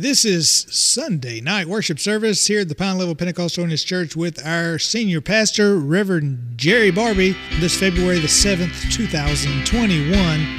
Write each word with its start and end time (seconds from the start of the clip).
This 0.00 0.24
is 0.24 0.64
Sunday 0.70 1.42
night 1.42 1.66
worship 1.66 1.98
service 1.98 2.46
here 2.46 2.60
at 2.62 2.70
the 2.70 2.74
Pine 2.74 2.96
Level 2.96 3.14
Pentecostal 3.14 3.64
Holiness 3.64 3.84
Church 3.84 4.16
with 4.16 4.42
our 4.46 4.78
senior 4.78 5.20
pastor, 5.20 5.76
Reverend 5.76 6.54
Jerry 6.56 6.90
Barbee, 6.90 7.36
this 7.60 7.78
February 7.78 8.18
the 8.18 8.26
7th, 8.26 8.90
2021. 8.90 10.08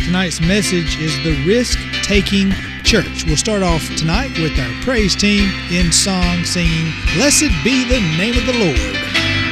Tonight's 0.05 0.39
message 0.41 0.96
is 1.01 1.17
the 1.23 1.43
risk 1.43 1.79
taking 2.04 2.51
church. 2.83 3.25
We'll 3.25 3.35
start 3.35 3.63
off 3.63 3.83
tonight 3.97 4.38
with 4.38 4.54
our 4.59 4.83
praise 4.83 5.15
team 5.15 5.50
in 5.71 5.92
song 5.92 6.46
singing, 6.46 6.94
Blessed 7.16 7.50
be 7.64 7.84
the 7.89 8.00
name 8.21 8.38
of 8.38 8.46
the 8.46 8.54
Lord. 8.54 8.94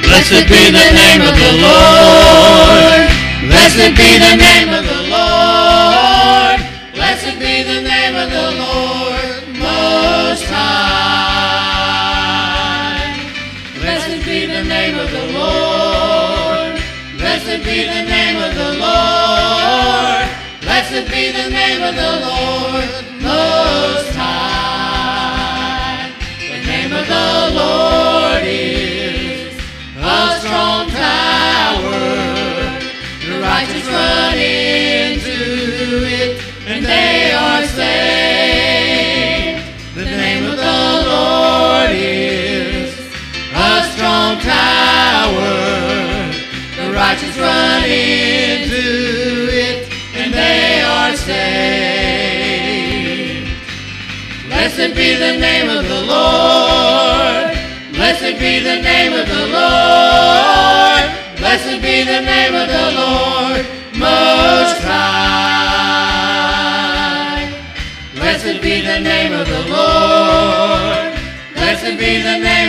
Blessed 0.06 0.46
be 0.46 0.70
the 0.70 0.86
name 0.94 1.22
of 1.26 1.34
the 1.34 1.50
Lord. 1.66 3.10
Blessed 3.42 3.90
be 3.98 4.22
the 4.22 4.36
name 4.38 4.68
of 4.70 4.84
the 4.86 4.92
Lord. 4.92 4.99
The 21.28 21.50
name 21.50 21.82
of 21.82 21.94
the 21.94 22.12
Lord 22.26 23.09
saved. 51.30 52.90
Blessed 54.48 54.92
be 55.00 55.08
the 55.24 55.34
name 55.46 55.68
of 55.78 55.82
the 55.92 56.00
Lord. 56.14 57.46
Blessed 57.96 58.34
be 58.42 58.52
the 58.68 58.78
name 58.90 59.12
of 59.20 59.26
the 59.34 59.44
Lord. 59.58 61.04
Blessed 61.40 61.78
be 61.86 61.96
the 62.12 62.20
name 62.32 62.54
of 62.62 62.68
the 62.76 62.86
Lord 63.00 63.62
Most 64.06 64.80
High. 64.90 65.20
Blessed 68.14 68.58
be 68.66 68.74
the 68.90 69.00
name 69.10 69.32
of 69.40 69.46
the 69.54 69.62
Lord. 69.76 71.10
Blessed 71.54 71.94
be 72.02 72.12
the 72.28 72.38
name 72.48 72.59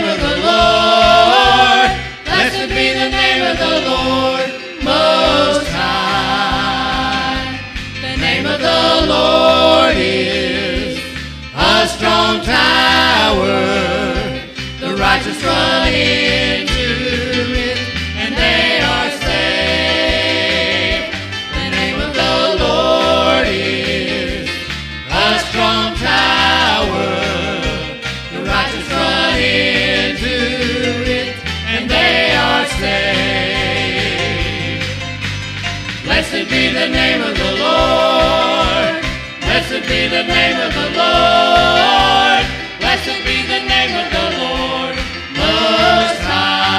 the 36.81 36.89
name 36.89 37.21
of 37.21 37.37
the 37.37 37.51
Lord. 37.65 39.03
Blessed 39.45 39.83
be 39.87 40.07
the 40.17 40.23
name 40.23 40.57
of 40.65 40.73
the 40.73 40.87
Lord. 41.01 42.43
Blessed 42.81 43.19
be 43.27 43.37
the 43.53 43.61
name 43.73 43.93
of 44.01 44.07
the 44.17 44.27
Lord 44.41 44.95
Most 45.37 46.21
High. 46.25 46.71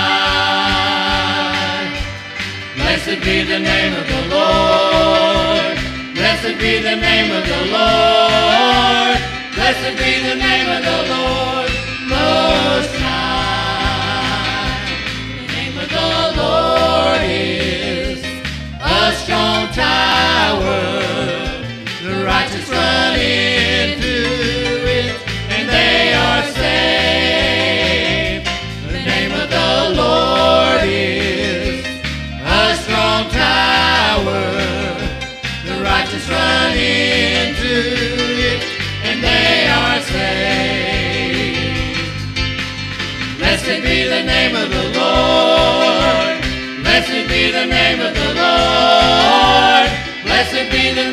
Blessed 2.74 3.20
be 3.26 3.36
the 3.52 3.60
name 3.60 3.94
of 4.00 4.06
the 4.14 4.22
Lord. 4.34 5.76
Blessed 6.18 6.56
be 6.58 6.72
the 6.88 6.96
name 6.96 7.30
of 7.38 7.44
the 7.52 7.62
Lord. 7.76 9.18
Blessed 9.54 9.94
be 10.02 10.12
the 10.28 10.34
name 10.48 10.68
of 10.76 10.82
the 10.90 11.00
Lord 11.14 11.70
Most 12.10 12.94
High. 13.06 14.82
The 15.38 15.46
name 15.54 15.76
of 15.78 15.88
the 15.96 16.10
Lord 16.42 17.22
is 17.22 17.91
strong 19.42 19.66
tower. 19.72 20.82
The 22.04 22.14
righteous 22.24 22.68
run 22.68 23.14
into 23.18 24.16
it, 25.00 25.14
and 25.50 25.68
they 25.68 26.14
are 26.14 26.42
saved. 26.60 28.46
The 28.92 29.02
name 29.12 29.32
of 29.32 29.50
the 29.50 29.94
Lord 30.00 30.82
is 30.84 31.84
a 32.44 32.76
strong 32.84 33.22
tower. 33.30 34.44
The 35.66 35.76
righteous 35.82 36.28
run 36.28 36.76
into 36.76 37.76
it, 38.50 38.62
and 39.08 39.16
they 39.28 39.66
are 39.80 40.00
saved. 40.12 40.38
Blessed 43.38 43.82
be 43.82 44.04
the 44.04 44.22
name 44.22 44.54
of 44.54 44.70
the 44.70 44.98
Lord. 45.00 45.51
Be 50.70 50.94
the 50.94 51.11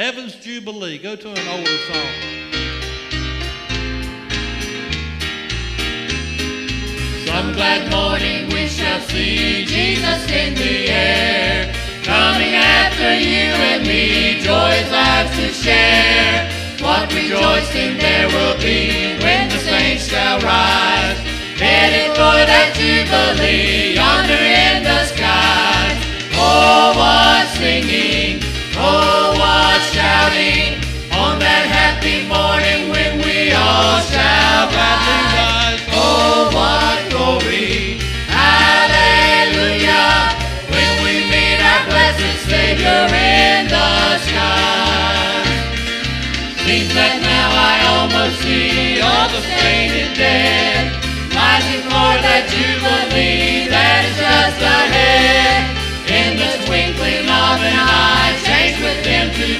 Heaven's 0.00 0.34
Jubilee. 0.36 0.96
Go 0.96 1.14
to 1.14 1.28
an 1.28 1.48
older 1.48 1.76
song. 1.92 2.12
Some 7.26 7.52
glad 7.52 7.90
morning 7.90 8.48
we 8.48 8.66
shall 8.66 9.02
see 9.02 9.66
Jesus 9.66 10.24
in 10.32 10.54
the 10.54 10.88
air, 10.88 11.74
coming 12.02 12.54
after 12.54 13.12
you 13.12 13.52
and 13.68 13.86
me, 13.86 14.40
joys 14.40 14.90
ours 14.90 15.36
to 15.36 15.52
share. 15.52 16.48
What 16.80 17.12
rejoicing 17.12 17.98
there 17.98 18.28
will 18.28 18.56
be 18.56 19.20
when 19.20 19.50
the 19.50 19.58
saints 19.58 20.08
shall 20.08 20.40
rise, 20.40 21.18
headed 21.60 22.16
for 22.16 22.40
that 22.48 22.72
jubilee 22.72 23.96
yonder 23.96 24.32
in 24.32 24.82
the 24.82 25.04
skies. 25.12 26.00
Oh, 26.40 26.94
what 26.96 27.48
singing! 27.58 28.09
Oh! 30.32 30.78
On 31.10 31.42
that 31.42 31.66
happy 31.66 32.22
morning 32.30 32.94
when 32.94 33.18
we 33.18 33.50
all 33.50 33.98
shall 34.06 34.70
gladly 34.70 35.18
rise. 35.34 35.82
Oh, 35.90 36.46
what 36.54 37.02
glory! 37.10 37.98
Hallelujah! 38.30 40.30
When 40.70 40.92
we 41.02 41.26
meet 41.26 41.58
our 41.58 41.82
blessed 41.90 42.46
Savior 42.46 43.10
in 43.10 43.74
the 43.74 43.90
skies. 44.22 45.50
Seems 46.62 46.94
that 46.94 47.18
now 47.26 47.50
I 47.50 47.74
almost 47.98 48.38
see 48.46 49.02
all 49.02 49.26
the 49.34 49.42
sainted 49.58 50.14
dead, 50.14 50.94
rising 51.34 51.82
for 51.90 52.14
that 52.22 52.46
jubilee 52.46 53.66
that 53.66 54.06
is 54.06 54.14
just 54.14 54.62
ahead. 54.62 55.74
In 56.06 56.38
the 56.38 56.54
twinkling 56.66 57.26
of 57.26 57.58
an 57.66 57.78
eye, 57.82 58.38
change 58.46 58.78
with 58.78 59.02
them 59.02 59.34
to 59.34 59.58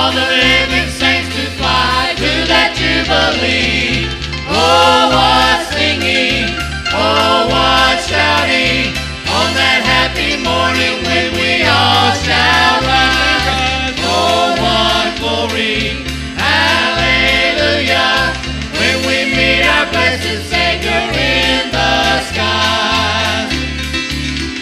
all 0.00 0.12
the 0.12 0.28
living 0.32 0.88
saints 0.88 1.28
to 1.36 1.44
fly 1.60 2.16
to 2.16 2.30
that 2.48 2.72
jubilee. 2.72 4.08
Oh, 4.48 5.12
what 5.12 5.60
singing, 5.76 6.48
oh, 6.88 7.44
what 7.52 8.00
shouting 8.08 8.96
on 9.28 9.48
that 9.60 9.84
happy 9.84 10.40
morning 10.40 11.04
when 11.04 11.36
we 11.36 11.68
all 11.68 12.16
shall 12.24 12.80
rise. 12.88 13.92
Oh, 14.00 14.56
what 14.64 15.20
glory, 15.20 16.00
hallelujah, 16.32 18.32
when 18.80 19.04
we 19.04 19.36
meet 19.36 19.68
our 19.68 19.84
blessed 19.92 20.48
Savior 20.48 21.02
in 21.12 21.68
the 21.76 21.92
skies. 22.32 23.52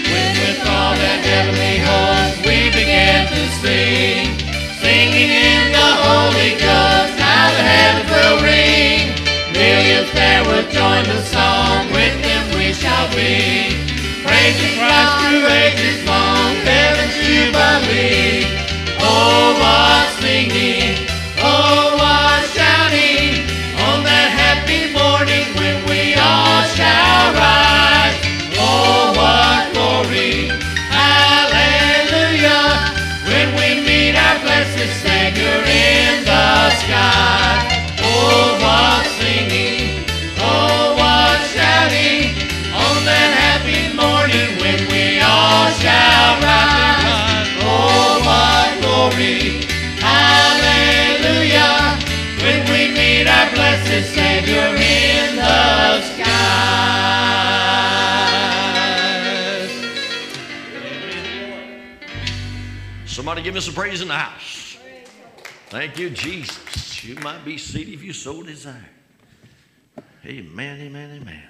When 0.02 0.30
with 0.34 0.66
all 0.66 0.98
that 0.98 1.22
heavenly 1.22 1.78
host 1.86 2.42
we 2.42 2.74
begin 2.74 3.22
to 3.30 3.42
sing, 3.62 4.47
singing 4.98 5.30
in 5.30 5.70
the 5.70 5.90
Holy 6.06 6.52
Ghost, 6.58 7.14
how 7.22 7.46
the 7.54 7.62
heavens 7.70 8.10
will 8.10 8.38
ring. 8.42 9.14
Millions 9.54 10.10
there 10.10 10.42
will 10.42 10.66
join 10.74 11.04
the 11.04 11.22
song, 11.22 11.86
with 11.94 12.14
them 12.26 12.44
we 12.58 12.72
shall 12.72 13.06
be. 13.14 13.78
Praising 14.26 14.74
Christ 14.74 15.12
through 15.22 15.46
ages 15.62 16.02
long, 16.02 16.50
heaven's 16.66 17.14
jubilee. 17.22 18.42
Oh, 18.98 19.54
what 19.62 20.17
Somebody 63.28 63.44
give 63.44 63.56
me 63.56 63.60
some 63.60 63.74
praise 63.74 64.00
in 64.00 64.08
the 64.08 64.14
house. 64.14 64.78
Thank 65.66 65.98
you, 65.98 66.08
Jesus. 66.08 67.04
You 67.04 67.14
might 67.16 67.44
be 67.44 67.58
seated 67.58 67.92
if 67.92 68.02
you 68.02 68.14
so 68.14 68.42
desire. 68.42 68.88
Amen, 70.24 70.80
amen, 70.80 71.20
amen. 71.20 71.42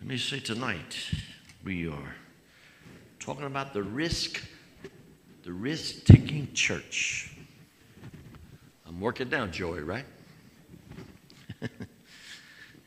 Let 0.00 0.08
me 0.08 0.16
say 0.16 0.40
tonight 0.40 0.96
we 1.62 1.88
are 1.88 2.14
talking 3.20 3.44
about 3.44 3.74
the 3.74 3.82
risk, 3.82 4.42
the 5.42 5.52
risk 5.52 6.06
taking 6.06 6.50
church. 6.54 7.36
I'm 8.88 8.98
working 8.98 9.28
down, 9.28 9.52
Joey, 9.52 9.80
right? 9.80 10.06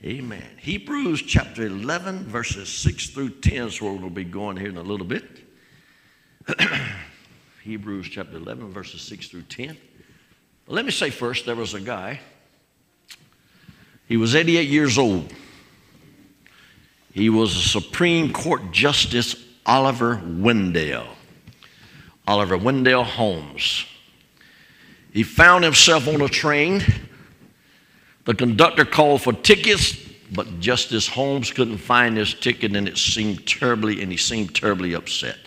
amen. 0.04 0.58
Hebrews 0.58 1.22
chapter 1.22 1.68
11, 1.68 2.24
verses 2.24 2.68
6 2.68 3.10
through 3.10 3.30
10 3.42 3.68
is 3.68 3.80
where 3.80 3.94
we'll 3.94 4.10
be 4.10 4.24
going 4.24 4.58
here 4.58 4.70
in 4.70 4.78
a 4.78 4.82
little 4.82 5.06
bit. 5.06 5.44
Hebrews 7.66 8.10
chapter 8.10 8.38
11, 8.38 8.70
verses 8.72 9.02
6 9.02 9.28
through 9.30 9.42
10. 9.42 9.76
But 10.68 10.74
let 10.76 10.86
me 10.86 10.92
say 10.92 11.10
first, 11.10 11.48
there 11.48 11.56
was 11.56 11.74
a 11.74 11.82
guy. 11.82 12.20
He 14.08 14.18
was 14.18 14.36
88 14.36 14.70
years 14.70 15.00
old. 15.00 15.34
He 17.12 17.28
was 17.32 17.58
a 17.58 17.62
Supreme 17.62 18.32
Court 18.32 18.72
Justice 18.72 19.36
Oliver 19.66 20.22
Wendell. 20.24 21.08
Oliver 22.28 22.56
Wendell 22.56 23.04
Holmes. 23.04 23.88
He 25.12 25.24
found 25.24 25.64
himself 25.64 26.08
on 26.08 26.22
a 26.22 26.30
train. 26.30 26.84
The 28.26 28.36
conductor 28.36 28.86
called 28.86 29.24
for 29.24 29.34
tickets, 29.34 29.98
but 30.32 30.60
Justice 30.60 31.08
Holmes 31.08 31.52
couldn't 31.52 31.80
find 31.80 32.16
his 32.16 32.36
ticket, 32.36 32.76
and 32.76 32.88
it 32.88 33.00
seemed 33.00 33.48
terribly, 33.48 34.04
and 34.04 34.12
he 34.12 34.18
seemed 34.18 34.54
terribly 34.54 34.94
upset. 34.94 35.45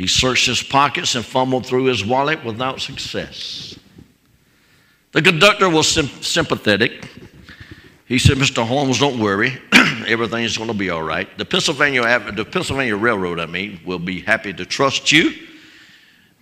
He 0.00 0.06
searched 0.06 0.46
his 0.46 0.62
pockets 0.62 1.14
and 1.14 1.22
fumbled 1.22 1.66
through 1.66 1.84
his 1.84 2.02
wallet 2.02 2.42
without 2.42 2.80
success. 2.80 3.78
The 5.12 5.20
conductor 5.20 5.68
was 5.68 5.88
sim- 5.88 6.22
sympathetic. 6.22 7.06
He 8.06 8.18
said, 8.18 8.38
Mr. 8.38 8.66
Holmes, 8.66 8.98
don't 8.98 9.20
worry. 9.20 9.60
Everything's 10.06 10.56
going 10.56 10.68
to 10.70 10.74
be 10.74 10.88
all 10.88 11.02
right. 11.02 11.28
The 11.36 11.44
Pennsylvania, 11.44 12.32
the 12.32 12.46
Pennsylvania 12.46 12.96
Railroad, 12.96 13.38
I 13.40 13.44
mean, 13.44 13.78
will 13.84 13.98
be 13.98 14.22
happy 14.22 14.54
to 14.54 14.64
trust 14.64 15.12
you. 15.12 15.34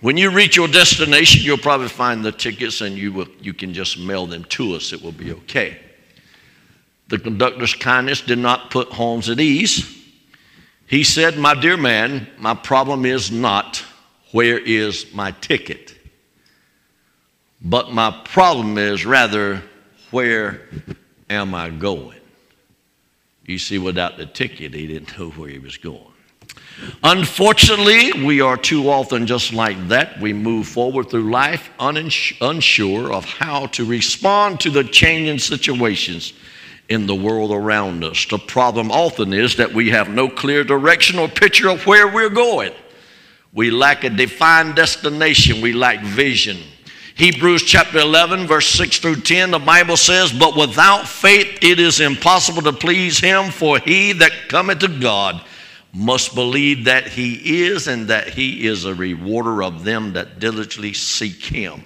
When 0.02 0.16
you 0.16 0.30
reach 0.30 0.54
your 0.54 0.68
destination, 0.68 1.42
you'll 1.44 1.58
probably 1.58 1.88
find 1.88 2.24
the 2.24 2.30
tickets 2.30 2.80
and 2.80 2.96
you, 2.96 3.12
will, 3.12 3.28
you 3.40 3.54
can 3.54 3.74
just 3.74 3.98
mail 3.98 4.26
them 4.26 4.44
to 4.50 4.74
us. 4.76 4.92
It 4.92 5.02
will 5.02 5.10
be 5.10 5.32
okay. 5.32 5.80
The 7.08 7.18
conductor's 7.18 7.74
kindness 7.74 8.20
did 8.20 8.38
not 8.38 8.70
put 8.70 8.86
Holmes 8.86 9.28
at 9.28 9.40
ease. 9.40 9.97
He 10.88 11.04
said, 11.04 11.36
My 11.38 11.54
dear 11.54 11.76
man, 11.76 12.26
my 12.38 12.54
problem 12.54 13.04
is 13.04 13.30
not 13.30 13.84
where 14.32 14.58
is 14.58 15.12
my 15.14 15.32
ticket, 15.32 15.94
but 17.62 17.92
my 17.92 18.10
problem 18.24 18.78
is 18.78 19.04
rather 19.04 19.62
where 20.10 20.62
am 21.28 21.54
I 21.54 21.68
going? 21.68 22.18
You 23.44 23.58
see, 23.58 23.78
without 23.78 24.16
the 24.16 24.26
ticket, 24.26 24.74
he 24.74 24.86
didn't 24.86 25.18
know 25.18 25.30
where 25.30 25.50
he 25.50 25.58
was 25.58 25.76
going. 25.76 26.04
Unfortunately, 27.02 28.24
we 28.24 28.40
are 28.40 28.56
too 28.56 28.88
often 28.88 29.26
just 29.26 29.52
like 29.52 29.88
that. 29.88 30.18
We 30.20 30.32
move 30.32 30.68
forward 30.68 31.10
through 31.10 31.30
life 31.30 31.70
unsure 31.80 33.12
of 33.12 33.24
how 33.24 33.66
to 33.66 33.84
respond 33.84 34.60
to 34.60 34.70
the 34.70 34.84
changing 34.84 35.38
situations 35.38 36.32
in 36.88 37.06
the 37.06 37.14
world 37.14 37.52
around 37.52 38.02
us. 38.02 38.26
The 38.26 38.38
problem 38.38 38.90
often 38.90 39.32
is 39.32 39.56
that 39.56 39.72
we 39.72 39.90
have 39.90 40.08
no 40.08 40.28
clear 40.28 40.64
direction 40.64 41.18
or 41.18 41.28
picture 41.28 41.68
of 41.68 41.86
where 41.86 42.08
we're 42.08 42.30
going. 42.30 42.72
We 43.52 43.70
lack 43.70 44.04
a 44.04 44.10
defined 44.10 44.76
destination, 44.76 45.60
we 45.60 45.72
lack 45.72 46.00
vision. 46.00 46.58
Hebrews 47.14 47.64
chapter 47.64 47.98
11, 47.98 48.46
verse 48.46 48.68
6 48.68 49.00
through 49.00 49.22
10, 49.22 49.50
the 49.50 49.58
Bible 49.58 49.96
says, 49.96 50.32
But 50.32 50.56
without 50.56 51.08
faith 51.08 51.58
it 51.62 51.80
is 51.80 51.98
impossible 51.98 52.62
to 52.62 52.72
please 52.72 53.18
him, 53.18 53.50
for 53.50 53.80
he 53.80 54.12
that 54.12 54.48
cometh 54.48 54.78
to 54.80 54.88
God 54.88 55.42
must 55.92 56.34
believe 56.34 56.84
that 56.84 57.08
he 57.08 57.64
is, 57.64 57.88
and 57.88 58.06
that 58.08 58.28
he 58.28 58.66
is 58.66 58.84
a 58.84 58.94
rewarder 58.94 59.64
of 59.64 59.82
them 59.82 60.12
that 60.12 60.38
diligently 60.38 60.92
seek 60.92 61.42
him. 61.42 61.82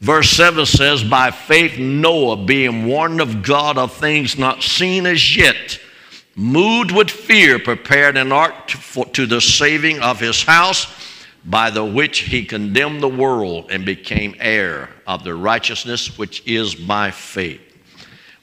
Verse 0.00 0.30
7 0.30 0.64
says, 0.64 1.02
By 1.02 1.30
faith 1.30 1.78
Noah, 1.78 2.36
being 2.36 2.86
warned 2.86 3.20
of 3.20 3.42
God 3.42 3.76
of 3.78 3.92
things 3.92 4.38
not 4.38 4.62
seen 4.62 5.06
as 5.06 5.36
yet, 5.36 5.80
moved 6.36 6.92
with 6.92 7.10
fear, 7.10 7.58
prepared 7.58 8.16
an 8.16 8.30
ark 8.30 8.68
to, 8.68 8.76
for, 8.76 9.06
to 9.06 9.26
the 9.26 9.40
saving 9.40 10.00
of 10.00 10.20
his 10.20 10.42
house, 10.44 10.86
by 11.44 11.70
the 11.70 11.84
which 11.84 12.20
he 12.20 12.44
condemned 12.44 13.02
the 13.02 13.08
world 13.08 13.70
and 13.70 13.84
became 13.84 14.36
heir 14.38 14.90
of 15.06 15.24
the 15.24 15.34
righteousness 15.34 16.16
which 16.18 16.46
is 16.46 16.74
by 16.74 17.10
faith. 17.10 17.60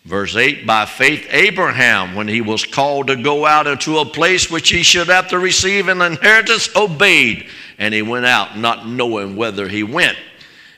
Verse 0.03 0.35
8 0.35 0.67
By 0.67 0.85
faith, 0.85 1.25
Abraham, 1.29 2.15
when 2.15 2.27
he 2.27 2.41
was 2.41 2.65
called 2.65 3.07
to 3.07 3.15
go 3.15 3.45
out 3.45 3.67
into 3.67 3.99
a 3.99 4.05
place 4.05 4.51
which 4.51 4.69
he 4.69 4.83
should 4.83 5.07
have 5.07 5.29
to 5.29 5.39
receive 5.39 5.87
an 5.87 6.01
inheritance, 6.01 6.73
obeyed, 6.75 7.47
and 7.77 7.93
he 7.93 8.01
went 8.01 8.25
out, 8.25 8.57
not 8.57 8.87
knowing 8.87 9.35
whither 9.35 9.67
he 9.67 9.83
went. 9.83 10.17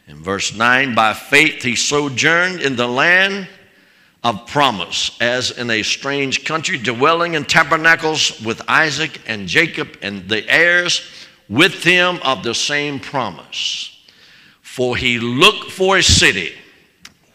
In 0.07 0.23
verse 0.23 0.55
9, 0.55 0.95
by 0.95 1.13
faith 1.13 1.63
he 1.63 1.75
sojourned 1.75 2.61
in 2.61 2.77
the 2.77 2.87
land 2.87 3.47
of 4.23 4.47
promise, 4.47 5.17
as 5.19 5.51
in 5.51 5.69
a 5.69 5.83
strange 5.83 6.45
country, 6.45 6.77
dwelling 6.77 7.33
in 7.33 7.43
tabernacles 7.43 8.41
with 8.41 8.61
Isaac 8.69 9.19
and 9.27 9.47
Jacob 9.47 9.97
and 10.01 10.27
the 10.29 10.49
heirs 10.49 11.01
with 11.49 11.83
him 11.83 12.19
of 12.23 12.43
the 12.43 12.55
same 12.55 12.99
promise. 12.99 13.93
For 14.61 14.95
he 14.95 15.19
looked 15.19 15.71
for 15.71 15.97
a 15.97 16.03
city 16.03 16.53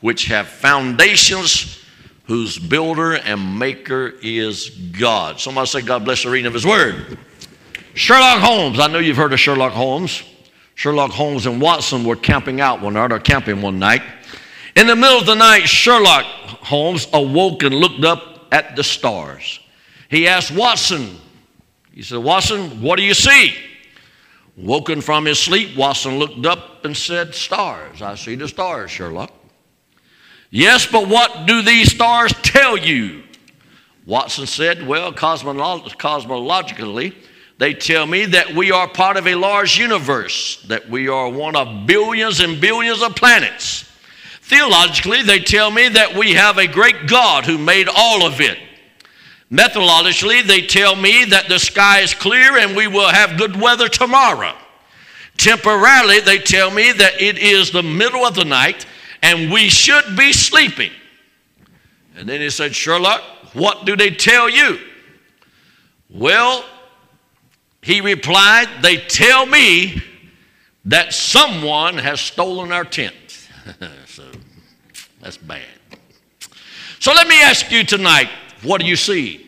which 0.01 0.27
have 0.27 0.49
foundations, 0.49 1.79
whose 2.25 2.59
builder 2.59 3.15
and 3.15 3.59
maker 3.59 4.15
is 4.23 4.71
God. 4.71 5.41
Somebody 5.41 5.67
say, 5.67 5.83
God 5.83 6.05
bless 6.05 6.23
the 6.23 6.31
reading 6.31 6.47
of 6.47 6.55
his 6.55 6.67
word. 6.67 7.19
Sherlock 7.95 8.41
Holmes. 8.41 8.81
I 8.81 8.87
know 8.87 8.99
you've 8.99 9.17
heard 9.19 9.33
of 9.33 9.41
Sherlock 9.41 9.73
Holmes. 9.73 10.23
Sherlock 10.83 11.13
Holmes 11.13 11.47
and 11.47 11.61
Watson 11.61 12.03
were 12.03 12.17
camping 12.17 12.61
out 12.61 12.81
one 12.81 12.95
night, 12.95 13.13
or 13.13 13.21
camping 13.21 13.63
one 13.63 13.79
night. 13.79 14.03
In 14.75 14.89
the 14.89 14.97
middle 14.97 15.17
of 15.17 15.27
the 15.27 15.37
night, 15.37 15.69
Sherlock 15.69 16.25
Holmes 16.25 17.07
awoke 17.13 17.63
and 17.63 17.73
looked 17.73 18.05
up 18.05 18.49
at 18.51 18.75
the 18.75 18.83
stars. 18.83 19.61
He 20.09 20.27
asked 20.27 20.51
Watson, 20.51 21.21
he 21.93 22.03
said, 22.03 22.19
Watson, 22.19 22.83
what 22.83 22.97
do 22.97 23.05
you 23.05 23.15
see? 23.15 23.55
Woken 24.57 25.01
from 25.01 25.25
his 25.25 25.39
sleep, 25.39 25.77
Watson 25.77 26.19
looked 26.19 26.45
up 26.47 26.85
and 26.85 26.97
said, 26.97 27.33
Stars. 27.33 28.03
I 28.03 28.17
see 28.17 28.35
the 28.35 28.49
stars, 28.49 28.91
Sherlock. 28.91 29.33
Yes, 30.51 30.85
but 30.85 31.07
what 31.07 31.47
do 31.47 31.63
these 31.63 31.93
stars 31.93 32.33
tell 32.43 32.77
you? 32.77 33.23
Watson 34.05 34.49
said, 34.49 34.85
Well, 34.85 35.13
cosmolo- 35.13 35.97
cosmologically, 35.97 37.15
they 37.63 37.75
tell 37.75 38.07
me 38.07 38.25
that 38.25 38.57
we 38.57 38.73
are 38.73 38.89
part 38.89 39.17
of 39.17 39.29
a 39.29 39.37
large 39.37 39.79
universe, 39.79 40.61
that 40.67 40.91
we 40.91 41.07
are 41.07 41.29
one 41.29 41.55
of 41.55 41.87
billions 41.87 42.41
and 42.41 42.61
billions 42.61 43.01
of 43.03 43.15
planets. 43.15 43.89
Theologically, 44.41 45.23
they 45.23 45.39
tell 45.39 45.71
me 45.71 45.89
that 45.91 46.17
we 46.17 46.33
have 46.33 46.59
a 46.59 46.67
great 46.67 47.07
God 47.07 47.47
who 47.47 47.59
made 47.59 47.87
all 47.89 48.27
of 48.27 48.41
it. 48.41 48.59
Methodologically, 49.49 50.45
they 50.45 50.63
tell 50.63 50.97
me 50.97 51.25
that 51.27 51.49
the 51.49 51.61
sky 51.61 52.01
is 52.01 52.15
clear 52.15 52.59
and 52.59 52.75
we 52.75 52.89
will 52.89 53.09
have 53.09 53.39
good 53.39 53.55
weather 53.55 53.89
tomorrow. 53.89 54.57
Temporarily, 55.37 56.19
they 56.19 56.39
tell 56.39 56.73
me 56.73 56.91
that 56.91 57.23
it 57.23 57.39
is 57.39 57.71
the 57.71 57.85
middle 57.85 58.27
of 58.27 58.35
the 58.35 58.45
night 58.45 58.87
and 59.23 59.53
we 59.53 59.69
should 59.69 60.17
be 60.17 60.33
sleeping. 60.33 60.91
And 62.17 62.29
then 62.29 62.41
he 62.41 62.51
said, 62.51 62.75
Sherlock, 62.75 63.23
what 63.53 63.87
do 63.87 63.95
they 63.95 64.11
tell 64.11 64.51
you? 64.51 64.81
Well, 66.11 66.65
he 67.83 68.01
replied, 68.01 68.69
They 68.81 68.97
tell 68.97 69.45
me 69.45 70.03
that 70.87 71.13
someone 71.13 71.99
has 71.99 72.21
stolen 72.21 72.73
our 72.73 72.85
tent. 72.85 73.15
so 74.07 74.25
that's 75.21 75.37
bad. 75.37 75.63
So 76.99 77.13
let 77.13 77.29
me 77.29 77.41
ask 77.43 77.71
you 77.71 77.85
tonight 77.85 78.29
what 78.63 78.81
do 78.81 78.87
you 78.87 78.97
see? 78.97 79.41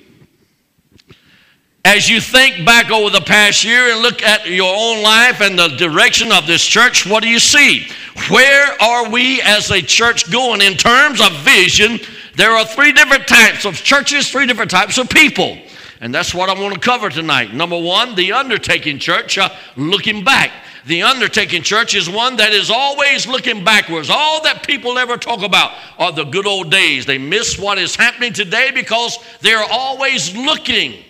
As 1.84 2.08
you 2.08 2.20
think 2.20 2.64
back 2.64 2.90
over 2.90 3.10
the 3.10 3.20
past 3.20 3.62
year 3.62 3.92
and 3.92 4.00
look 4.00 4.22
at 4.22 4.48
your 4.48 4.74
own 4.74 5.02
life 5.02 5.40
and 5.40 5.58
the 5.58 5.68
direction 5.68 6.32
of 6.32 6.46
this 6.46 6.64
church, 6.64 7.06
what 7.06 7.22
do 7.22 7.28
you 7.28 7.38
see? 7.38 7.86
Where 8.30 8.82
are 8.82 9.08
we 9.10 9.42
as 9.42 9.70
a 9.70 9.82
church 9.82 10.32
going 10.32 10.62
in 10.62 10.74
terms 10.74 11.20
of 11.20 11.32
vision? 11.40 12.00
There 12.36 12.52
are 12.52 12.64
three 12.64 12.92
different 12.92 13.28
types 13.28 13.66
of 13.66 13.76
churches, 13.76 14.30
three 14.30 14.46
different 14.46 14.70
types 14.70 14.98
of 14.98 15.08
people. 15.10 15.58
And 16.04 16.14
that's 16.14 16.34
what 16.34 16.50
I 16.50 16.60
want 16.60 16.74
to 16.74 16.80
cover 16.80 17.08
tonight. 17.08 17.54
Number 17.54 17.80
one, 17.80 18.14
the 18.14 18.32
undertaking 18.32 18.98
church, 18.98 19.38
uh, 19.38 19.48
looking 19.74 20.22
back. 20.22 20.52
The 20.84 21.02
undertaking 21.02 21.62
church 21.62 21.94
is 21.94 22.10
one 22.10 22.36
that 22.36 22.52
is 22.52 22.70
always 22.70 23.26
looking 23.26 23.64
backwards. 23.64 24.10
All 24.10 24.42
that 24.42 24.66
people 24.66 24.98
ever 24.98 25.16
talk 25.16 25.42
about 25.42 25.72
are 25.98 26.12
the 26.12 26.24
good 26.24 26.46
old 26.46 26.70
days. 26.70 27.06
They 27.06 27.16
miss 27.16 27.58
what 27.58 27.78
is 27.78 27.96
happening 27.96 28.34
today 28.34 28.70
because 28.70 29.18
they're 29.40 29.64
always 29.64 30.36
looking 30.36 31.02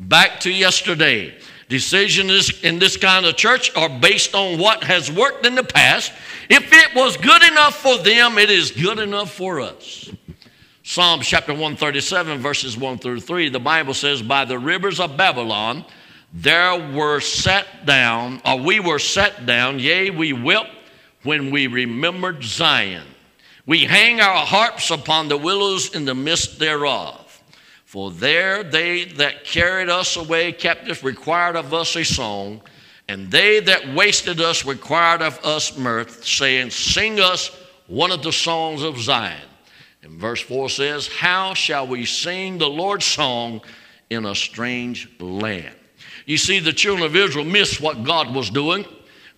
back 0.00 0.40
to 0.40 0.50
yesterday. 0.50 1.38
Decisions 1.68 2.60
in 2.64 2.80
this 2.80 2.96
kind 2.96 3.26
of 3.26 3.36
church 3.36 3.70
are 3.76 3.88
based 3.88 4.34
on 4.34 4.58
what 4.58 4.82
has 4.82 5.12
worked 5.12 5.46
in 5.46 5.54
the 5.54 5.62
past. 5.62 6.12
If 6.50 6.72
it 6.72 6.92
was 6.96 7.16
good 7.16 7.44
enough 7.44 7.76
for 7.76 7.98
them, 7.98 8.36
it 8.38 8.50
is 8.50 8.72
good 8.72 8.98
enough 8.98 9.32
for 9.32 9.60
us. 9.60 10.10
Psalms 10.86 11.26
chapter 11.26 11.52
137, 11.52 12.40
verses 12.40 12.76
1 12.76 12.98
through 12.98 13.18
3, 13.18 13.48
the 13.48 13.58
Bible 13.58 13.94
says, 13.94 14.20
By 14.20 14.44
the 14.44 14.58
rivers 14.58 15.00
of 15.00 15.16
Babylon, 15.16 15.82
there 16.34 16.92
were 16.92 17.20
set 17.20 17.86
down, 17.86 18.42
or 18.44 18.60
we 18.60 18.80
were 18.80 18.98
set 18.98 19.46
down, 19.46 19.78
yea, 19.78 20.10
we 20.10 20.34
wept 20.34 20.68
when 21.22 21.50
we 21.50 21.68
remembered 21.68 22.44
Zion. 22.44 23.06
We 23.64 23.86
hang 23.86 24.20
our 24.20 24.44
harps 24.44 24.90
upon 24.90 25.28
the 25.28 25.38
willows 25.38 25.94
in 25.94 26.04
the 26.04 26.14
midst 26.14 26.58
thereof. 26.58 27.42
For 27.86 28.10
there 28.10 28.62
they 28.62 29.04
that 29.04 29.44
carried 29.44 29.88
us 29.88 30.16
away 30.16 30.52
captive 30.52 31.02
required 31.02 31.56
of 31.56 31.72
us 31.72 31.96
a 31.96 32.04
song, 32.04 32.60
and 33.08 33.30
they 33.30 33.58
that 33.60 33.94
wasted 33.94 34.38
us 34.38 34.66
required 34.66 35.22
of 35.22 35.42
us 35.46 35.78
mirth, 35.78 36.26
saying, 36.26 36.68
Sing 36.68 37.20
us 37.20 37.58
one 37.86 38.12
of 38.12 38.22
the 38.22 38.32
songs 38.32 38.82
of 38.82 38.98
Zion. 38.98 39.48
And 40.04 40.20
verse 40.20 40.42
4 40.42 40.68
says, 40.68 41.08
How 41.08 41.54
shall 41.54 41.86
we 41.86 42.04
sing 42.04 42.58
the 42.58 42.68
Lord's 42.68 43.06
song 43.06 43.62
in 44.10 44.26
a 44.26 44.34
strange 44.34 45.08
land? 45.18 45.74
You 46.26 46.36
see, 46.36 46.60
the 46.60 46.74
children 46.74 47.06
of 47.06 47.16
Israel 47.16 47.44
missed 47.44 47.80
what 47.80 48.04
God 48.04 48.34
was 48.34 48.50
doing. 48.50 48.84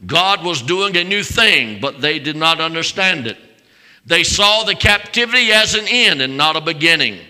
God 0.05 0.45
was 0.45 0.61
doing 0.63 0.97
a 0.97 1.05
new 1.05 1.23
thing, 1.23 1.81
but 1.81 2.01
they 2.01 2.19
did 2.19 2.37
not 2.37 2.61
understand 2.61 3.29
it. 3.29 3.39
They 4.05 4.25
saw 4.25 4.65
the 4.65 4.75
captivity 4.75 5.53
as 5.53 5.75
an 5.75 5.87
end 5.89 6.21
and 6.21 6.37
not 6.37 6.57
a 6.57 6.61
beginning. 6.61 7.21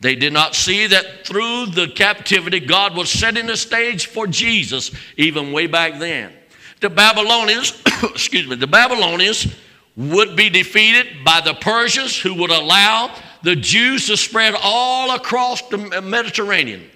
They 0.00 0.14
did 0.14 0.32
not 0.32 0.54
see 0.54 0.86
that 0.86 1.26
through 1.26 1.66
the 1.66 1.88
captivity, 1.88 2.60
God 2.60 2.94
was 2.94 3.10
setting 3.10 3.46
the 3.46 3.56
stage 3.56 4.06
for 4.06 4.26
Jesus, 4.26 4.90
even 5.16 5.52
way 5.52 5.66
back 5.66 5.98
then. 5.98 6.32
The 6.80 6.90
Babylonians, 6.90 7.80
excuse 8.02 8.46
me, 8.46 8.56
the 8.56 8.66
Babylonians 8.66 9.54
would 9.96 10.36
be 10.36 10.48
defeated 10.48 11.24
by 11.24 11.40
the 11.40 11.54
Persians 11.54 12.18
who 12.18 12.34
would 12.34 12.50
allow 12.50 13.14
the 13.42 13.56
Jews 13.56 14.06
to 14.06 14.16
spread 14.16 14.54
all 14.62 15.14
across 15.14 15.62
the 15.68 16.00
Mediterranean. 16.00 16.88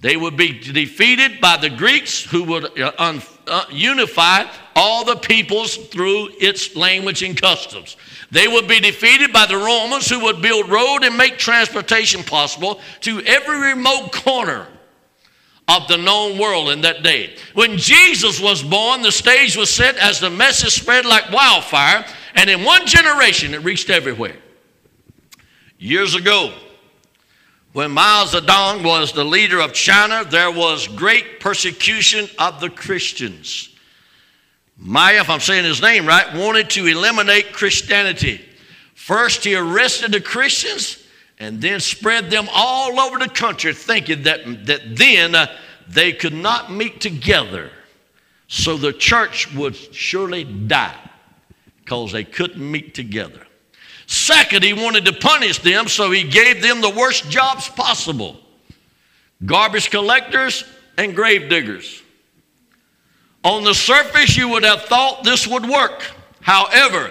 They 0.00 0.16
would 0.16 0.36
be 0.36 0.58
defeated 0.58 1.40
by 1.40 1.58
the 1.58 1.68
Greeks 1.68 2.22
who 2.24 2.44
would 2.44 2.80
uh, 2.80 2.92
un, 2.98 3.22
uh, 3.46 3.66
unify 3.70 4.44
all 4.74 5.04
the 5.04 5.16
peoples 5.16 5.76
through 5.76 6.30
its 6.40 6.74
language 6.74 7.22
and 7.22 7.40
customs. 7.40 7.96
They 8.30 8.48
would 8.48 8.66
be 8.66 8.80
defeated 8.80 9.32
by 9.32 9.46
the 9.46 9.58
Romans 9.58 10.08
who 10.08 10.20
would 10.20 10.40
build 10.40 10.70
road 10.70 11.04
and 11.04 11.18
make 11.18 11.36
transportation 11.36 12.22
possible 12.22 12.80
to 13.02 13.20
every 13.20 13.58
remote 13.58 14.12
corner 14.12 14.68
of 15.68 15.86
the 15.86 15.98
known 15.98 16.38
world 16.38 16.70
in 16.70 16.80
that 16.80 17.02
day. 17.02 17.36
When 17.54 17.76
Jesus 17.76 18.40
was 18.40 18.62
born, 18.62 19.02
the 19.02 19.12
stage 19.12 19.56
was 19.56 19.70
set 19.70 19.96
as 19.96 20.18
the 20.18 20.30
message 20.30 20.72
spread 20.72 21.04
like 21.04 21.30
wildfire, 21.30 22.06
and 22.34 22.48
in 22.50 22.64
one 22.64 22.86
generation 22.86 23.54
it 23.54 23.62
reached 23.64 23.90
everywhere. 23.90 24.36
Years 25.78 26.14
ago, 26.14 26.52
when 27.72 27.92
Mao 27.92 28.24
Zedong 28.24 28.84
was 28.84 29.12
the 29.12 29.24
leader 29.24 29.60
of 29.60 29.72
China, 29.72 30.24
there 30.24 30.50
was 30.50 30.88
great 30.88 31.40
persecution 31.40 32.28
of 32.38 32.60
the 32.60 32.68
Christians. 32.68 33.68
Maya, 34.76 35.20
if 35.20 35.30
I'm 35.30 35.40
saying 35.40 35.64
his 35.64 35.80
name 35.80 36.06
right, 36.06 36.34
wanted 36.34 36.70
to 36.70 36.86
eliminate 36.86 37.52
Christianity. 37.52 38.40
First, 38.94 39.44
he 39.44 39.54
arrested 39.54 40.12
the 40.12 40.20
Christians 40.20 41.06
and 41.38 41.60
then 41.60 41.80
spread 41.80 42.30
them 42.30 42.48
all 42.52 42.98
over 42.98 43.18
the 43.18 43.28
country, 43.28 43.72
thinking 43.72 44.24
that, 44.24 44.66
that 44.66 44.96
then 44.96 45.34
uh, 45.34 45.46
they 45.88 46.12
could 46.12 46.34
not 46.34 46.72
meet 46.72 47.00
together. 47.00 47.70
So 48.48 48.76
the 48.76 48.92
church 48.92 49.52
would 49.54 49.76
surely 49.94 50.44
die 50.44 51.09
because 51.90 52.12
they 52.12 52.22
couldn't 52.22 52.70
meet 52.70 52.94
together. 52.94 53.44
Second, 54.06 54.62
he 54.62 54.72
wanted 54.72 55.04
to 55.06 55.12
punish 55.12 55.58
them, 55.58 55.88
so 55.88 56.12
he 56.12 56.22
gave 56.22 56.62
them 56.62 56.80
the 56.80 56.90
worst 56.90 57.28
jobs 57.28 57.68
possible 57.68 58.36
garbage 59.44 59.90
collectors 59.90 60.62
and 60.98 61.16
grave 61.16 61.48
diggers. 61.48 62.00
On 63.42 63.64
the 63.64 63.74
surface, 63.74 64.36
you 64.36 64.48
would 64.50 64.62
have 64.62 64.82
thought 64.82 65.24
this 65.24 65.48
would 65.48 65.68
work. 65.68 66.12
However, 66.42 67.10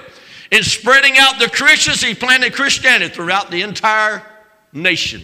in 0.50 0.64
spreading 0.64 1.18
out 1.18 1.40
the 1.40 1.50
Christians, 1.50 2.02
he 2.02 2.14
planted 2.14 2.54
Christianity 2.54 3.14
throughout 3.14 3.52
the 3.52 3.64
entire 3.64 4.24
nation. 4.72 5.24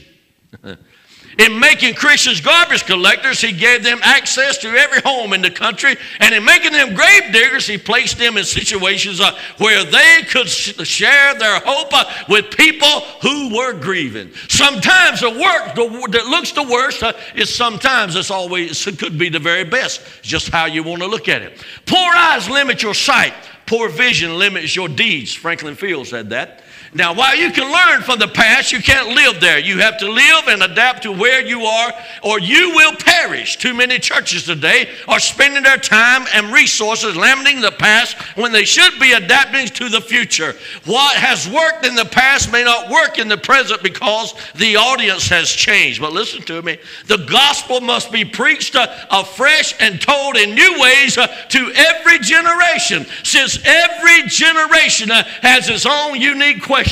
In 1.37 1.59
making 1.59 1.95
Christians 1.95 2.39
garbage 2.39 2.85
collectors, 2.85 3.41
he 3.41 3.51
gave 3.51 3.83
them 3.83 3.99
access 4.03 4.57
to 4.59 4.69
every 4.69 5.01
home 5.01 5.33
in 5.33 5.41
the 5.41 5.51
country. 5.51 5.95
And 6.19 6.33
in 6.33 6.45
making 6.45 6.71
them 6.71 6.93
grave 6.93 7.23
diggers, 7.31 7.67
he 7.67 7.77
placed 7.77 8.17
them 8.17 8.37
in 8.37 8.45
situations 8.45 9.19
uh, 9.19 9.37
where 9.57 9.83
they 9.83 10.21
could 10.29 10.47
sh- 10.47 10.73
share 10.87 11.33
their 11.35 11.59
hope 11.59 11.93
uh, 11.93 12.05
with 12.29 12.51
people 12.51 13.01
who 13.21 13.55
were 13.55 13.73
grieving. 13.73 14.31
Sometimes 14.47 15.21
the 15.21 15.29
work 15.29 15.75
that 16.11 16.25
looks 16.27 16.51
the 16.53 16.63
worst 16.63 17.03
uh, 17.03 17.13
is 17.35 17.53
sometimes 17.53 18.15
it's 18.15 18.31
always 18.31 18.87
it 18.87 18.97
could 18.97 19.17
be 19.17 19.29
the 19.29 19.39
very 19.39 19.65
best. 19.65 20.01
Just 20.21 20.49
how 20.49 20.65
you 20.65 20.83
want 20.83 21.01
to 21.01 21.07
look 21.07 21.27
at 21.27 21.41
it. 21.41 21.63
Poor 21.85 22.13
eyes 22.15 22.49
limit 22.49 22.81
your 22.81 22.93
sight. 22.93 23.33
Poor 23.65 23.89
vision 23.89 24.37
limits 24.37 24.75
your 24.75 24.87
deeds. 24.87 25.33
Franklin 25.33 25.75
Field 25.75 26.07
said 26.07 26.29
that. 26.29 26.61
Now, 26.95 27.13
while 27.13 27.35
you 27.35 27.51
can 27.51 27.69
learn 27.69 28.03
from 28.03 28.19
the 28.19 28.27
past, 28.29 28.71
you 28.71 28.81
can't 28.81 29.09
live 29.09 29.41
there. 29.41 29.59
You 29.59 29.79
have 29.79 29.97
to 29.97 30.09
live 30.09 30.47
and 30.47 30.63
adapt 30.63 31.03
to 31.03 31.11
where 31.11 31.45
you 31.45 31.63
are, 31.63 31.91
or 32.23 32.39
you 32.39 32.69
will 32.69 32.95
perish. 32.95 33.57
Too 33.57 33.73
many 33.73 33.99
churches 33.99 34.45
today 34.45 34.87
are 35.09 35.19
spending 35.19 35.61
their 35.61 35.75
time 35.75 36.25
and 36.33 36.53
resources 36.53 37.17
lamenting 37.17 37.59
the 37.59 37.73
past 37.73 38.15
when 38.37 38.53
they 38.53 38.63
should 38.63 38.97
be 38.97 39.11
adapting 39.11 39.67
to 39.67 39.89
the 39.89 39.99
future. 39.99 40.55
What 40.85 41.17
has 41.17 41.49
worked 41.49 41.85
in 41.85 41.95
the 41.95 42.05
past 42.05 42.49
may 42.49 42.63
not 42.63 42.89
work 42.89 43.19
in 43.19 43.27
the 43.27 43.37
present 43.37 43.83
because 43.83 44.33
the 44.55 44.77
audience 44.77 45.27
has 45.27 45.49
changed. 45.49 45.99
But 45.99 46.13
listen 46.13 46.43
to 46.43 46.61
me 46.61 46.77
the 47.07 47.25
gospel 47.29 47.81
must 47.81 48.09
be 48.09 48.23
preached 48.23 48.77
uh, 48.77 48.87
afresh 49.11 49.75
and 49.81 49.99
told 49.99 50.37
in 50.37 50.55
new 50.55 50.79
ways 50.79 51.17
uh, 51.17 51.27
to 51.27 51.73
every 51.75 52.19
generation, 52.19 53.05
since 53.23 53.59
every 53.65 54.29
generation 54.29 55.11
uh, 55.11 55.23
has 55.41 55.67
its 55.67 55.85
own 55.85 56.21
unique 56.21 56.63
question 56.63 56.84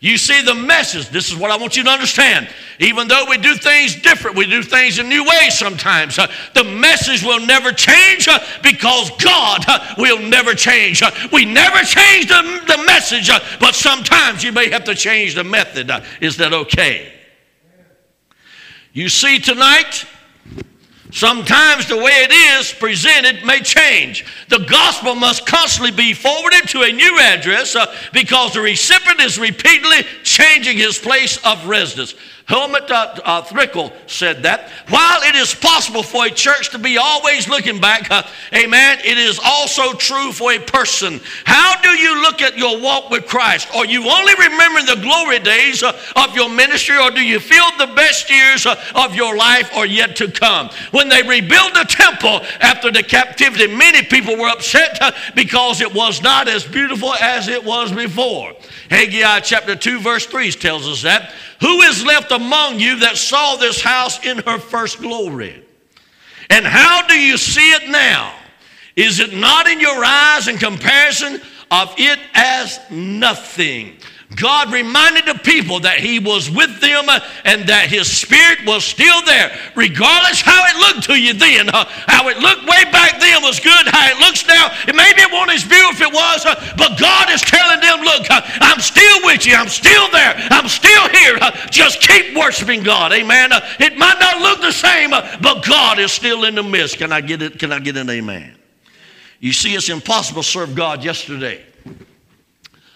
You 0.00 0.16
see 0.16 0.40
the 0.40 0.54
message. 0.54 1.10
This 1.10 1.30
is 1.30 1.36
what 1.36 1.50
I 1.50 1.58
want 1.58 1.76
you 1.76 1.84
to 1.84 1.90
understand. 1.90 2.48
Even 2.78 3.06
though 3.06 3.26
we 3.28 3.36
do 3.36 3.54
things 3.54 3.94
different, 3.96 4.34
we 4.34 4.46
do 4.46 4.62
things 4.62 4.98
in 4.98 5.10
new 5.10 5.22
ways 5.24 5.58
sometimes, 5.58 6.18
uh, 6.18 6.26
the 6.54 6.64
message 6.64 7.22
will 7.22 7.44
never 7.44 7.70
change 7.70 8.26
uh, 8.26 8.38
because 8.62 9.10
God 9.22 9.62
uh, 9.68 9.94
will 9.98 10.18
never 10.18 10.54
change. 10.54 11.02
We 11.30 11.44
never 11.44 11.80
change 11.80 12.28
the, 12.28 12.62
the 12.66 12.82
message, 12.86 13.28
but 13.60 13.74
sometimes 13.74 14.42
you 14.42 14.52
may 14.52 14.70
have 14.70 14.84
to 14.84 14.94
change 14.94 15.34
the 15.34 15.44
method. 15.44 15.90
Is 16.22 16.38
that 16.38 16.54
okay? 16.54 17.12
You 18.94 19.10
see, 19.10 19.38
tonight, 19.38 20.06
Sometimes 21.12 21.86
the 21.86 21.96
way 21.96 22.12
it 22.12 22.32
is 22.32 22.72
presented 22.72 23.44
may 23.44 23.60
change. 23.60 24.24
The 24.48 24.58
gospel 24.58 25.14
must 25.14 25.46
constantly 25.46 25.90
be 25.90 26.14
forwarded 26.14 26.68
to 26.68 26.82
a 26.82 26.92
new 26.92 27.18
address 27.18 27.74
uh, 27.74 27.92
because 28.12 28.54
the 28.54 28.60
recipient 28.60 29.20
is 29.20 29.38
repeatedly 29.38 30.04
changing 30.22 30.76
his 30.76 30.98
place 30.98 31.38
of 31.44 31.66
residence. 31.66 32.14
Helmut 32.50 32.90
uh, 32.90 33.14
uh, 33.24 33.42
Thrickle 33.42 33.92
said 34.08 34.42
that. 34.42 34.70
While 34.88 35.22
it 35.22 35.36
is 35.36 35.54
possible 35.54 36.02
for 36.02 36.26
a 36.26 36.30
church 36.30 36.70
to 36.70 36.80
be 36.80 36.98
always 36.98 37.48
looking 37.48 37.80
back, 37.80 38.10
uh, 38.10 38.24
amen, 38.52 38.98
it 39.04 39.16
is 39.16 39.38
also 39.44 39.92
true 39.92 40.32
for 40.32 40.50
a 40.50 40.58
person. 40.58 41.20
How 41.44 41.80
do 41.80 41.90
you 41.90 42.20
look 42.22 42.42
at 42.42 42.58
your 42.58 42.80
walk 42.82 43.08
with 43.08 43.28
Christ? 43.28 43.72
Are 43.72 43.86
you 43.86 44.02
only 44.10 44.32
remembering 44.34 44.84
the 44.86 45.00
glory 45.00 45.38
days 45.38 45.84
uh, 45.84 45.96
of 46.16 46.34
your 46.34 46.50
ministry, 46.50 46.98
or 46.98 47.12
do 47.12 47.22
you 47.22 47.38
feel 47.38 47.66
the 47.78 47.94
best 47.94 48.28
years 48.28 48.66
uh, 48.66 48.74
of 48.96 49.14
your 49.14 49.36
life 49.36 49.72
are 49.76 49.86
yet 49.86 50.16
to 50.16 50.28
come? 50.28 50.70
When 50.90 51.08
they 51.08 51.22
rebuilt 51.22 51.74
the 51.74 51.86
temple 51.88 52.40
after 52.60 52.90
the 52.90 53.04
captivity, 53.04 53.68
many 53.68 54.02
people 54.02 54.36
were 54.36 54.48
upset 54.48 54.98
uh, 55.00 55.12
because 55.36 55.80
it 55.80 55.94
was 55.94 56.20
not 56.20 56.48
as 56.48 56.64
beautiful 56.64 57.14
as 57.14 57.46
it 57.46 57.64
was 57.64 57.92
before. 57.92 58.54
Haggai 58.90 59.38
chapter 59.38 59.76
2, 59.76 60.00
verse 60.00 60.26
3 60.26 60.50
tells 60.50 60.88
us 60.88 61.02
that. 61.02 61.32
Who 61.60 61.82
is 61.82 62.04
left 62.04 62.32
among 62.40 62.80
you 62.80 63.00
that 63.00 63.16
saw 63.16 63.56
this 63.56 63.80
house 63.80 64.24
in 64.24 64.38
her 64.38 64.58
first 64.58 65.00
glory? 65.00 65.64
And 66.48 66.66
how 66.66 67.06
do 67.06 67.14
you 67.14 67.36
see 67.36 67.72
it 67.72 67.90
now? 67.90 68.34
Is 68.96 69.20
it 69.20 69.32
not 69.32 69.68
in 69.68 69.80
your 69.80 70.04
eyes 70.04 70.48
in 70.48 70.58
comparison 70.58 71.40
of 71.70 71.94
it 71.96 72.18
as 72.34 72.80
nothing? 72.90 73.96
God 74.36 74.72
reminded 74.72 75.26
the 75.26 75.40
people 75.42 75.80
that 75.80 75.98
He 75.98 76.20
was 76.20 76.48
with 76.48 76.80
them 76.80 77.04
and 77.44 77.66
that 77.66 77.90
His 77.90 78.06
Spirit 78.06 78.64
was 78.64 78.84
still 78.84 79.20
there, 79.26 79.50
regardless 79.74 80.40
how 80.40 80.64
it 80.70 80.76
looked 80.76 81.06
to 81.10 81.14
you 81.20 81.34
then. 81.34 81.66
How 81.66 82.28
it 82.28 82.38
looked 82.38 82.62
way 82.62 82.84
back 82.92 83.18
then 83.18 83.42
was 83.42 83.58
good. 83.58 83.86
How 83.90 84.06
it 84.06 84.18
looks 84.18 84.46
now, 84.46 84.70
it 84.86 84.94
maybe 84.94 85.22
it 85.22 85.32
wasn't 85.32 85.58
as 85.58 85.64
beautiful 85.66 85.90
if 85.90 86.00
it 86.00 86.12
was, 86.14 86.44
but 86.78 86.96
God 86.96 87.30
is 87.30 87.42
telling 87.42 87.80
them, 87.80 88.02
"Look, 88.02 88.26
I'm 88.30 88.78
still 88.78 89.26
with 89.26 89.46
you. 89.46 89.56
I'm 89.56 89.68
still 89.68 90.08
there. 90.10 90.34
I'm 90.50 90.68
still 90.68 91.08
here. 91.08 91.38
Just 91.70 92.00
keep 92.00 92.34
worshiping 92.34 92.84
God." 92.84 93.12
Amen. 93.12 93.50
It 93.80 93.98
might 93.98 94.20
not 94.20 94.40
look 94.40 94.60
the 94.60 94.72
same, 94.72 95.10
but 95.10 95.66
God 95.66 95.98
is 95.98 96.12
still 96.12 96.44
in 96.44 96.54
the 96.54 96.62
midst. 96.62 96.98
Can 96.98 97.12
I 97.12 97.20
get 97.20 97.42
it? 97.42 97.58
Can 97.58 97.72
I 97.72 97.80
get 97.80 97.96
an 97.96 98.08
amen? 98.08 98.54
You 99.40 99.52
see, 99.52 99.74
it's 99.74 99.88
impossible 99.88 100.42
to 100.42 100.48
serve 100.48 100.74
God 100.74 101.02
yesterday. 101.02 101.64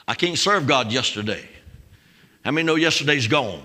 I 0.06 0.14
can't 0.14 0.38
serve 0.38 0.66
God 0.66 0.92
yesterday. 0.92 1.49
How 2.44 2.50
many 2.50 2.66
know 2.66 2.75
yesterday's 2.75 3.26
gone? 3.26 3.62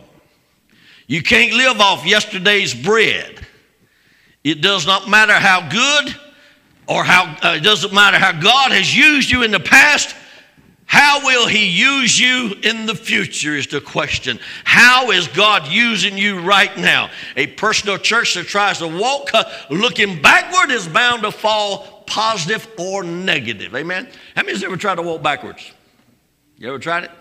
You 1.07 1.21
can't 1.21 1.53
live 1.53 1.81
off 1.81 2.05
yesterday's 2.05 2.73
bread. 2.73 3.45
It 4.43 4.61
does 4.61 4.85
not 4.85 5.09
matter 5.09 5.33
how 5.33 5.67
good 5.69 6.15
or 6.87 7.03
how, 7.03 7.35
uh, 7.43 7.55
it 7.55 7.63
doesn't 7.63 7.93
matter 7.93 8.17
how 8.17 8.31
God 8.31 8.71
has 8.71 8.95
used 8.95 9.29
you 9.29 9.43
in 9.43 9.51
the 9.51 9.59
past. 9.59 10.15
How 10.85 11.23
will 11.23 11.45
He 11.45 11.67
use 11.67 12.19
you 12.19 12.55
in 12.63 12.85
the 12.85 12.95
future 12.95 13.55
is 13.55 13.67
the 13.67 13.81
question. 13.81 14.39
How 14.63 15.11
is 15.11 15.27
God 15.27 15.67
using 15.67 16.17
you 16.17 16.39
right 16.39 16.75
now? 16.77 17.11
A 17.35 17.47
personal 17.47 17.97
church 17.97 18.33
that 18.35 18.47
tries 18.47 18.79
to 18.79 18.87
walk 18.87 19.29
uh, 19.33 19.43
looking 19.69 20.21
backward 20.21 20.71
is 20.71 20.87
bound 20.87 21.23
to 21.23 21.31
fall 21.31 22.03
positive 22.07 22.67
or 22.79 23.03
negative. 23.03 23.75
Amen? 23.75 24.09
How 24.35 24.41
many 24.41 24.53
has 24.53 24.63
ever 24.63 24.77
tried 24.77 24.95
to 24.95 25.03
walk 25.03 25.21
backwards? 25.21 25.71
You 26.59 26.67
ever 26.67 26.77
tried 26.77 27.05
it? 27.05 27.11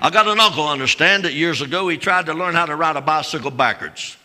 I 0.00 0.10
got 0.10 0.28
an 0.28 0.38
uncle, 0.38 0.68
understand 0.68 1.24
that 1.24 1.34
years 1.34 1.62
ago 1.62 1.88
he 1.88 1.96
tried 1.96 2.26
to 2.26 2.34
learn 2.34 2.54
how 2.54 2.66
to 2.66 2.76
ride 2.76 2.94
a 2.94 3.00
bicycle 3.00 3.50
backwards. 3.50 4.16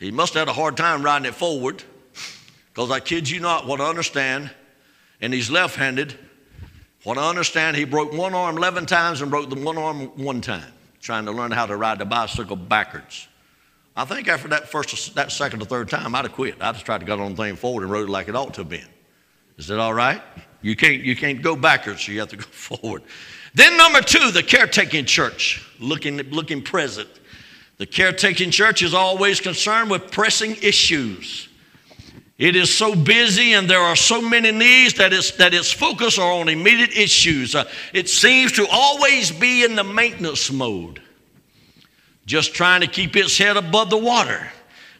He 0.00 0.10
must 0.10 0.32
have 0.32 0.48
had 0.48 0.56
a 0.56 0.58
hard 0.58 0.78
time 0.78 1.02
riding 1.02 1.26
it 1.26 1.34
forward, 1.34 1.82
because 2.72 2.90
I 2.90 3.00
kid 3.00 3.28
you 3.28 3.38
not, 3.38 3.66
what 3.66 3.82
I 3.82 3.88
understand, 3.90 4.50
and 5.20 5.34
he's 5.34 5.50
left 5.50 5.76
handed. 5.76 6.14
What 7.04 7.18
I 7.18 7.28
understand, 7.28 7.76
he 7.76 7.84
broke 7.84 8.14
one 8.14 8.32
arm 8.32 8.56
11 8.56 8.86
times 8.86 9.20
and 9.20 9.30
broke 9.30 9.50
the 9.50 9.60
one 9.60 9.76
arm 9.76 10.06
one 10.16 10.40
time, 10.40 10.72
trying 11.02 11.26
to 11.26 11.32
learn 11.32 11.50
how 11.50 11.66
to 11.66 11.76
ride 11.76 11.98
the 11.98 12.06
bicycle 12.06 12.56
backwards. 12.56 13.28
I 13.94 14.06
think 14.06 14.26
after 14.26 14.48
that 14.48 14.70
first, 14.70 15.14
that 15.16 15.32
second 15.32 15.60
or 15.60 15.66
third 15.66 15.90
time, 15.90 16.14
I'd 16.14 16.24
have 16.24 16.32
quit. 16.32 16.62
I'd 16.62 16.72
just 16.72 16.86
tried 16.86 17.00
to 17.00 17.06
get 17.06 17.20
on 17.20 17.34
the 17.34 17.42
thing 17.42 17.56
forward 17.56 17.82
and 17.82 17.92
rode 17.92 18.08
it 18.08 18.12
like 18.12 18.28
it 18.28 18.34
ought 18.34 18.54
to 18.54 18.62
have 18.62 18.70
been. 18.70 18.88
Is 19.58 19.66
that 19.66 19.78
all 19.78 19.94
right? 19.94 20.22
You 20.62 20.76
can't, 20.76 21.02
you 21.02 21.14
can't 21.14 21.42
go 21.42 21.56
backwards, 21.56 22.08
you 22.08 22.18
have 22.20 22.28
to 22.30 22.36
go 22.36 22.42
forward. 22.50 23.02
Then, 23.54 23.76
number 23.76 24.00
two, 24.00 24.30
the 24.32 24.42
caretaking 24.42 25.06
church, 25.06 25.66
looking, 25.80 26.18
looking 26.30 26.62
present. 26.62 27.08
The 27.78 27.86
caretaking 27.86 28.50
church 28.50 28.82
is 28.82 28.94
always 28.94 29.40
concerned 29.40 29.90
with 29.90 30.10
pressing 30.10 30.56
issues. 30.62 31.48
It 32.38 32.54
is 32.54 32.74
so 32.74 32.94
busy 32.94 33.54
and 33.54 33.68
there 33.68 33.80
are 33.80 33.96
so 33.96 34.20
many 34.20 34.52
needs 34.52 34.94
that 34.94 35.12
its, 35.12 35.30
that 35.32 35.54
its 35.54 35.72
focus 35.72 36.18
are 36.18 36.32
on 36.32 36.50
immediate 36.50 36.94
issues. 36.96 37.54
Uh, 37.54 37.64
it 37.94 38.08
seems 38.10 38.52
to 38.52 38.66
always 38.70 39.30
be 39.30 39.64
in 39.64 39.74
the 39.74 39.84
maintenance 39.84 40.50
mode, 40.52 41.00
just 42.26 42.54
trying 42.54 42.82
to 42.82 42.86
keep 42.86 43.16
its 43.16 43.38
head 43.38 43.56
above 43.56 43.88
the 43.88 43.96
water. 43.96 44.50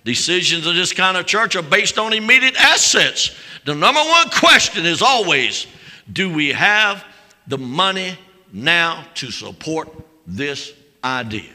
Decisions 0.06 0.68
of 0.68 0.76
this 0.76 0.92
kind 0.92 1.16
of 1.16 1.26
church 1.26 1.56
are 1.56 1.62
based 1.62 1.98
on 1.98 2.12
immediate 2.12 2.54
assets. 2.54 3.36
The 3.64 3.74
number 3.74 4.00
one 4.00 4.30
question 4.30 4.86
is 4.86 5.02
always 5.02 5.66
do 6.12 6.32
we 6.32 6.52
have 6.52 7.04
the 7.48 7.58
money 7.58 8.16
now 8.52 9.04
to 9.16 9.32
support 9.32 9.88
this 10.24 10.72
idea? 11.02 11.50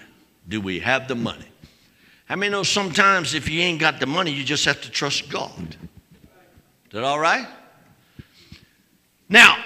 Do 0.50 0.60
we 0.60 0.82
have 0.82 1.08
the 1.08 1.16
money? 1.16 1.46
How 2.26 2.36
many 2.36 2.52
know 2.52 2.64
sometimes 2.64 3.34
if 3.34 3.50
you 3.50 3.62
ain't 3.62 3.80
got 3.80 4.02
the 4.02 4.06
money, 4.06 4.32
you 4.32 4.44
just 4.44 4.66
have 4.66 4.82
to 4.82 4.92
trust 4.92 5.30
God? 5.30 5.52
Is 5.70 6.92
that 6.92 7.06
all 7.06 7.20
right? 7.22 7.48
Now, 9.30 9.64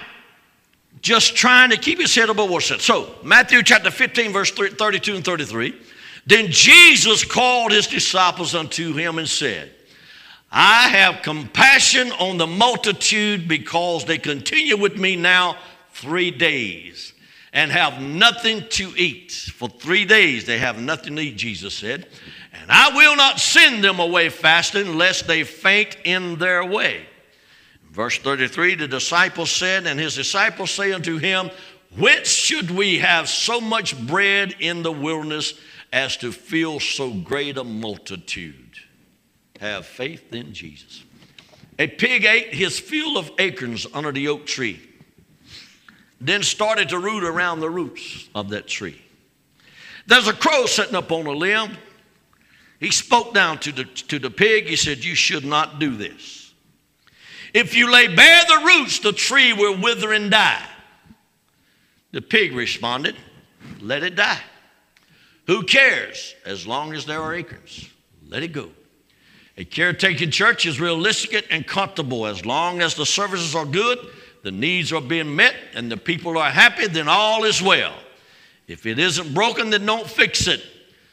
just 1.00 1.34
trying 1.34 1.70
to 1.70 1.76
keep 1.76 1.98
his 1.98 2.14
head 2.14 2.28
above 2.28 2.50
water. 2.50 2.78
So, 2.78 3.16
Matthew 3.24 3.64
chapter 3.64 3.90
15, 3.90 4.32
verse 4.32 4.52
32 4.52 5.16
and 5.16 5.24
33. 5.24 5.74
Then 6.26 6.50
Jesus 6.50 7.24
called 7.24 7.70
his 7.70 7.86
disciples 7.86 8.54
unto 8.54 8.92
him 8.92 9.18
and 9.18 9.28
said, 9.28 9.72
I 10.50 10.88
have 10.88 11.22
compassion 11.22 12.10
on 12.12 12.36
the 12.36 12.46
multitude 12.46 13.46
because 13.46 14.04
they 14.04 14.18
continue 14.18 14.76
with 14.76 14.96
me 14.96 15.14
now 15.16 15.56
three 15.92 16.30
days 16.30 17.12
and 17.52 17.70
have 17.70 18.00
nothing 18.00 18.64
to 18.70 18.92
eat. 18.96 19.32
For 19.32 19.68
three 19.68 20.04
days 20.04 20.44
they 20.44 20.58
have 20.58 20.80
nothing 20.80 21.16
to 21.16 21.22
eat, 21.22 21.36
Jesus 21.36 21.74
said. 21.74 22.06
And 22.52 22.70
I 22.70 22.90
will 22.94 23.16
not 23.16 23.38
send 23.38 23.84
them 23.84 24.00
away 24.00 24.28
fasting 24.28 24.96
lest 24.96 25.26
they 25.26 25.44
faint 25.44 25.96
in 26.04 26.36
their 26.36 26.64
way. 26.64 27.06
Verse 27.92 28.18
33 28.18 28.74
the 28.74 28.88
disciples 28.88 29.50
said, 29.50 29.86
and 29.86 29.98
his 29.98 30.16
disciples 30.16 30.70
say 30.70 30.92
unto 30.92 31.18
him, 31.18 31.50
Whence 31.96 32.28
should 32.28 32.70
we 32.70 32.98
have 32.98 33.28
so 33.28 33.60
much 33.60 33.98
bread 34.06 34.54
in 34.58 34.82
the 34.82 34.92
wilderness 34.92 35.54
as 35.92 36.16
to 36.18 36.32
feel 36.32 36.80
so 36.80 37.12
great 37.12 37.56
a 37.56 37.64
multitude? 37.64 38.78
Have 39.60 39.86
faith 39.86 40.32
in 40.32 40.52
Jesus. 40.52 41.04
A 41.78 41.86
pig 41.86 42.24
ate 42.24 42.54
his 42.54 42.78
fill 42.78 43.18
of 43.18 43.30
acorns 43.38 43.86
under 43.92 44.12
the 44.12 44.28
oak 44.28 44.46
tree, 44.46 44.80
then 46.20 46.42
started 46.42 46.88
to 46.90 46.98
root 46.98 47.24
around 47.24 47.60
the 47.60 47.70
roots 47.70 48.28
of 48.34 48.50
that 48.50 48.66
tree. 48.66 49.00
There's 50.06 50.28
a 50.28 50.32
crow 50.32 50.66
sitting 50.66 50.94
up 50.94 51.12
on 51.12 51.26
a 51.26 51.32
limb. 51.32 51.76
He 52.80 52.90
spoke 52.90 53.34
down 53.34 53.58
to 53.60 53.72
the, 53.72 53.84
to 53.84 54.18
the 54.18 54.30
pig. 54.30 54.66
He 54.66 54.76
said, 54.76 55.04
You 55.04 55.14
should 55.14 55.44
not 55.44 55.78
do 55.78 55.96
this. 55.96 56.54
If 57.52 57.74
you 57.74 57.90
lay 57.90 58.14
bare 58.14 58.44
the 58.44 58.64
roots, 58.66 58.98
the 59.00 59.12
tree 59.12 59.52
will 59.52 59.80
wither 59.80 60.12
and 60.12 60.30
die. 60.30 60.64
The 62.12 62.22
pig 62.22 62.52
responded, 62.52 63.16
Let 63.80 64.02
it 64.02 64.14
die. 64.14 64.40
Who 65.46 65.62
cares 65.62 66.34
as 66.44 66.66
long 66.66 66.92
as 66.92 67.06
there 67.06 67.20
are 67.20 67.34
acorns? 67.34 67.88
Let 68.28 68.42
it 68.42 68.52
go. 68.52 68.70
A 69.56 69.64
caretaking 69.64 70.30
church 70.30 70.66
is 70.66 70.80
realistic 70.80 71.46
and 71.50 71.66
comfortable 71.66 72.26
as 72.26 72.44
long 72.44 72.82
as 72.82 72.94
the 72.94 73.06
services 73.06 73.54
are 73.54 73.64
good, 73.64 73.98
the 74.42 74.50
needs 74.50 74.92
are 74.92 75.00
being 75.00 75.34
met, 75.34 75.54
and 75.74 75.90
the 75.90 75.96
people 75.96 76.36
are 76.36 76.50
happy, 76.50 76.88
then 76.88 77.08
all 77.08 77.44
is 77.44 77.62
well. 77.62 77.94
If 78.68 78.84
it 78.84 78.98
isn't 78.98 79.32
broken, 79.32 79.70
then 79.70 79.86
don't 79.86 80.08
fix 80.08 80.46
it. 80.46 80.62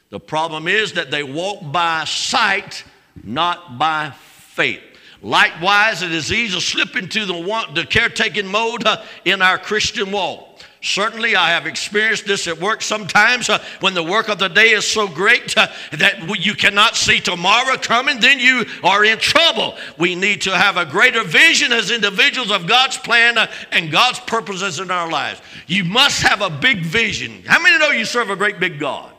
The 0.10 0.20
problem 0.20 0.68
is 0.68 0.94
that 0.94 1.10
they 1.10 1.24
walk 1.24 1.60
by 1.72 2.04
sight, 2.06 2.84
not 3.24 3.78
by 3.78 4.12
faith. 4.12 4.82
Likewise, 5.22 6.02
it 6.02 6.12
is 6.12 6.34
easy 6.34 6.54
to 6.56 6.62
slip 6.62 6.96
into 6.96 7.26
the, 7.26 7.34
one, 7.34 7.74
the 7.74 7.86
caretaking 7.86 8.48
mode 8.48 8.86
uh, 8.86 9.04
in 9.24 9.42
our 9.42 9.58
Christian 9.58 10.12
walk. 10.12 10.53
Certainly, 10.84 11.38
I 11.38 11.52
have 11.52 11.66
experienced 11.66 12.26
this 12.26 12.46
at 12.46 12.60
work 12.60 12.82
sometimes 12.82 13.50
uh, 13.50 13.64
when 13.80 13.94
the 13.94 14.04
work 14.04 14.28
of 14.28 14.38
the 14.38 14.50
day 14.50 14.72
is 14.72 14.86
so 14.86 15.08
great 15.08 15.58
uh, 15.58 15.68
that 15.94 16.44
you 16.46 16.54
cannot 16.56 16.98
see 16.98 17.22
tomorrow 17.22 17.78
coming, 17.78 18.20
then 18.20 18.38
you 18.38 18.66
are 18.84 19.06
in 19.06 19.18
trouble. 19.18 19.78
We 19.98 20.14
need 20.14 20.42
to 20.42 20.52
have 20.52 20.76
a 20.76 20.86
greater 20.86 21.24
vision 21.24 21.72
as 21.72 21.90
individuals 21.90 22.52
of 22.52 22.68
God's 22.68 22.98
plan 22.98 23.38
uh, 23.38 23.50
and 23.72 23.94
God's 23.94 24.20
purposes 24.20 24.82
in 24.82 24.92
our 24.92 25.10
lives. 25.10 25.42
You 25.68 25.86
must 25.86 26.22
have 26.22 26.42
a 26.42 26.50
big 26.50 26.82
vision. 26.82 27.44
How 27.46 27.64
many 27.64 27.80
know 27.80 27.92
you 27.92 28.04
serve 28.04 28.30
a 28.30 28.36
great 28.36 28.60
big 28.60 28.78
God? 28.78 29.10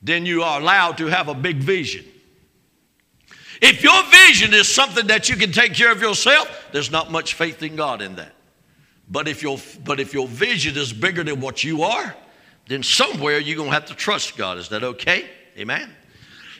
Then 0.00 0.26
you 0.26 0.44
are 0.44 0.60
allowed 0.60 0.98
to 0.98 1.06
have 1.06 1.26
a 1.26 1.34
big 1.34 1.56
vision. 1.56 2.04
If 3.60 3.82
your 3.82 4.00
vision 4.28 4.54
is 4.54 4.72
something 4.72 5.08
that 5.08 5.28
you 5.28 5.34
can 5.34 5.50
take 5.50 5.74
care 5.74 5.90
of 5.90 6.00
yourself, 6.00 6.68
there's 6.70 6.92
not 6.92 7.10
much 7.10 7.34
faith 7.34 7.64
in 7.64 7.74
God 7.74 8.00
in 8.00 8.14
that. 8.14 8.32
But 9.10 9.28
if 9.28 9.42
your, 9.42 9.58
but 9.84 10.00
if 10.00 10.14
your 10.14 10.26
vision 10.26 10.76
is 10.76 10.92
bigger 10.92 11.22
than 11.22 11.40
what 11.40 11.62
you 11.62 11.82
are, 11.82 12.14
then 12.66 12.82
somewhere 12.82 13.38
you're 13.38 13.56
going 13.56 13.68
to 13.68 13.74
have 13.74 13.86
to 13.86 13.94
trust 13.94 14.36
God. 14.36 14.58
Is 14.58 14.68
that 14.70 14.82
okay? 14.82 15.28
Amen. 15.58 15.90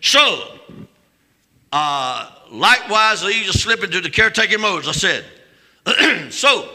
So, 0.00 0.58
uh, 1.72 2.30
likewise, 2.50 3.22
you 3.22 3.44
just 3.44 3.60
slip 3.60 3.82
into 3.82 4.00
the 4.00 4.10
caretaking 4.10 4.60
mode, 4.60 4.86
as 4.86 4.88
I 4.88 5.22
said. 5.86 6.30
so, 6.32 6.68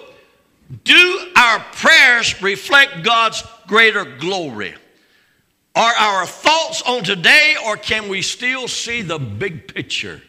do 0.83 1.31
our 1.35 1.59
prayers 1.73 2.41
reflect 2.41 3.03
God's 3.03 3.43
greater 3.67 4.03
glory? 4.03 4.73
Are 5.75 5.93
our 5.93 6.25
thoughts 6.25 6.81
on 6.81 7.03
today, 7.03 7.55
or 7.65 7.77
can 7.77 8.09
we 8.09 8.21
still 8.21 8.67
see 8.67 9.01
the 9.01 9.19
big 9.19 9.73
picture? 9.73 10.21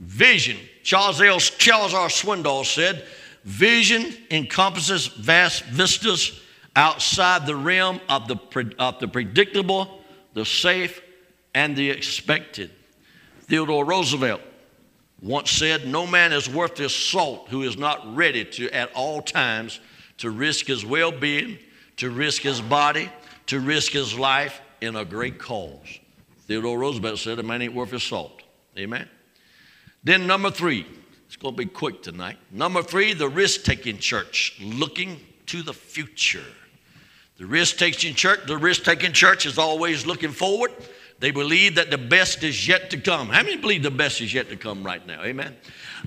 Vision. 0.00 0.56
Charles, 0.82 1.20
L. 1.20 1.40
Charles 1.40 1.92
R. 1.92 2.08
Swindoll 2.08 2.64
said, 2.64 3.04
Vision 3.46 4.12
encompasses 4.32 5.06
vast 5.06 5.64
vistas 5.66 6.40
outside 6.74 7.46
the 7.46 7.54
realm 7.54 8.00
of 8.08 8.26
the, 8.26 8.36
of 8.76 8.98
the 8.98 9.06
predictable, 9.06 10.00
the 10.34 10.44
safe, 10.44 11.00
and 11.54 11.76
the 11.76 11.88
expected. 11.88 12.72
Theodore 13.42 13.84
Roosevelt 13.84 14.40
once 15.22 15.52
said, 15.52 15.86
No 15.86 16.08
man 16.08 16.32
is 16.32 16.48
worth 16.48 16.76
his 16.76 16.92
salt 16.92 17.46
who 17.48 17.62
is 17.62 17.78
not 17.78 18.16
ready 18.16 18.44
to, 18.44 18.68
at 18.70 18.92
all 18.94 19.22
times, 19.22 19.78
to 20.18 20.30
risk 20.30 20.66
his 20.66 20.84
well 20.84 21.12
being, 21.12 21.56
to 21.98 22.10
risk 22.10 22.42
his 22.42 22.60
body, 22.60 23.08
to 23.46 23.60
risk 23.60 23.92
his 23.92 24.18
life 24.18 24.60
in 24.80 24.96
a 24.96 25.04
great 25.04 25.38
cause. 25.38 26.00
Theodore 26.48 26.80
Roosevelt 26.80 27.20
said, 27.20 27.38
A 27.38 27.44
man 27.44 27.62
ain't 27.62 27.74
worth 27.74 27.92
his 27.92 28.02
salt. 28.02 28.42
Amen. 28.76 29.08
Then, 30.02 30.26
number 30.26 30.50
three, 30.50 30.84
it's 31.26 31.36
going 31.36 31.54
to 31.54 31.58
be 31.58 31.66
quick 31.66 32.02
tonight. 32.02 32.38
Number 32.50 32.82
three, 32.82 33.12
the 33.12 33.28
risk 33.28 33.64
taking 33.64 33.98
church, 33.98 34.58
looking 34.62 35.20
to 35.46 35.62
the 35.62 35.72
future. 35.72 36.44
The 37.38 37.46
risk 37.46 37.76
taking 37.76 38.14
church, 38.14 38.40
the 38.46 38.56
risk 38.56 38.84
taking 38.84 39.12
church 39.12 39.44
is 39.44 39.58
always 39.58 40.06
looking 40.06 40.30
forward. 40.30 40.72
They 41.18 41.30
believe 41.30 41.74
that 41.76 41.90
the 41.90 41.98
best 41.98 42.42
is 42.42 42.68
yet 42.68 42.90
to 42.90 42.98
come. 42.98 43.28
How 43.28 43.42
many 43.42 43.56
believe 43.56 43.82
the 43.82 43.90
best 43.90 44.20
is 44.20 44.32
yet 44.32 44.48
to 44.50 44.56
come 44.56 44.84
right 44.84 45.06
now? 45.06 45.22
Amen. 45.22 45.56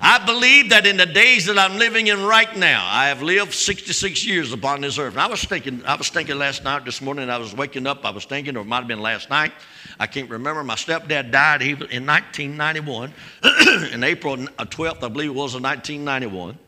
I 0.02 0.24
believe 0.24 0.70
that 0.70 0.86
in 0.86 0.96
the 0.96 1.04
days 1.04 1.44
that 1.46 1.58
I'm 1.58 1.76
living 1.76 2.06
in 2.06 2.24
right 2.24 2.56
now, 2.56 2.86
I 2.88 3.08
have 3.08 3.22
lived 3.22 3.52
66 3.52 4.24
years 4.24 4.52
upon 4.52 4.80
this 4.80 4.98
earth. 4.98 5.12
And 5.12 5.20
I 5.20 5.26
was 5.26 5.44
thinking, 5.44 5.84
I 5.84 5.94
was 5.94 6.08
thinking 6.08 6.38
last 6.38 6.64
night, 6.64 6.86
this 6.86 7.02
morning, 7.02 7.28
I 7.28 7.36
was 7.36 7.54
waking 7.54 7.86
up, 7.86 8.04
I 8.06 8.10
was 8.10 8.24
thinking, 8.24 8.56
or 8.56 8.60
it 8.60 8.66
might 8.66 8.78
have 8.78 8.88
been 8.88 9.00
last 9.00 9.28
night. 9.28 9.52
I 9.98 10.06
can't 10.06 10.30
remember. 10.30 10.64
My 10.64 10.76
stepdad 10.76 11.30
died 11.30 11.60
in 11.60 12.06
1991, 12.06 13.12
in 13.92 14.02
April 14.02 14.36
12th, 14.36 15.02
I 15.02 15.08
believe 15.08 15.30
it 15.30 15.34
was, 15.34 15.54
in 15.54 15.62
1991. 15.62 16.58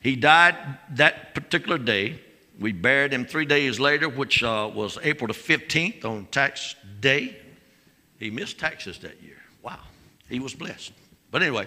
He 0.00 0.14
died 0.14 0.56
that 0.90 1.34
particular 1.34 1.78
day. 1.78 2.20
We 2.60 2.72
buried 2.72 3.14
him 3.14 3.24
three 3.24 3.46
days 3.46 3.80
later, 3.80 4.10
which 4.10 4.42
uh, 4.42 4.70
was 4.72 4.98
April 5.02 5.28
the 5.28 5.32
15th 5.32 6.04
on 6.04 6.26
tax 6.26 6.74
day. 7.00 7.38
He 8.18 8.30
missed 8.30 8.58
taxes 8.58 8.98
that 8.98 9.22
year. 9.22 9.38
Wow. 9.62 9.78
He 10.28 10.38
was 10.38 10.54
blessed. 10.54 10.92
But 11.30 11.42
anyway, 11.42 11.66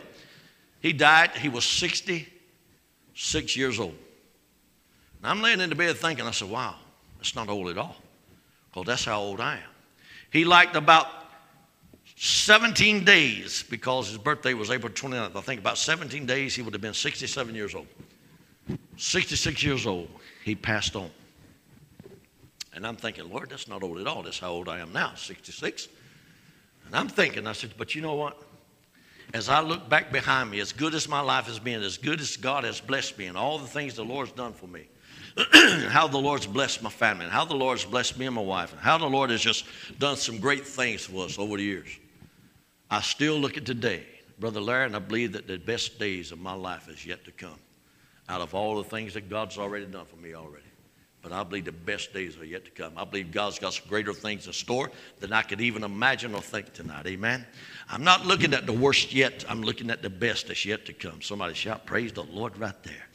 he 0.85 0.93
died. 0.93 1.31
He 1.31 1.49
was 1.49 1.65
66 1.65 3.57
years 3.57 3.79
old. 3.79 3.95
And 5.17 5.25
I'm 5.31 5.41
laying 5.41 5.59
in 5.59 5.71
the 5.71 5.75
bed 5.75 5.97
thinking, 5.97 6.27
I 6.27 6.29
said, 6.29 6.47
wow, 6.47 6.75
that's 7.17 7.35
not 7.35 7.49
old 7.49 7.69
at 7.69 7.77
all. 7.79 7.95
Because 8.69 8.85
that's 8.85 9.05
how 9.05 9.19
old 9.19 9.41
I 9.41 9.55
am. 9.55 9.69
He 10.31 10.45
liked 10.45 10.75
about 10.75 11.07
17 12.17 13.03
days 13.03 13.63
because 13.67 14.09
his 14.09 14.19
birthday 14.19 14.53
was 14.53 14.69
April 14.69 14.93
29th. 14.93 15.35
I 15.35 15.41
think 15.41 15.59
about 15.59 15.79
17 15.79 16.27
days 16.27 16.53
he 16.53 16.61
would 16.61 16.75
have 16.75 16.83
been 16.83 16.93
67 16.93 17.55
years 17.55 17.73
old. 17.73 17.87
66 18.97 19.63
years 19.63 19.87
old, 19.87 20.07
he 20.43 20.53
passed 20.53 20.95
on. 20.95 21.09
And 22.75 22.85
I'm 22.85 22.95
thinking, 22.95 23.27
Lord, 23.27 23.49
that's 23.49 23.67
not 23.67 23.81
old 23.81 23.97
at 23.97 24.05
all. 24.05 24.21
That's 24.21 24.37
how 24.37 24.51
old 24.51 24.69
I 24.69 24.81
am 24.81 24.93
now, 24.93 25.15
66. 25.15 25.87
And 26.85 26.95
I'm 26.95 27.07
thinking, 27.07 27.47
I 27.47 27.53
said, 27.53 27.73
but 27.75 27.95
you 27.95 28.03
know 28.03 28.13
what? 28.13 28.44
As 29.33 29.49
I 29.49 29.61
look 29.61 29.89
back 29.89 30.11
behind 30.11 30.51
me, 30.51 30.59
as 30.59 30.71
good 30.71 30.93
as 30.93 31.09
my 31.09 31.19
life 31.19 31.45
has 31.45 31.59
been, 31.59 31.83
as 31.83 31.97
good 31.97 32.21
as 32.21 32.37
God 32.37 32.63
has 32.63 32.79
blessed 32.79 33.17
me, 33.17 33.25
and 33.25 33.37
all 33.37 33.57
the 33.57 33.67
things 33.67 33.95
the 33.95 34.05
Lord's 34.05 34.31
done 34.31 34.53
for 34.53 34.67
me, 34.67 34.87
how 35.89 36.07
the 36.07 36.17
Lord's 36.17 36.45
blessed 36.45 36.81
my 36.81 36.89
family, 36.89 37.25
and 37.25 37.33
how 37.33 37.43
the 37.43 37.55
Lord's 37.55 37.83
blessed 37.83 38.17
me 38.17 38.25
and 38.25 38.35
my 38.35 38.41
wife, 38.41 38.71
and 38.71 38.81
how 38.81 38.97
the 38.97 39.09
Lord 39.09 39.29
has 39.29 39.41
just 39.41 39.65
done 39.99 40.15
some 40.15 40.39
great 40.39 40.65
things 40.65 41.05
for 41.05 41.25
us 41.25 41.37
over 41.37 41.57
the 41.57 41.63
years. 41.63 41.89
I 42.89 43.01
still 43.01 43.37
look 43.37 43.57
at 43.57 43.65
today, 43.65 44.03
Brother 44.39 44.61
Larry, 44.61 44.85
and 44.85 44.95
I 44.95 44.99
believe 44.99 45.33
that 45.33 45.47
the 45.47 45.57
best 45.57 45.99
days 45.99 46.31
of 46.31 46.39
my 46.39 46.53
life 46.53 46.87
is 46.87 47.05
yet 47.05 47.25
to 47.25 47.31
come 47.31 47.59
out 48.29 48.41
of 48.41 48.55
all 48.55 48.77
the 48.77 48.83
things 48.83 49.13
that 49.13 49.29
God's 49.29 49.57
already 49.57 49.85
done 49.85 50.05
for 50.05 50.15
me 50.17 50.33
already. 50.33 50.63
But 51.21 51.31
I 51.31 51.43
believe 51.43 51.65
the 51.65 51.71
best 51.71 52.13
days 52.13 52.37
are 52.37 52.45
yet 52.45 52.65
to 52.65 52.71
come. 52.71 52.93
I 52.95 53.03
believe 53.03 53.31
God's 53.31 53.57
got 53.57 53.73
some 53.73 53.87
greater 53.89 54.13
things 54.13 54.45
in 54.45 54.53
store 54.53 54.91
than 55.19 55.33
I 55.33 55.41
could 55.41 55.59
even 55.59 55.83
imagine 55.83 56.35
or 56.35 56.41
think 56.41 56.71
tonight. 56.73 57.07
Amen. 57.07 57.45
I'm 57.89 58.03
not 58.03 58.25
looking 58.25 58.53
at 58.53 58.65
the 58.65 58.73
worst 58.73 59.13
yet, 59.13 59.45
I'm 59.47 59.61
looking 59.61 59.89
at 59.89 60.01
the 60.01 60.09
best 60.09 60.47
that's 60.47 60.65
yet 60.65 60.85
to 60.85 60.93
come. 60.93 61.21
Somebody 61.21 61.53
shout, 61.53 61.85
Praise 61.85 62.11
the 62.11 62.23
Lord 62.23 62.57
right 62.57 62.81
there. 62.83 63.07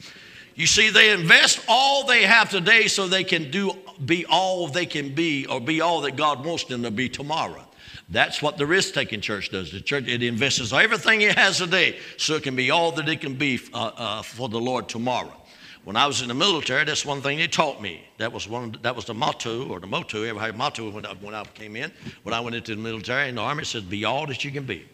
You 0.55 0.67
see, 0.67 0.89
they 0.89 1.11
invest 1.11 1.63
all 1.67 2.05
they 2.05 2.23
have 2.23 2.49
today 2.49 2.87
so 2.87 3.07
they 3.07 3.23
can 3.23 3.51
do 3.51 3.71
be 4.05 4.25
all 4.25 4.67
they 4.67 4.85
can 4.85 5.13
be 5.15 5.45
or 5.45 5.61
be 5.61 5.81
all 5.81 6.01
that 6.01 6.15
God 6.15 6.45
wants 6.45 6.65
them 6.65 6.83
to 6.83 6.91
be 6.91 7.09
tomorrow. 7.09 7.65
That's 8.09 8.41
what 8.41 8.57
the 8.57 8.65
risk 8.65 8.93
taking 8.93 9.21
church 9.21 9.49
does. 9.49 9.71
The 9.71 9.79
church 9.79 10.07
it 10.07 10.21
invests 10.21 10.73
everything 10.73 11.21
it 11.21 11.37
has 11.37 11.57
today 11.59 11.97
so 12.17 12.35
it 12.35 12.43
can 12.43 12.55
be 12.55 12.69
all 12.69 12.91
that 12.93 13.07
it 13.07 13.21
can 13.21 13.35
be 13.35 13.59
uh, 13.73 13.91
uh, 13.95 14.21
for 14.21 14.49
the 14.49 14.59
Lord 14.59 14.89
tomorrow. 14.89 15.40
When 15.83 15.95
I 15.95 16.05
was 16.05 16.21
in 16.21 16.27
the 16.27 16.35
military, 16.35 16.83
that's 16.85 17.05
one 17.05 17.21
thing 17.21 17.39
they 17.39 17.47
taught 17.47 17.81
me. 17.81 18.03
That 18.19 18.31
was 18.31 18.47
one. 18.47 18.77
That 18.83 18.95
was 18.95 19.05
the 19.05 19.15
motto 19.15 19.67
or 19.67 19.79
the 19.79 19.87
motto. 19.87 20.23
Everybody 20.23 20.55
motto 20.55 20.91
when 20.91 21.05
I, 21.05 21.13
when 21.13 21.33
I 21.33 21.43
came 21.43 21.75
in. 21.75 21.91
When 22.21 22.33
I 22.33 22.39
went 22.39 22.55
into 22.55 22.75
the 22.75 22.81
military 22.81 23.29
and 23.29 23.37
the 23.37 23.41
army, 23.41 23.65
says, 23.65 23.81
"Be 23.81 24.05
all 24.05 24.27
that 24.27 24.43
you 24.45 24.51
can 24.51 24.65
be. 24.65 24.87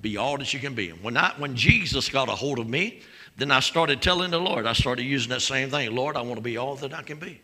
Be 0.00 0.16
all 0.16 0.38
that 0.38 0.54
you 0.54 0.60
can 0.60 0.74
be." 0.74 0.90
And 0.90 1.02
when 1.02 1.18
I, 1.18 1.34
when 1.36 1.54
Jesus 1.54 2.08
got 2.08 2.30
a 2.30 2.32
hold 2.32 2.58
of 2.58 2.66
me, 2.66 3.02
then 3.36 3.50
I 3.50 3.60
started 3.60 4.00
telling 4.00 4.30
the 4.30 4.40
Lord, 4.40 4.66
I 4.66 4.72
started 4.72 5.02
using 5.02 5.28
that 5.30 5.42
same 5.42 5.70
thing. 5.70 5.94
Lord, 5.94 6.16
I 6.16 6.22
want 6.22 6.36
to 6.36 6.40
be 6.40 6.56
all 6.56 6.76
that 6.76 6.94
I 6.94 7.02
can 7.02 7.18
be. 7.18 7.38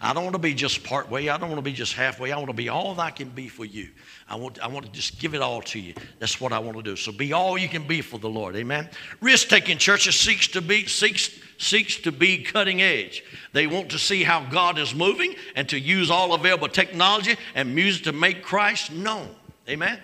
I 0.00 0.12
don't 0.12 0.24
want 0.24 0.34
to 0.34 0.40
be 0.40 0.54
just 0.54 0.84
part 0.84 1.10
way. 1.10 1.28
I 1.28 1.38
don't 1.38 1.48
want 1.48 1.58
to 1.58 1.70
be 1.70 1.72
just 1.72 1.94
halfway. 1.94 2.32
I 2.32 2.36
want 2.36 2.48
to 2.48 2.54
be 2.54 2.68
all 2.68 2.94
that 2.94 3.02
I 3.02 3.10
can 3.10 3.28
be 3.28 3.48
for 3.48 3.64
you. 3.64 3.88
I 4.28 4.36
want, 4.36 4.58
I 4.60 4.68
want 4.68 4.86
to 4.86 4.92
just 4.92 5.18
give 5.18 5.34
it 5.34 5.42
all 5.42 5.62
to 5.62 5.78
you. 5.78 5.94
That's 6.18 6.40
what 6.40 6.52
I 6.52 6.58
want 6.58 6.76
to 6.76 6.82
do. 6.82 6.96
So 6.96 7.12
be 7.12 7.32
all 7.32 7.58
you 7.58 7.68
can 7.68 7.86
be 7.86 8.00
for 8.00 8.18
the 8.18 8.28
Lord. 8.28 8.56
Amen. 8.56 8.88
Risk-taking 9.20 9.78
churches 9.78 10.14
seeks 10.14 10.48
to 10.48 10.60
be 10.60 10.86
seeks 10.86 11.30
seeks 11.58 11.96
to 11.96 12.12
be 12.12 12.42
cutting 12.42 12.80
edge. 12.80 13.24
They 13.52 13.66
want 13.66 13.90
to 13.90 13.98
see 13.98 14.22
how 14.22 14.44
God 14.48 14.78
is 14.78 14.94
moving 14.94 15.34
and 15.56 15.68
to 15.68 15.78
use 15.78 16.10
all 16.10 16.34
available 16.34 16.68
technology 16.68 17.36
and 17.54 17.74
music 17.74 18.04
to 18.04 18.12
make 18.12 18.42
Christ 18.42 18.92
known. 18.92 19.28
Amen. 19.68 19.98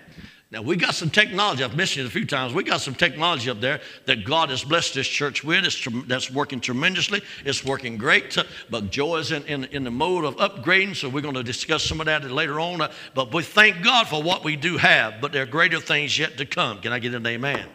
Now, 0.54 0.62
we 0.62 0.76
got 0.76 0.94
some 0.94 1.10
technology. 1.10 1.64
I've 1.64 1.74
mentioned 1.74 2.06
it 2.06 2.08
a 2.08 2.12
few 2.12 2.24
times. 2.24 2.54
We 2.54 2.62
got 2.62 2.80
some 2.80 2.94
technology 2.94 3.50
up 3.50 3.60
there 3.60 3.80
that 4.04 4.24
God 4.24 4.50
has 4.50 4.62
blessed 4.62 4.94
this 4.94 5.08
church 5.08 5.42
with. 5.42 5.64
It's, 5.64 5.84
that's 6.06 6.30
working 6.30 6.60
tremendously. 6.60 7.22
It's 7.44 7.64
working 7.64 7.96
great. 7.96 8.38
Uh, 8.38 8.44
but 8.70 8.88
Joe 8.88 9.16
is 9.16 9.32
in, 9.32 9.42
in, 9.46 9.64
in 9.64 9.82
the 9.82 9.90
mode 9.90 10.24
of 10.24 10.36
upgrading, 10.36 10.94
so 10.94 11.08
we're 11.08 11.22
going 11.22 11.34
to 11.34 11.42
discuss 11.42 11.82
some 11.82 11.98
of 11.98 12.06
that 12.06 12.30
later 12.30 12.60
on. 12.60 12.80
Uh, 12.80 12.92
but 13.16 13.34
we 13.34 13.42
thank 13.42 13.82
God 13.82 14.06
for 14.06 14.22
what 14.22 14.44
we 14.44 14.54
do 14.54 14.76
have, 14.76 15.20
but 15.20 15.32
there 15.32 15.42
are 15.42 15.46
greater 15.46 15.80
things 15.80 16.16
yet 16.16 16.38
to 16.38 16.46
come. 16.46 16.80
Can 16.80 16.92
I 16.92 17.00
get 17.00 17.14
an 17.14 17.26
amen? 17.26 17.66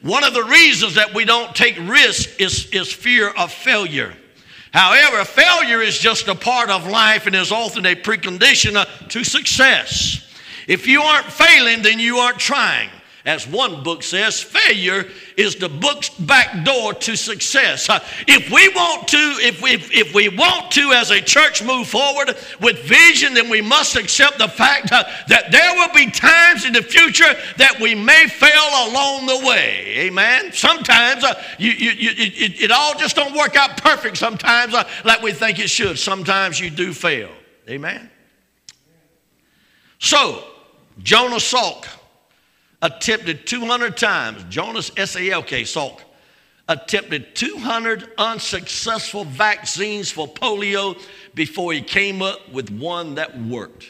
One 0.00 0.22
of 0.22 0.32
the 0.32 0.44
reasons 0.44 0.94
that 0.94 1.12
we 1.12 1.24
don't 1.24 1.52
take 1.52 1.76
risks 1.80 2.32
is, 2.36 2.66
is 2.66 2.92
fear 2.92 3.30
of 3.30 3.50
failure. 3.50 4.14
However, 4.72 5.24
failure 5.24 5.82
is 5.82 5.98
just 5.98 6.28
a 6.28 6.36
part 6.36 6.70
of 6.70 6.86
life 6.86 7.26
and 7.26 7.34
is 7.34 7.50
often 7.50 7.84
a 7.86 7.96
precondition 7.96 8.76
uh, 8.76 8.84
to 9.08 9.24
success. 9.24 10.28
If 10.70 10.86
you 10.86 11.02
aren't 11.02 11.26
failing, 11.26 11.82
then 11.82 11.98
you 11.98 12.18
aren't 12.18 12.38
trying. 12.38 12.90
As 13.24 13.44
one 13.44 13.82
book 13.82 14.04
says, 14.04 14.40
failure 14.40 15.04
is 15.36 15.56
the 15.56 15.68
book's 15.68 16.10
back 16.10 16.64
door 16.64 16.94
to 16.94 17.16
success. 17.16 17.90
Uh, 17.90 17.98
if 18.28 18.48
we 18.52 18.68
want 18.68 19.08
to, 19.08 19.18
if 19.40 19.60
we, 19.60 19.72
if 19.72 20.14
we 20.14 20.28
want 20.28 20.70
to 20.70 20.92
as 20.92 21.10
a 21.10 21.20
church 21.20 21.64
move 21.64 21.88
forward 21.88 22.36
with 22.60 22.84
vision, 22.84 23.34
then 23.34 23.50
we 23.50 23.60
must 23.60 23.96
accept 23.96 24.38
the 24.38 24.46
fact 24.46 24.92
uh, 24.92 25.02
that 25.26 25.50
there 25.50 25.74
will 25.74 25.92
be 25.92 26.08
times 26.08 26.64
in 26.64 26.72
the 26.72 26.82
future 26.82 27.34
that 27.56 27.80
we 27.80 27.96
may 27.96 28.28
fail 28.28 28.88
along 28.88 29.26
the 29.26 29.44
way. 29.48 30.06
Amen. 30.06 30.52
Sometimes 30.52 31.24
uh, 31.24 31.34
you, 31.58 31.72
you, 31.72 31.90
you, 31.90 32.10
it, 32.16 32.62
it, 32.62 32.70
all 32.70 32.94
just 32.94 33.16
don't 33.16 33.36
work 33.36 33.56
out 33.56 33.76
perfect. 33.82 34.18
Sometimes 34.18 34.72
uh, 34.72 34.88
like 35.04 35.20
we 35.20 35.32
think 35.32 35.58
it 35.58 35.68
should. 35.68 35.98
Sometimes 35.98 36.60
you 36.60 36.70
do 36.70 36.92
fail. 36.92 37.30
Amen. 37.68 38.08
So 39.98 40.44
Jonah 40.98 41.36
Salk 41.36 41.86
attempted 42.82 43.46
200 43.46 43.96
times, 43.96 44.44
Jonas 44.48 44.90
S 44.96 45.16
A 45.16 45.30
L 45.30 45.42
K, 45.42 45.62
Salk, 45.62 46.00
attempted 46.68 47.34
200 47.34 48.12
unsuccessful 48.16 49.24
vaccines 49.24 50.10
for 50.10 50.28
polio 50.28 51.00
before 51.34 51.72
he 51.72 51.82
came 51.82 52.22
up 52.22 52.48
with 52.52 52.70
one 52.70 53.16
that 53.16 53.40
worked. 53.40 53.86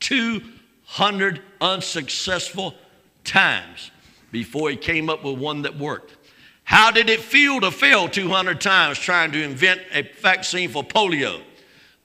200 0.00 1.42
unsuccessful 1.60 2.74
times 3.24 3.90
before 4.30 4.70
he 4.70 4.76
came 4.76 5.10
up 5.10 5.22
with 5.22 5.38
one 5.38 5.62
that 5.62 5.76
worked. 5.78 6.16
How 6.64 6.90
did 6.90 7.10
it 7.10 7.20
feel 7.20 7.60
to 7.60 7.70
fail 7.70 8.08
200 8.08 8.60
times 8.60 8.98
trying 8.98 9.32
to 9.32 9.42
invent 9.42 9.82
a 9.92 10.02
vaccine 10.20 10.70
for 10.70 10.82
polio? 10.82 11.42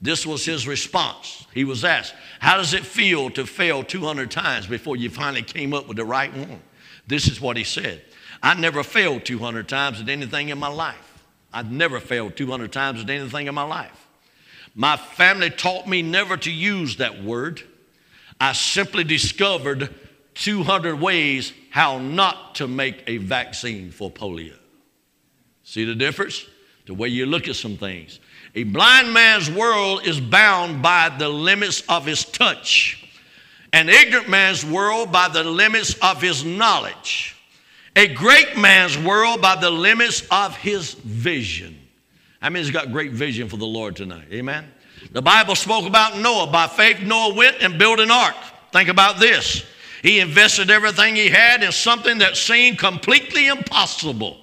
This 0.01 0.25
was 0.25 0.45
his 0.45 0.67
response. 0.67 1.47
He 1.53 1.63
was 1.63 1.85
asked, 1.85 2.13
How 2.39 2.57
does 2.57 2.73
it 2.73 2.85
feel 2.85 3.29
to 3.31 3.45
fail 3.45 3.83
200 3.83 4.29
times 4.29 4.67
before 4.67 4.95
you 4.95 5.09
finally 5.09 5.41
came 5.41 5.73
up 5.73 5.87
with 5.87 5.97
the 5.97 6.05
right 6.05 6.33
one? 6.35 6.61
This 7.07 7.27
is 7.27 7.41
what 7.41 7.57
he 7.57 7.63
said 7.63 8.01
I 8.41 8.53
never 8.53 8.83
failed 8.83 9.25
200 9.25 9.67
times 9.67 10.01
at 10.01 10.09
anything 10.09 10.49
in 10.49 10.57
my 10.57 10.67
life. 10.67 11.23
I've 11.51 11.71
never 11.71 11.99
failed 11.99 12.35
200 12.35 12.71
times 12.71 13.01
at 13.01 13.09
anything 13.09 13.47
in 13.47 13.55
my 13.55 13.63
life. 13.63 14.07
My 14.75 14.97
family 14.97 15.49
taught 15.49 15.87
me 15.87 16.01
never 16.01 16.37
to 16.37 16.51
use 16.51 16.97
that 16.97 17.23
word. 17.23 17.63
I 18.39 18.53
simply 18.53 19.03
discovered 19.03 19.93
200 20.35 20.99
ways 20.99 21.51
how 21.71 21.97
not 21.97 22.55
to 22.55 22.67
make 22.67 23.03
a 23.07 23.17
vaccine 23.17 23.89
for 23.89 24.11
polio. 24.11 24.53
See 25.63 25.83
the 25.83 25.95
difference? 25.95 26.45
The 26.85 26.93
way 26.93 27.07
you 27.07 27.25
look 27.25 27.47
at 27.47 27.55
some 27.55 27.75
things. 27.77 28.19
A 28.57 28.63
blind 28.63 29.13
man's 29.13 29.51
world 29.51 30.07
is 30.07 30.19
bound 30.19 30.81
by 30.81 31.15
the 31.15 31.29
limits 31.29 31.83
of 31.87 32.07
his 32.07 32.25
touch, 32.25 33.07
an 33.71 33.87
ignorant 33.87 34.29
man's 34.29 34.65
world 34.65 35.11
by 35.11 35.27
the 35.27 35.43
limits 35.43 35.93
of 36.01 36.23
his 36.23 36.43
knowledge, 36.43 37.35
a 37.95 38.07
great 38.07 38.57
man's 38.57 38.97
world 38.97 39.43
by 39.43 39.57
the 39.57 39.69
limits 39.69 40.23
of 40.31 40.57
his 40.57 40.95
vision. 40.95 41.77
I 42.41 42.49
mean, 42.49 42.63
he's 42.63 42.71
got 42.71 42.91
great 42.91 43.11
vision 43.11 43.47
for 43.47 43.57
the 43.57 43.67
Lord 43.67 43.95
tonight. 43.95 44.25
Amen. 44.31 44.65
The 45.11 45.21
Bible 45.21 45.53
spoke 45.53 45.85
about 45.85 46.17
Noah. 46.17 46.47
By 46.47 46.65
faith, 46.65 46.99
Noah 47.01 47.35
went 47.35 47.57
and 47.61 47.77
built 47.77 47.99
an 47.99 48.09
ark. 48.09 48.33
Think 48.73 48.89
about 48.89 49.19
this. 49.19 49.63
He 50.01 50.19
invested 50.19 50.71
everything 50.71 51.15
he 51.15 51.29
had 51.29 51.61
in 51.61 51.71
something 51.71 52.17
that 52.17 52.35
seemed 52.35 52.79
completely 52.79 53.49
impossible. 53.49 54.39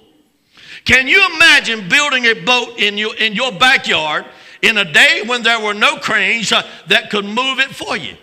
Can 0.85 1.07
you 1.07 1.25
imagine 1.35 1.89
building 1.89 2.25
a 2.25 2.33
boat 2.33 2.79
in 2.79 2.97
your, 2.97 3.15
in 3.15 3.33
your 3.33 3.51
backyard 3.51 4.25
in 4.61 4.77
a 4.77 4.85
day 4.85 5.23
when 5.25 5.41
there 5.41 5.59
were 5.59 5.73
no 5.73 5.97
cranes 5.97 6.51
uh, 6.51 6.61
that 6.87 7.09
could 7.09 7.25
move 7.25 7.59
it 7.59 7.69
for 7.69 7.97
you? 7.97 8.15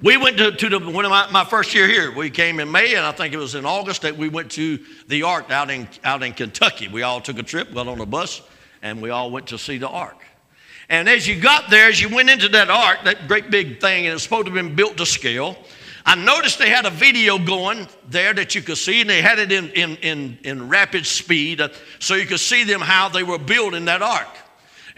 We 0.00 0.16
went 0.16 0.36
to, 0.38 0.52
to 0.52 0.68
the, 0.68 0.78
one 0.78 1.04
of 1.04 1.10
my, 1.10 1.28
my, 1.30 1.44
first 1.44 1.74
year 1.74 1.88
here. 1.88 2.14
We 2.14 2.30
came 2.30 2.60
in 2.60 2.70
May, 2.70 2.94
and 2.94 3.04
I 3.04 3.10
think 3.10 3.34
it 3.34 3.38
was 3.38 3.56
in 3.56 3.66
August 3.66 4.02
that 4.02 4.16
we 4.16 4.28
went 4.28 4.52
to 4.52 4.78
the 5.08 5.24
Ark 5.24 5.50
out 5.50 5.70
in, 5.70 5.88
out 6.04 6.22
in 6.22 6.34
Kentucky. 6.34 6.86
We 6.86 7.02
all 7.02 7.20
took 7.20 7.38
a 7.38 7.42
trip, 7.42 7.74
got 7.74 7.88
on 7.88 8.00
a 8.00 8.06
bus, 8.06 8.42
and 8.80 9.02
we 9.02 9.10
all 9.10 9.30
went 9.30 9.48
to 9.48 9.58
see 9.58 9.78
the 9.78 9.88
Ark. 9.88 10.18
And 10.88 11.08
as 11.08 11.26
you 11.26 11.40
got 11.40 11.68
there, 11.68 11.88
as 11.88 12.00
you 12.00 12.14
went 12.14 12.30
into 12.30 12.48
that 12.50 12.70
Ark, 12.70 12.98
that 13.04 13.26
great 13.26 13.50
big 13.50 13.80
thing, 13.80 14.06
and 14.06 14.14
it's 14.14 14.22
supposed 14.22 14.46
to 14.46 14.52
have 14.52 14.64
been 14.64 14.76
built 14.76 14.98
to 14.98 15.06
scale, 15.06 15.56
I 16.08 16.14
noticed 16.14 16.58
they 16.58 16.70
had 16.70 16.86
a 16.86 16.90
video 16.90 17.38
going 17.38 17.86
there 18.08 18.32
that 18.32 18.54
you 18.54 18.62
could 18.62 18.78
see, 18.78 19.02
and 19.02 19.10
they 19.10 19.20
had 19.20 19.38
it 19.38 19.52
in, 19.52 19.68
in, 19.72 19.96
in, 19.96 20.38
in 20.42 20.68
rapid 20.70 21.04
speed 21.04 21.60
uh, 21.60 21.68
so 21.98 22.14
you 22.14 22.24
could 22.24 22.40
see 22.40 22.64
them 22.64 22.80
how 22.80 23.10
they 23.10 23.22
were 23.22 23.38
building 23.38 23.84
that 23.84 24.00
ark. 24.00 24.26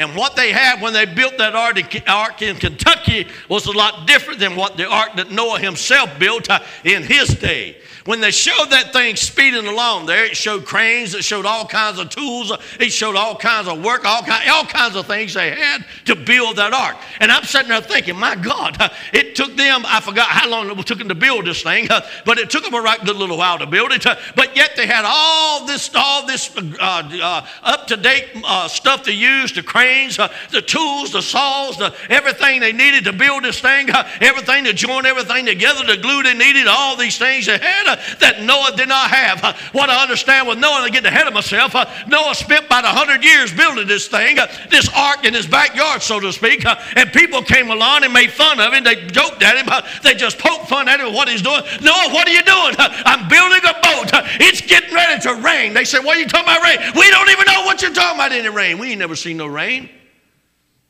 And 0.00 0.16
what 0.16 0.34
they 0.34 0.50
had 0.50 0.80
when 0.80 0.94
they 0.94 1.04
built 1.04 1.36
that 1.36 1.54
ark 1.54 2.40
in 2.42 2.56
Kentucky 2.56 3.28
was 3.50 3.66
a 3.66 3.72
lot 3.72 4.06
different 4.06 4.40
than 4.40 4.56
what 4.56 4.78
the 4.78 4.88
ark 4.88 5.10
that 5.16 5.30
Noah 5.30 5.60
himself 5.60 6.18
built 6.18 6.48
uh, 6.48 6.60
in 6.84 7.02
his 7.02 7.28
day. 7.34 7.76
When 8.06 8.22
they 8.22 8.30
showed 8.30 8.70
that 8.70 8.94
thing 8.94 9.14
speeding 9.14 9.66
along 9.66 10.06
there, 10.06 10.24
it 10.24 10.34
showed 10.34 10.64
cranes, 10.64 11.14
it 11.14 11.22
showed 11.22 11.44
all 11.44 11.66
kinds 11.66 11.98
of 11.98 12.08
tools, 12.08 12.50
it 12.80 12.90
showed 12.90 13.14
all 13.14 13.36
kinds 13.36 13.68
of 13.68 13.84
work, 13.84 14.06
all, 14.06 14.22
kind, 14.22 14.48
all 14.48 14.64
kinds 14.64 14.96
of 14.96 15.06
things 15.06 15.34
they 15.34 15.50
had 15.50 15.84
to 16.06 16.16
build 16.16 16.56
that 16.56 16.72
ark. 16.72 16.96
And 17.20 17.30
I'm 17.30 17.44
sitting 17.44 17.68
there 17.68 17.82
thinking, 17.82 18.16
my 18.16 18.36
God, 18.36 18.78
it 19.12 19.36
took 19.36 19.54
them, 19.54 19.82
I 19.86 20.00
forgot 20.00 20.28
how 20.28 20.48
long 20.48 20.70
it 20.70 20.86
took 20.86 20.98
them 20.98 21.08
to 21.08 21.14
build 21.14 21.44
this 21.44 21.62
thing, 21.62 21.88
but 22.24 22.38
it 22.38 22.48
took 22.48 22.64
them 22.64 22.72
a 22.72 22.80
right 22.80 23.04
good 23.04 23.16
little 23.16 23.36
while 23.36 23.58
to 23.58 23.66
build 23.66 23.92
it. 23.92 24.02
But 24.34 24.56
yet 24.56 24.76
they 24.76 24.86
had 24.86 25.04
all 25.06 25.66
this, 25.66 25.90
all 25.94 26.26
this 26.26 26.56
uh, 26.56 26.62
uh, 26.80 27.46
up-to-date 27.62 28.30
uh, 28.44 28.66
stuff 28.68 29.02
to 29.02 29.12
use, 29.12 29.52
the 29.52 29.62
cranes, 29.62 29.89
uh, 30.18 30.28
the 30.50 30.62
tools, 30.62 31.12
the 31.12 31.22
saws, 31.22 31.76
the, 31.76 31.94
everything 32.08 32.60
they 32.60 32.72
needed 32.72 33.04
to 33.04 33.12
build 33.12 33.44
this 33.44 33.60
thing, 33.60 33.90
uh, 33.90 34.08
everything 34.20 34.64
to 34.64 34.72
join 34.72 35.06
everything 35.06 35.46
together, 35.46 35.84
the 35.84 35.96
glue 36.00 36.22
they 36.22 36.34
needed, 36.34 36.66
all 36.66 36.96
these 36.96 37.18
things 37.18 37.46
they 37.46 37.58
had 37.58 37.86
uh, 37.86 37.96
that 38.20 38.42
Noah 38.42 38.72
did 38.76 38.88
not 38.88 39.10
have. 39.10 39.42
Uh, 39.42 39.52
what 39.72 39.90
I 39.90 40.02
understand 40.02 40.48
with 40.48 40.58
Noah, 40.58 40.86
to 40.86 40.92
get 40.92 41.04
ahead 41.04 41.26
of 41.26 41.34
myself, 41.34 41.74
uh, 41.74 41.86
Noah 42.06 42.34
spent 42.34 42.66
about 42.66 42.84
100 42.84 43.24
years 43.24 43.52
building 43.52 43.86
this 43.86 44.08
thing, 44.08 44.36
this 44.70 44.88
ark 44.94 45.24
in 45.24 45.34
his 45.34 45.46
backyard, 45.46 46.02
so 46.02 46.20
to 46.20 46.32
speak, 46.32 46.64
and 46.96 47.12
people 47.12 47.42
came 47.42 47.70
along 47.70 48.04
and 48.04 48.12
made 48.12 48.32
fun 48.32 48.60
of 48.60 48.72
him. 48.72 48.84
They 48.84 49.06
joked 49.06 49.42
at 49.42 49.56
him. 49.56 49.68
They 50.02 50.14
just 50.14 50.38
poked 50.38 50.68
fun 50.68 50.88
at 50.88 51.00
him 51.00 51.12
what 51.12 51.28
he's 51.28 51.42
doing. 51.42 51.62
Noah, 51.82 52.10
what 52.12 52.28
are 52.28 52.32
you 52.32 52.42
doing? 52.42 52.74
I'm 52.78 53.28
building 53.28 53.60
a 53.64 53.74
boat. 53.80 54.10
It's 54.40 54.60
getting 54.60 54.94
ready 54.94 55.20
to 55.22 55.34
rain. 55.34 55.74
They 55.74 55.84
said, 55.84 56.04
What 56.04 56.16
are 56.16 56.20
you 56.20 56.26
talking 56.26 56.48
about 56.48 56.62
rain? 56.62 56.78
We 56.94 57.10
don't 57.10 57.30
even 57.30 57.46
know 57.46 57.64
what 57.64 57.82
you're 57.82 57.92
talking 57.92 58.18
about 58.18 58.32
any 58.32 58.48
rain. 58.48 58.78
We 58.78 58.90
ain't 58.90 58.98
never 58.98 59.16
seen 59.16 59.36
no 59.36 59.46
rain. 59.46 59.79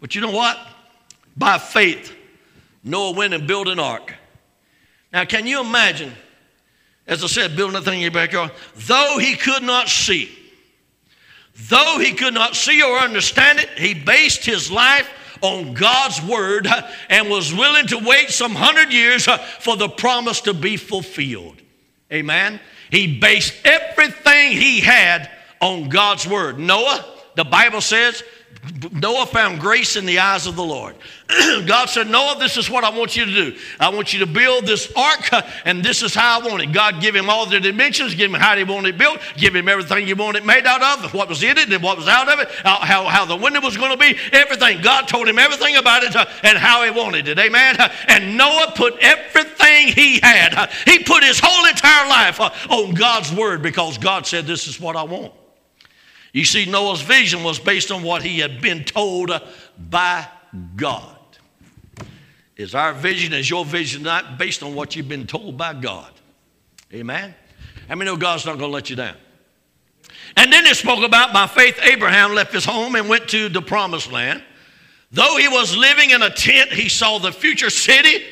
But 0.00 0.14
you 0.14 0.20
know 0.20 0.30
what? 0.30 0.58
By 1.36 1.58
faith, 1.58 2.14
Noah 2.82 3.12
went 3.12 3.34
and 3.34 3.46
built 3.46 3.68
an 3.68 3.78
ark. 3.78 4.14
Now, 5.12 5.24
can 5.24 5.46
you 5.46 5.60
imagine? 5.60 6.12
as 7.10 7.24
I 7.24 7.26
said, 7.26 7.56
building 7.56 7.76
a 7.76 7.82
thing 7.82 7.94
in 7.94 8.00
your 8.02 8.10
backyard, 8.12 8.52
though 8.86 9.18
he 9.18 9.34
could 9.34 9.64
not 9.64 9.88
see, 9.88 10.30
though 11.68 11.98
he 11.98 12.12
could 12.12 12.34
not 12.34 12.54
see 12.54 12.80
or 12.82 12.98
understand 12.98 13.58
it, 13.58 13.68
he 13.70 13.94
based 13.94 14.44
his 14.44 14.70
life 14.70 15.10
on 15.42 15.74
God's 15.74 16.22
word 16.22 16.68
and 17.08 17.28
was 17.28 17.52
willing 17.52 17.88
to 17.88 17.98
wait 17.98 18.30
some 18.30 18.54
hundred 18.54 18.92
years 18.92 19.26
for 19.58 19.76
the 19.76 19.88
promise 19.88 20.40
to 20.42 20.54
be 20.54 20.76
fulfilled. 20.76 21.60
Amen. 22.12 22.60
He 22.92 23.18
based 23.18 23.54
everything 23.64 24.52
he 24.52 24.80
had 24.80 25.30
on 25.60 25.88
God's 25.88 26.28
word. 26.28 26.60
Noah, 26.60 27.04
the 27.34 27.44
Bible 27.44 27.80
says, 27.80 28.22
Noah 28.92 29.24
found 29.26 29.58
grace 29.58 29.96
in 29.96 30.04
the 30.04 30.18
eyes 30.18 30.46
of 30.46 30.54
the 30.54 30.62
Lord. 30.62 30.94
God 31.66 31.86
said, 31.88 32.08
Noah, 32.08 32.36
this 32.38 32.58
is 32.58 32.68
what 32.68 32.84
I 32.84 32.90
want 32.90 33.16
you 33.16 33.24
to 33.24 33.32
do. 33.32 33.58
I 33.78 33.88
want 33.88 34.12
you 34.12 34.20
to 34.20 34.26
build 34.26 34.66
this 34.66 34.92
ark, 34.94 35.30
and 35.64 35.82
this 35.82 36.02
is 36.02 36.14
how 36.14 36.40
I 36.40 36.46
want 36.46 36.62
it. 36.62 36.72
God 36.72 37.00
give 37.00 37.14
him 37.14 37.30
all 37.30 37.46
the 37.46 37.58
dimensions, 37.58 38.14
give 38.14 38.30
him 38.30 38.38
how 38.38 38.56
he 38.56 38.64
wanted 38.64 38.94
it 38.94 38.98
built, 38.98 39.18
give 39.36 39.56
him 39.56 39.68
everything 39.68 40.06
he 40.06 40.12
wanted 40.12 40.42
it 40.42 40.46
made 40.46 40.66
out 40.66 40.82
of, 40.82 41.14
what 41.14 41.28
was 41.28 41.42
in 41.42 41.56
it 41.56 41.72
and 41.72 41.82
what 41.82 41.96
was 41.96 42.06
out 42.06 42.28
of 42.28 42.38
it, 42.38 42.50
how, 42.62 43.04
how 43.04 43.24
the 43.24 43.36
window 43.36 43.60
was 43.60 43.78
going 43.78 43.92
to 43.92 43.96
be, 43.96 44.18
everything. 44.32 44.82
God 44.82 45.08
told 45.08 45.26
him 45.26 45.38
everything 45.38 45.76
about 45.76 46.02
it 46.02 46.14
uh, 46.14 46.26
and 46.42 46.58
how 46.58 46.84
he 46.84 46.90
wanted 46.90 47.28
it. 47.28 47.38
Amen. 47.38 47.76
And 48.08 48.36
Noah 48.36 48.72
put 48.76 48.98
everything 49.00 49.88
he 49.88 50.20
had, 50.20 50.54
uh, 50.54 50.66
he 50.84 51.02
put 51.02 51.24
his 51.24 51.40
whole 51.42 51.66
entire 51.66 52.08
life 52.08 52.40
uh, 52.40 52.50
on 52.68 52.92
God's 52.92 53.32
word 53.32 53.62
because 53.62 53.96
God 53.96 54.26
said, 54.26 54.46
This 54.46 54.68
is 54.68 54.78
what 54.78 54.96
I 54.96 55.04
want. 55.04 55.32
You 56.32 56.44
see, 56.44 56.64
Noah's 56.64 57.02
vision 57.02 57.42
was 57.42 57.58
based 57.58 57.90
on 57.90 58.02
what 58.02 58.22
he 58.22 58.38
had 58.38 58.60
been 58.60 58.84
told 58.84 59.32
by 59.78 60.26
God. 60.76 61.16
Is 62.56 62.74
our 62.74 62.92
vision, 62.92 63.32
is 63.32 63.48
your 63.48 63.64
vision 63.64 64.02
not 64.02 64.38
based 64.38 64.62
on 64.62 64.74
what 64.74 64.94
you've 64.94 65.08
been 65.08 65.26
told 65.26 65.56
by 65.56 65.74
God? 65.74 66.12
Amen? 66.92 67.34
How 67.88 67.96
many 67.96 68.10
know 68.10 68.16
God's 68.16 68.44
not 68.44 68.58
going 68.58 68.70
to 68.70 68.74
let 68.74 68.90
you 68.90 68.96
down? 68.96 69.16
And 70.36 70.52
then 70.52 70.66
it 70.66 70.76
spoke 70.76 71.02
about 71.04 71.32
by 71.32 71.46
faith, 71.46 71.78
Abraham 71.82 72.34
left 72.34 72.52
his 72.52 72.64
home 72.64 72.94
and 72.94 73.08
went 73.08 73.28
to 73.30 73.48
the 73.48 73.62
promised 73.62 74.12
land. 74.12 74.44
Though 75.10 75.36
he 75.38 75.48
was 75.48 75.76
living 75.76 76.10
in 76.10 76.22
a 76.22 76.30
tent, 76.30 76.70
he 76.70 76.88
saw 76.88 77.18
the 77.18 77.32
future 77.32 77.70
city 77.70 78.24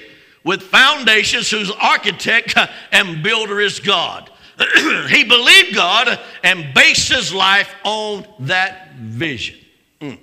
with 0.45 0.63
foundations 0.63 1.51
whose 1.51 1.71
architect 1.73 2.57
and 2.93 3.23
builder 3.23 3.61
is 3.61 3.81
God. 3.81 4.31
he 5.09 5.25
believed 5.25 5.75
God 5.75 6.19
and 6.43 6.75
based 6.75 7.13
his 7.13 7.33
life 7.33 7.73
on 7.85 8.27
that 8.41 8.93
vision. 8.97 9.59
Mm. 10.01 10.19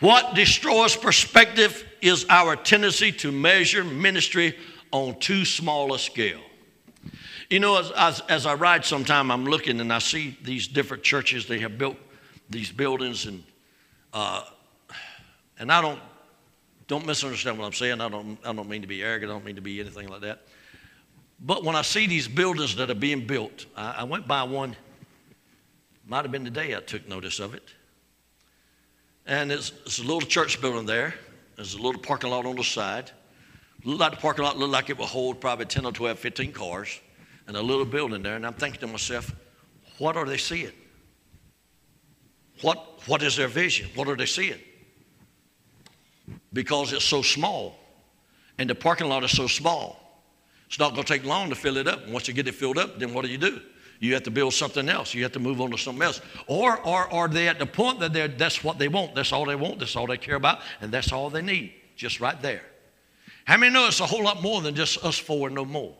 What 0.00 0.34
destroys 0.34 0.96
perspective 0.96 1.84
is 2.00 2.26
our 2.28 2.56
tendency 2.56 3.12
to 3.12 3.32
measure 3.32 3.84
ministry 3.84 4.56
on 4.92 5.18
too 5.18 5.44
small 5.44 5.94
a 5.94 5.98
scale. 5.98 6.40
You 7.50 7.60
know, 7.60 7.78
as, 7.78 7.90
as, 7.92 8.20
as 8.28 8.46
I 8.46 8.54
ride 8.54 8.84
sometime, 8.84 9.30
I'm 9.30 9.44
looking 9.44 9.80
and 9.80 9.92
I 9.92 9.98
see 9.98 10.38
these 10.42 10.66
different 10.66 11.02
churches. 11.02 11.46
They 11.46 11.58
have 11.58 11.76
built 11.78 11.96
these 12.48 12.70
buildings, 12.70 13.26
and 13.26 13.42
uh, 14.12 14.44
and 15.58 15.70
I 15.70 15.80
don't 15.82 16.00
don't 16.86 17.06
misunderstand 17.06 17.58
what 17.58 17.66
I'm 17.66 17.72
saying. 17.72 18.00
I 18.00 18.08
don't 18.08 18.38
I 18.44 18.52
don't 18.52 18.68
mean 18.68 18.82
to 18.82 18.88
be 18.88 19.02
arrogant. 19.02 19.30
I 19.30 19.34
don't 19.34 19.44
mean 19.44 19.56
to 19.56 19.62
be 19.62 19.80
anything 19.80 20.08
like 20.08 20.22
that. 20.22 20.46
But 21.44 21.64
when 21.64 21.74
I 21.74 21.82
see 21.82 22.06
these 22.06 22.28
buildings 22.28 22.76
that 22.76 22.88
are 22.88 22.94
being 22.94 23.26
built, 23.26 23.66
I, 23.76 23.96
I 23.98 24.04
went 24.04 24.28
by 24.28 24.44
one. 24.44 24.76
Might 26.06 26.22
have 26.22 26.30
been 26.30 26.44
the 26.44 26.50
day 26.50 26.76
I 26.76 26.80
took 26.80 27.08
notice 27.08 27.40
of 27.40 27.54
it. 27.54 27.68
And 29.26 29.50
it's, 29.50 29.72
it's 29.84 29.98
a 29.98 30.02
little 30.02 30.20
church 30.20 30.60
building 30.60 30.86
there. 30.86 31.14
There's 31.56 31.74
a 31.74 31.82
little 31.82 32.00
parking 32.00 32.30
lot 32.30 32.46
on 32.46 32.56
the 32.56 32.64
side. 32.64 33.10
Looked 33.84 34.00
like 34.00 34.10
the 34.12 34.16
parking 34.18 34.44
lot 34.44 34.56
looked 34.56 34.72
like 34.72 34.90
it 34.90 34.98
would 34.98 35.08
hold 35.08 35.40
probably 35.40 35.66
10 35.66 35.84
or 35.84 35.92
12, 35.92 36.18
15 36.18 36.52
cars. 36.52 37.00
And 37.48 37.56
a 37.56 37.62
little 37.62 37.84
building 37.84 38.22
there. 38.22 38.36
And 38.36 38.46
I'm 38.46 38.54
thinking 38.54 38.80
to 38.80 38.86
myself, 38.86 39.34
what 39.98 40.16
are 40.16 40.24
they 40.24 40.36
seeing? 40.36 40.70
What, 42.60 43.00
what 43.06 43.22
is 43.22 43.36
their 43.36 43.48
vision? 43.48 43.90
What 43.96 44.06
are 44.08 44.16
they 44.16 44.26
seeing? 44.26 44.60
Because 46.52 46.92
it's 46.92 47.04
so 47.04 47.22
small. 47.22 47.76
And 48.58 48.70
the 48.70 48.76
parking 48.76 49.08
lot 49.08 49.24
is 49.24 49.32
so 49.32 49.48
small. 49.48 50.01
It's 50.72 50.78
not 50.78 50.94
going 50.94 51.04
to 51.04 51.12
take 51.12 51.26
long 51.26 51.50
to 51.50 51.54
fill 51.54 51.76
it 51.76 51.86
up. 51.86 52.04
And 52.04 52.14
once 52.14 52.28
you 52.28 52.32
get 52.32 52.48
it 52.48 52.54
filled 52.54 52.78
up, 52.78 52.98
then 52.98 53.12
what 53.12 53.26
do 53.26 53.30
you 53.30 53.36
do? 53.36 53.60
You 54.00 54.14
have 54.14 54.22
to 54.22 54.30
build 54.30 54.54
something 54.54 54.88
else. 54.88 55.12
You 55.12 55.22
have 55.22 55.32
to 55.32 55.38
move 55.38 55.60
on 55.60 55.70
to 55.70 55.76
something 55.76 56.02
else. 56.02 56.22
Or, 56.46 56.78
or 56.78 57.12
are 57.12 57.28
they 57.28 57.46
at 57.46 57.58
the 57.58 57.66
point 57.66 58.00
that 58.00 58.14
they're, 58.14 58.26
that's 58.26 58.64
what 58.64 58.78
they 58.78 58.88
want? 58.88 59.14
That's 59.14 59.34
all 59.34 59.44
they 59.44 59.54
want. 59.54 59.80
That's 59.80 59.94
all 59.96 60.06
they 60.06 60.16
care 60.16 60.36
about. 60.36 60.60
And 60.80 60.90
that's 60.90 61.12
all 61.12 61.28
they 61.28 61.42
need, 61.42 61.74
just 61.94 62.20
right 62.20 62.40
there. 62.40 62.62
How 63.44 63.58
many 63.58 63.70
know 63.70 63.86
it's 63.86 64.00
a 64.00 64.06
whole 64.06 64.24
lot 64.24 64.40
more 64.40 64.62
than 64.62 64.74
just 64.74 65.04
us 65.04 65.18
four 65.18 65.48
and 65.48 65.54
no 65.54 65.66
more? 65.66 65.94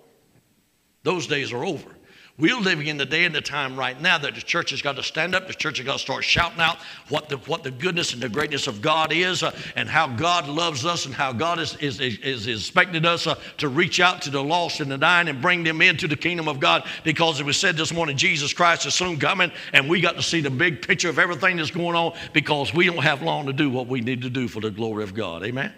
Those 1.02 1.26
days 1.26 1.52
are 1.52 1.66
over. 1.66 1.91
We're 2.38 2.58
living 2.58 2.86
in 2.86 2.96
the 2.96 3.04
day 3.04 3.26
and 3.26 3.34
the 3.34 3.42
time 3.42 3.76
right 3.76 4.00
now 4.00 4.16
that 4.16 4.34
the 4.34 4.40
church 4.40 4.70
has 4.70 4.80
got 4.80 4.96
to 4.96 5.02
stand 5.02 5.34
up. 5.34 5.46
The 5.46 5.52
church 5.52 5.76
has 5.76 5.86
got 5.86 5.92
to 5.94 5.98
start 5.98 6.24
shouting 6.24 6.60
out 6.60 6.78
what 7.10 7.28
the, 7.28 7.36
what 7.36 7.62
the 7.62 7.70
goodness 7.70 8.14
and 8.14 8.22
the 8.22 8.28
greatness 8.28 8.66
of 8.66 8.80
God 8.80 9.12
is 9.12 9.42
uh, 9.42 9.54
and 9.76 9.86
how 9.86 10.06
God 10.06 10.48
loves 10.48 10.86
us 10.86 11.04
and 11.04 11.14
how 11.14 11.34
God 11.34 11.60
is, 11.60 11.76
is, 11.76 12.00
is, 12.00 12.18
is 12.18 12.46
expecting 12.46 13.04
us 13.04 13.26
uh, 13.26 13.34
to 13.58 13.68
reach 13.68 14.00
out 14.00 14.22
to 14.22 14.30
the 14.30 14.42
lost 14.42 14.80
and 14.80 14.90
the 14.90 14.96
dying 14.96 15.28
and 15.28 15.42
bring 15.42 15.62
them 15.62 15.82
into 15.82 16.08
the 16.08 16.16
kingdom 16.16 16.48
of 16.48 16.58
God. 16.58 16.84
Because 17.04 17.38
it 17.38 17.44
was 17.44 17.58
said 17.58 17.76
this 17.76 17.92
morning, 17.92 18.16
Jesus 18.16 18.54
Christ 18.54 18.86
is 18.86 18.94
soon 18.94 19.18
coming 19.18 19.52
and 19.74 19.86
we 19.86 20.00
got 20.00 20.16
to 20.16 20.22
see 20.22 20.40
the 20.40 20.50
big 20.50 20.80
picture 20.80 21.10
of 21.10 21.18
everything 21.18 21.58
that's 21.58 21.70
going 21.70 21.94
on 21.94 22.14
because 22.32 22.72
we 22.72 22.86
don't 22.86 23.02
have 23.02 23.20
long 23.20 23.44
to 23.44 23.52
do 23.52 23.68
what 23.68 23.88
we 23.88 24.00
need 24.00 24.22
to 24.22 24.30
do 24.30 24.48
for 24.48 24.60
the 24.60 24.70
glory 24.70 25.04
of 25.04 25.12
God. 25.12 25.44
Amen? 25.44 25.70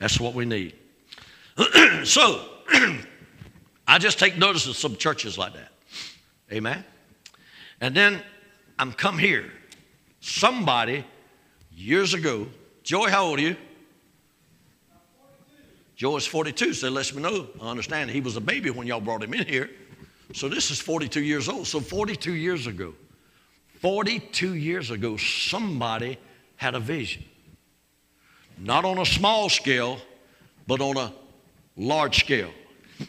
That's 0.00 0.18
what 0.18 0.34
we 0.34 0.44
need. 0.44 0.74
so, 2.02 2.46
I 3.86 3.98
just 3.98 4.18
take 4.18 4.36
notice 4.36 4.66
of 4.66 4.76
some 4.76 4.96
churches 4.96 5.38
like 5.38 5.54
that. 5.54 5.70
Amen. 6.52 6.84
And 7.80 7.94
then 7.94 8.20
I'm 8.78 8.92
come 8.92 9.18
here. 9.18 9.50
Somebody 10.20 11.04
years 11.74 12.14
ago, 12.14 12.46
Joy, 12.82 13.08
how 13.08 13.24
old 13.24 13.38
are 13.38 13.42
you? 13.42 13.56
Joe 15.96 16.16
is 16.16 16.26
42, 16.26 16.72
so 16.72 16.88
lets 16.88 17.14
me 17.14 17.22
know. 17.22 17.46
I 17.60 17.70
understand 17.70 18.10
he 18.10 18.22
was 18.22 18.36
a 18.36 18.40
baby 18.40 18.70
when 18.70 18.86
y'all 18.86 19.00
brought 19.00 19.22
him 19.22 19.34
in 19.34 19.46
here. 19.46 19.70
So 20.32 20.48
this 20.48 20.70
is 20.70 20.80
42 20.80 21.22
years 21.22 21.48
old. 21.48 21.66
So 21.66 21.80
42 21.80 22.32
years 22.32 22.66
ago, 22.66 22.94
42 23.80 24.54
years 24.54 24.90
ago, 24.90 25.16
somebody 25.16 26.18
had 26.56 26.74
a 26.74 26.80
vision. 26.80 27.24
Not 28.58 28.84
on 28.84 28.98
a 28.98 29.06
small 29.06 29.48
scale, 29.48 29.98
but 30.66 30.80
on 30.80 30.96
a 30.96 31.12
large 31.76 32.20
scale. 32.20 32.52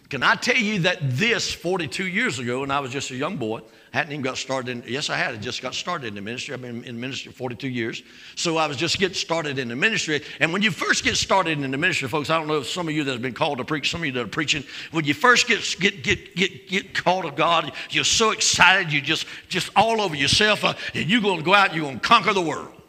Can 0.10 0.23
I 0.23 0.36
tell 0.36 0.56
you 0.56 0.80
that 0.80 0.99
this 1.01 1.54
42 1.54 2.06
years 2.06 2.39
ago, 2.39 2.63
and 2.63 2.71
I 2.71 2.80
was 2.80 2.91
just 2.91 3.12
a 3.12 3.15
young 3.15 3.38
boy, 3.38 3.62
hadn't 3.91 4.13
even 4.13 4.23
got 4.23 4.38
started 4.38 4.71
in, 4.71 4.84
yes, 4.88 5.10
I 5.10 5.17
had. 5.17 5.34
I 5.34 5.38
just 5.38 5.62
got 5.62 5.75
started 5.75 6.08
in 6.08 6.15
the 6.15 6.21
ministry. 6.21 6.54
I've 6.54 6.62
been 6.62 6.84
in 6.86 6.99
ministry 6.99 7.32
42 7.32 7.67
years. 7.67 8.01
So 8.36 8.56
I 8.56 8.67
was 8.67 8.77
just 8.77 8.99
getting 8.99 9.15
started 9.15 9.60
in 9.60 9.67
the 9.67 9.75
ministry. 9.75 10.21
And 10.39 10.54
when 10.54 10.62
you 10.62 10.71
first 10.71 11.04
get 11.04 11.17
started 11.17 11.60
in 11.60 11.71
the 11.71 11.77
ministry, 11.77 12.08
folks, 12.08 12.30
I 12.30 12.38
don't 12.38 12.47
know 12.47 12.60
if 12.60 12.69
some 12.69 12.88
of 12.88 12.93
you 12.93 13.04
that 13.04 13.12
have 13.12 13.21
been 13.21 13.34
called 13.34 13.58
to 13.58 13.65
preach, 13.65 13.91
some 13.91 14.01
of 14.01 14.06
you 14.06 14.13
that 14.13 14.23
are 14.23 14.27
preaching, 14.27 14.63
when 14.91 15.04
you 15.04 15.13
first 15.13 15.47
get, 15.47 15.62
get, 15.80 16.04
get, 16.04 16.36
get, 16.36 16.69
get 16.69 16.93
called 16.93 17.25
of 17.25 17.36
God, 17.36 17.71
you're 17.89 18.06
so 18.06 18.32
excited, 18.32 18.93
you 18.93 19.01
just, 19.01 19.25
just 19.49 19.69
all 19.75 19.99
over 19.99 20.15
yourself, 20.15 20.63
uh, 20.63 20.73
and 20.93 21.10
you're 21.10 21.21
going 21.21 21.39
to 21.39 21.43
go 21.43 21.54
out 21.54 21.69
and 21.69 21.75
you're 21.75 21.86
going 21.86 21.99
to 21.99 22.08
conquer 22.08 22.34
the 22.34 22.41
world. 22.41 22.81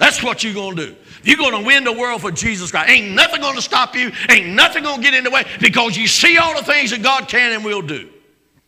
That's 0.00 0.22
what 0.22 0.42
you're 0.42 0.54
going 0.54 0.76
to 0.76 0.86
do. 0.86 0.96
You're 1.24 1.36
going 1.36 1.60
to 1.60 1.66
win 1.66 1.84
the 1.84 1.92
world 1.92 2.22
for 2.22 2.30
Jesus 2.30 2.70
Christ. 2.70 2.88
Ain't 2.88 3.14
nothing 3.14 3.42
going 3.42 3.56
to 3.56 3.60
stop 3.60 3.94
you. 3.94 4.10
Ain't 4.30 4.46
nothing 4.46 4.82
going 4.82 4.96
to 4.96 5.02
get 5.02 5.12
in 5.12 5.24
the 5.24 5.30
way 5.30 5.44
because 5.60 5.94
you 5.94 6.06
see 6.06 6.38
all 6.38 6.56
the 6.56 6.64
things 6.64 6.90
that 6.92 7.02
God 7.02 7.28
can 7.28 7.52
and 7.52 7.62
will 7.62 7.82
do. 7.82 8.08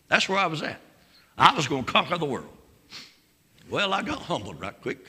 That's 0.09 0.29
where 0.29 0.39
I 0.39 0.45
was 0.45 0.63
at. 0.63 0.79
I 1.39 1.55
was 1.55 1.67
going 1.67 1.85
to 1.85 1.91
conquer 1.91 2.19
the 2.19 2.27
world. 2.27 2.51
Well, 3.71 3.95
I 3.95 4.03
got 4.03 4.19
humbled 4.19 4.61
right 4.61 4.79
quick 4.83 5.07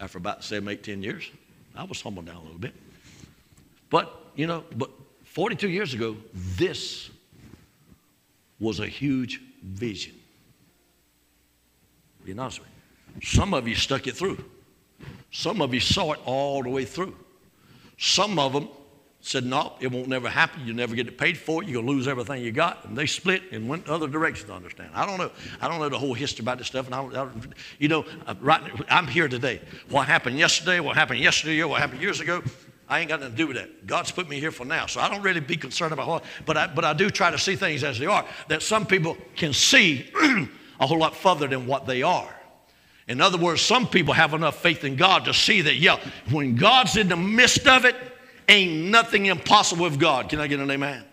after 0.00 0.16
about 0.16 0.44
seven, 0.44 0.66
eight, 0.70 0.82
ten 0.82 1.02
years. 1.02 1.30
I 1.76 1.84
was 1.84 2.00
humbled 2.00 2.24
down 2.24 2.36
a 2.36 2.42
little 2.42 2.58
bit. 2.58 2.72
But, 3.90 4.10
you 4.34 4.46
know, 4.46 4.64
but 4.76 4.90
42 5.24 5.68
years 5.68 5.92
ago, 5.92 6.16
this 6.32 7.10
was 8.58 8.80
a 8.80 8.86
huge 8.86 9.42
vision. 9.62 10.14
Being 12.24 12.38
honest 12.38 12.60
with 12.60 12.68
you. 13.14 13.26
Some 13.26 13.52
of 13.52 13.68
you 13.68 13.74
stuck 13.74 14.06
it 14.06 14.16
through. 14.16 14.42
Some 15.30 15.60
of 15.60 15.74
you 15.74 15.80
saw 15.80 16.12
it 16.12 16.20
all 16.24 16.62
the 16.62 16.70
way 16.70 16.84
through. 16.84 17.14
Some 17.98 18.38
of 18.38 18.52
them 18.52 18.68
said, 19.20 19.44
No, 19.44 19.74
it 19.80 19.90
won't 19.90 20.08
never 20.08 20.28
happen. 20.28 20.66
You'll 20.66 20.76
never 20.76 20.94
get 20.94 21.06
it 21.06 21.18
paid 21.18 21.36
for. 21.36 21.62
You're 21.62 21.82
to 21.82 21.88
lose 21.88 22.08
everything 22.08 22.42
you 22.42 22.52
got. 22.52 22.84
And 22.84 22.96
they 22.96 23.06
split 23.06 23.42
and 23.52 23.68
went 23.68 23.88
other 23.88 24.08
directions, 24.08 24.50
I 24.50 24.56
understand. 24.56 24.90
I 24.94 25.04
don't 25.06 25.18
know. 25.18 25.30
I 25.60 25.68
don't 25.68 25.80
know 25.80 25.88
the 25.88 25.98
whole 25.98 26.14
history 26.14 26.44
about 26.44 26.58
this 26.58 26.68
stuff. 26.68 26.86
And 26.86 26.94
I, 26.94 27.02
I, 27.02 27.28
you 27.78 27.88
know, 27.88 28.04
uh, 28.26 28.34
right, 28.40 28.62
I'm 28.88 29.06
here 29.06 29.28
today. 29.28 29.60
What 29.90 30.06
happened 30.06 30.38
yesterday, 30.38 30.80
what 30.80 30.96
happened 30.96 31.20
yesterday, 31.20 31.62
what 31.64 31.80
happened 31.80 32.00
years 32.00 32.20
ago, 32.20 32.42
I 32.88 33.00
ain't 33.00 33.08
got 33.08 33.20
nothing 33.20 33.34
to 33.34 33.36
do 33.36 33.46
with 33.48 33.56
that. 33.56 33.86
God's 33.86 34.10
put 34.10 34.28
me 34.28 34.40
here 34.40 34.50
for 34.50 34.64
now. 34.64 34.86
So 34.86 35.00
I 35.00 35.10
don't 35.10 35.22
really 35.22 35.40
be 35.40 35.56
concerned 35.56 35.92
about 35.92 36.08
what, 36.08 36.24
but 36.46 36.56
I, 36.56 36.66
but 36.68 36.84
I 36.84 36.94
do 36.94 37.10
try 37.10 37.30
to 37.30 37.38
see 37.38 37.54
things 37.54 37.84
as 37.84 37.98
they 37.98 38.06
are. 38.06 38.24
That 38.48 38.62
some 38.62 38.86
people 38.86 39.16
can 39.36 39.52
see 39.52 40.10
a 40.80 40.86
whole 40.86 40.98
lot 40.98 41.14
further 41.14 41.46
than 41.46 41.66
what 41.66 41.86
they 41.86 42.02
are. 42.02 42.34
In 43.08 43.22
other 43.22 43.38
words, 43.38 43.62
some 43.62 43.86
people 43.86 44.12
have 44.12 44.34
enough 44.34 44.60
faith 44.60 44.84
in 44.84 44.94
God 44.94 45.24
to 45.24 45.34
see 45.34 45.62
that, 45.62 45.76
yeah, 45.76 45.98
when 46.30 46.54
God's 46.54 46.96
in 46.96 47.08
the 47.08 47.16
midst 47.16 47.66
of 47.66 47.86
it, 47.86 47.96
ain't 48.48 48.90
nothing 48.90 49.26
impossible 49.26 49.84
with 49.84 49.98
God. 49.98 50.28
Can 50.28 50.40
I 50.40 50.46
get 50.46 50.60
an 50.60 50.70
amen? 50.70 51.04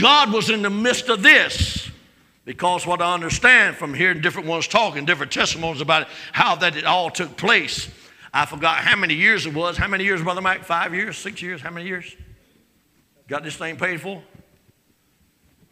God 0.00 0.32
was 0.32 0.48
in 0.48 0.62
the 0.62 0.70
midst 0.70 1.08
of 1.08 1.22
this 1.22 1.90
because 2.44 2.86
what 2.86 3.02
I 3.02 3.12
understand 3.14 3.76
from 3.76 3.94
hearing 3.94 4.20
different 4.20 4.46
ones 4.46 4.68
talking, 4.68 5.04
different 5.04 5.32
testimonies 5.32 5.80
about 5.80 6.02
it, 6.02 6.08
how 6.32 6.54
that 6.56 6.76
it 6.76 6.84
all 6.84 7.10
took 7.10 7.36
place. 7.36 7.88
I 8.32 8.46
forgot 8.46 8.78
how 8.78 8.96
many 8.96 9.14
years 9.14 9.46
it 9.46 9.54
was. 9.54 9.76
How 9.76 9.88
many 9.88 10.04
years, 10.04 10.22
Brother 10.22 10.40
Mike? 10.40 10.64
Five 10.64 10.94
years? 10.94 11.16
Six 11.16 11.42
years? 11.42 11.60
How 11.60 11.70
many 11.70 11.86
years? 11.86 12.14
Got 13.28 13.42
this 13.42 13.56
thing 13.56 13.76
paid 13.76 14.00
for? 14.00 14.22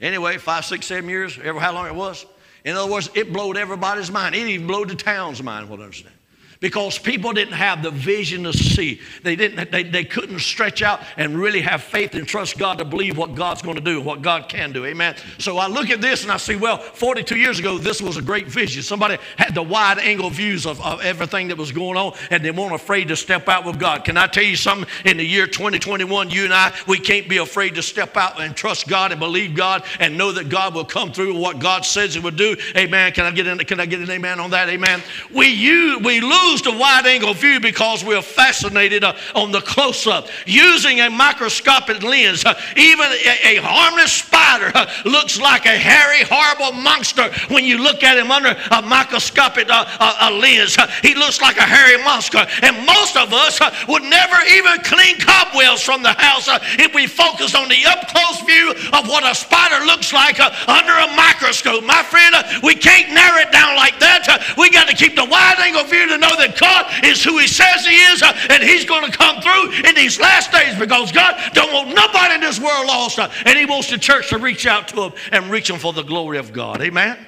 Anyway, 0.01 0.39
five, 0.39 0.65
six, 0.65 0.87
seven 0.87 1.09
years, 1.09 1.39
ever 1.43 1.61
how 1.61 1.73
long 1.73 1.87
it 1.87 1.95
was. 1.95 2.27
In 2.65 2.77
other 2.77 2.91
words, 2.91 3.11
it 3.15 3.33
blowed 3.33 3.57
everybody's 3.57 4.11
mind. 4.11 4.35
It 4.35 4.47
even 4.47 4.67
blowed 4.67 4.89
the 4.89 4.95
town's 4.95 5.43
mind, 5.43 5.69
what 5.69 5.81
I 5.81 5.85
understand 5.85 6.15
because 6.63 6.97
people 6.97 7.33
didn't 7.33 7.55
have 7.55 7.83
the 7.83 7.91
vision 7.91 8.45
to 8.45 8.53
see. 8.53 9.01
They, 9.25 9.35
didn't, 9.35 9.73
they, 9.73 9.83
they 9.83 10.05
couldn't 10.05 10.39
stretch 10.39 10.81
out 10.81 11.01
and 11.17 11.37
really 11.37 11.61
have 11.61 11.83
faith 11.83 12.15
and 12.15 12.27
trust 12.27 12.57
God 12.57 12.79
to 12.79 12.85
believe 12.85 13.19
what 13.19 13.35
God's 13.35 13.63
going 13.63 13.75
to 13.75 13.83
do, 13.83 14.01
what 14.01 14.23
God 14.23 14.49
can 14.49 14.73
do. 14.73 14.87
Amen. 14.87 15.17
So 15.39 15.59
I 15.59 15.67
look 15.67 15.91
at 15.91 16.01
this 16.01 16.23
and 16.23 16.31
I 16.31 16.37
see, 16.37 16.55
well, 16.55 16.79
42 16.79 17.37
years 17.37 17.59
ago, 17.59 17.79
this 17.79 18.01
was 18.01 18.17
a 18.17 18.23
great 18.23 18.47
vision. 18.47 18.85
Somebody 18.85 19.19
had 19.37 19.57
the 19.57 19.63
wide 19.63 19.99
angle 19.99 20.31
views 20.31 20.65
of, 20.65 20.81
of 20.81 21.01
everything 21.01 21.49
that 21.49 21.59
was 21.59 21.73
going 21.73 21.99
on 21.99 22.15
and 22.31 22.45
they 22.45 22.53
weren't 22.53 22.75
afraid 22.75 23.09
to 23.09 23.17
step 23.17 23.49
out 23.49 23.65
with 23.65 23.81
God. 23.81 24.05
Can 24.05 24.17
I 24.17 24.29
tell 24.29 24.45
you 24.45 24.57
something? 24.57 24.89
In 25.05 25.17
the 25.17 25.27
year 25.27 25.49
2021, 25.49 26.31
you 26.31 26.45
and 26.45 26.55
I, 26.55 26.73
we 26.87 27.01
can't 27.01 27.29
be 27.29 27.39
afraid 27.39 27.75
to 27.75 27.83
step 27.83 28.17
out 28.17 28.41
and 28.41 28.55
trust 28.55 28.87
God 28.87 29.11
and 29.11 29.19
believe 29.19 29.57
God 29.57 29.83
and 29.99 30.17
know 30.17 30.31
that 30.31 30.49
God 30.49 30.77
will 30.77 30.85
come 30.85 31.11
through 31.13 31.37
what 31.37 31.59
God 31.59 31.85
says 31.85 32.15
He 32.15 32.21
would 32.21 32.37
do. 32.37 32.57
Amen. 32.77 33.11
Can 33.11 33.25
I 33.25 33.33
get 33.33 33.49
in, 33.49 33.59
can 33.59 33.81
I 33.81 33.87
get 33.87 33.99
an 33.99 34.11
amen 34.11 34.39
on 34.39 34.51
that? 34.51 34.69
Amen. 34.69 35.03
We 35.35 35.49
use, 35.49 36.01
we 36.05 36.21
lose 36.21 36.52
lose 36.53 36.63
the 36.63 36.73
wide 36.73 37.07
angle 37.07 37.33
view 37.33 37.61
because 37.61 38.05
we're 38.05 38.23
fascinated 38.23 39.05
uh, 39.05 39.15
on 39.35 39.53
the 39.53 39.61
close 39.61 40.07
up. 40.07 40.29
Using 40.45 41.01
a 41.01 41.09
microscopic 41.09 42.03
lens, 42.03 42.45
uh, 42.45 42.55
even 42.77 43.07
a, 43.07 43.57
a, 43.57 43.63
harmless 43.63 44.13
spider 44.13 44.71
uh, 44.75 44.87
looks 45.05 45.41
like 45.41 45.65
a 45.65 45.77
hairy, 45.77 46.25
horrible 46.29 46.77
monster 46.77 47.33
when 47.49 47.65
you 47.65 47.79
look 47.79 48.03
at 48.03 48.19
him 48.19 48.31
under 48.31 48.55
a 48.71 48.83
microscopic 48.83 49.69
uh, 49.71 49.85
uh, 49.99 50.39
lens. 50.41 50.77
Uh, 50.77 50.87
he 51.01 51.15
looks 51.15 51.41
like 51.41 51.57
a 51.57 51.63
hairy 51.65 52.03
monster. 52.05 52.45
And 52.61 52.85
most 52.85 53.17
of 53.17 53.33
us 53.33 53.61
would 53.89 54.03
never 54.03 54.37
even 54.53 54.81
clean 54.85 55.19
cobwebs 55.19 55.83
from 55.83 56.03
the 56.03 56.13
house 56.13 56.49
if 56.79 56.95
we 56.95 57.07
focused 57.07 57.57
on 57.57 57.69
the 57.69 57.81
up 57.87 58.09
close 58.09 58.41
view 58.45 58.75
of 58.93 59.09
what 59.09 59.25
a 59.25 59.35
spider 59.35 59.85
looks 59.87 60.13
like 60.13 60.39
under 60.69 60.93
a 60.93 61.09
microscope. 61.17 61.85
My 61.85 62.03
friend, 62.03 62.35
we 62.63 62.75
can't 62.75 63.09
narrow 63.09 63.41
it 63.41 63.53
down 63.53 63.77
like 63.77 63.99
that. 64.01 64.53
we 64.59 64.69
got 64.69 64.89
to 64.89 64.95
keep 64.95 65.17
the 65.17 65.25
wide 65.25 65.57
angle 65.59 65.85
view 65.85 66.09
to 66.09 66.19
know 66.19 66.37
that 66.37 66.42
God 66.49 67.05
is 67.05 67.23
who 67.23 67.39
He 67.39 67.47
says 67.47 67.87
He 67.87 67.95
is, 67.95 68.23
uh, 68.23 68.33
and 68.51 68.63
He's 68.63 68.85
going 68.85 69.11
to 69.11 69.17
come 69.17 69.41
through 69.41 69.73
in 69.89 69.95
these 69.95 70.21
last 70.21 70.53
days 70.53 70.79
because 70.79 71.13
God 71.13 71.41
don't 71.55 71.73
want 71.73 71.95
nobody 71.95 72.35
in 72.35 72.41
this 72.41 72.61
world 72.61 72.87
lost, 72.87 73.19
uh, 73.19 73.31
and 73.45 73.59
He 73.59 73.65
wants 73.65 73.91
the 73.91 73.99
church 73.99 74.29
to 74.31 74.39
reach 74.39 74.67
out 74.67 74.89
to 74.89 74.97
them 74.97 75.13
and 75.31 75.51
reach 75.51 75.69
them 75.69 75.79
for 75.79 75.93
the 75.93 76.03
glory 76.03 76.39
of 76.39 76.53
God. 76.53 76.81
Amen. 76.81 77.19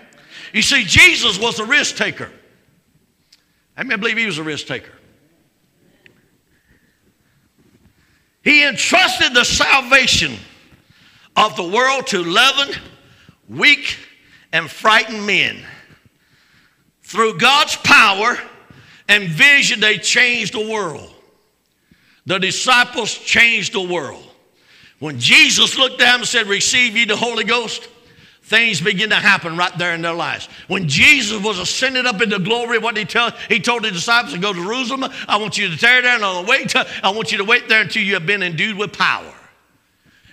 You 0.52 0.62
see, 0.62 0.84
Jesus 0.84 1.38
was 1.38 1.58
a 1.58 1.64
risk 1.64 1.96
taker. 1.96 2.30
I 3.76 3.82
mean, 3.82 3.92
I 3.92 3.96
believe 3.96 4.16
He 4.16 4.26
was 4.26 4.38
a 4.38 4.44
risk 4.44 4.66
taker. 4.66 4.92
He 8.42 8.62
entrusted 8.64 9.32
the 9.32 9.44
salvation 9.44 10.36
of 11.34 11.56
the 11.56 11.66
world 11.66 12.06
to 12.08 12.20
11 12.20 12.74
weak 13.48 13.96
and 14.52 14.70
frightened 14.70 15.26
men. 15.26 15.64
Through 17.02 17.38
God's 17.38 17.76
power 17.76 18.38
and 19.08 19.28
vision, 19.28 19.80
they 19.80 19.98
changed 19.98 20.54
the 20.54 20.68
world. 20.70 21.10
The 22.26 22.38
disciples 22.38 23.12
changed 23.12 23.74
the 23.74 23.82
world. 23.82 24.24
When 24.98 25.18
Jesus 25.18 25.76
looked 25.76 25.98
down 25.98 26.20
and 26.20 26.28
said, 26.28 26.46
Receive 26.46 26.96
ye 26.96 27.04
the 27.04 27.16
Holy 27.16 27.44
Ghost, 27.44 27.88
things 28.42 28.80
begin 28.80 29.10
to 29.10 29.16
happen 29.16 29.56
right 29.56 29.76
there 29.76 29.94
in 29.94 30.00
their 30.00 30.14
lives. 30.14 30.48
When 30.68 30.88
Jesus 30.88 31.42
was 31.42 31.58
ascended 31.58 32.06
up 32.06 32.22
into 32.22 32.38
glory, 32.38 32.78
what 32.78 32.94
did 32.94 33.00
he 33.02 33.12
tell? 33.12 33.30
He 33.48 33.60
told 33.60 33.84
the 33.84 33.90
disciples 33.90 34.32
to 34.32 34.38
go 34.38 34.54
to 34.54 34.62
Jerusalem. 34.62 35.04
I 35.28 35.36
want 35.36 35.58
you 35.58 35.68
to 35.68 35.76
tear 35.76 36.00
down 36.00 36.22
on 36.22 36.44
the 36.44 36.50
way. 36.50 36.64
To, 36.64 36.86
I 37.02 37.10
want 37.10 37.32
you 37.32 37.38
to 37.38 37.44
wait 37.44 37.68
there 37.68 37.82
until 37.82 38.02
you 38.02 38.14
have 38.14 38.24
been 38.24 38.42
endued 38.42 38.78
with 38.78 38.96
power. 38.96 39.33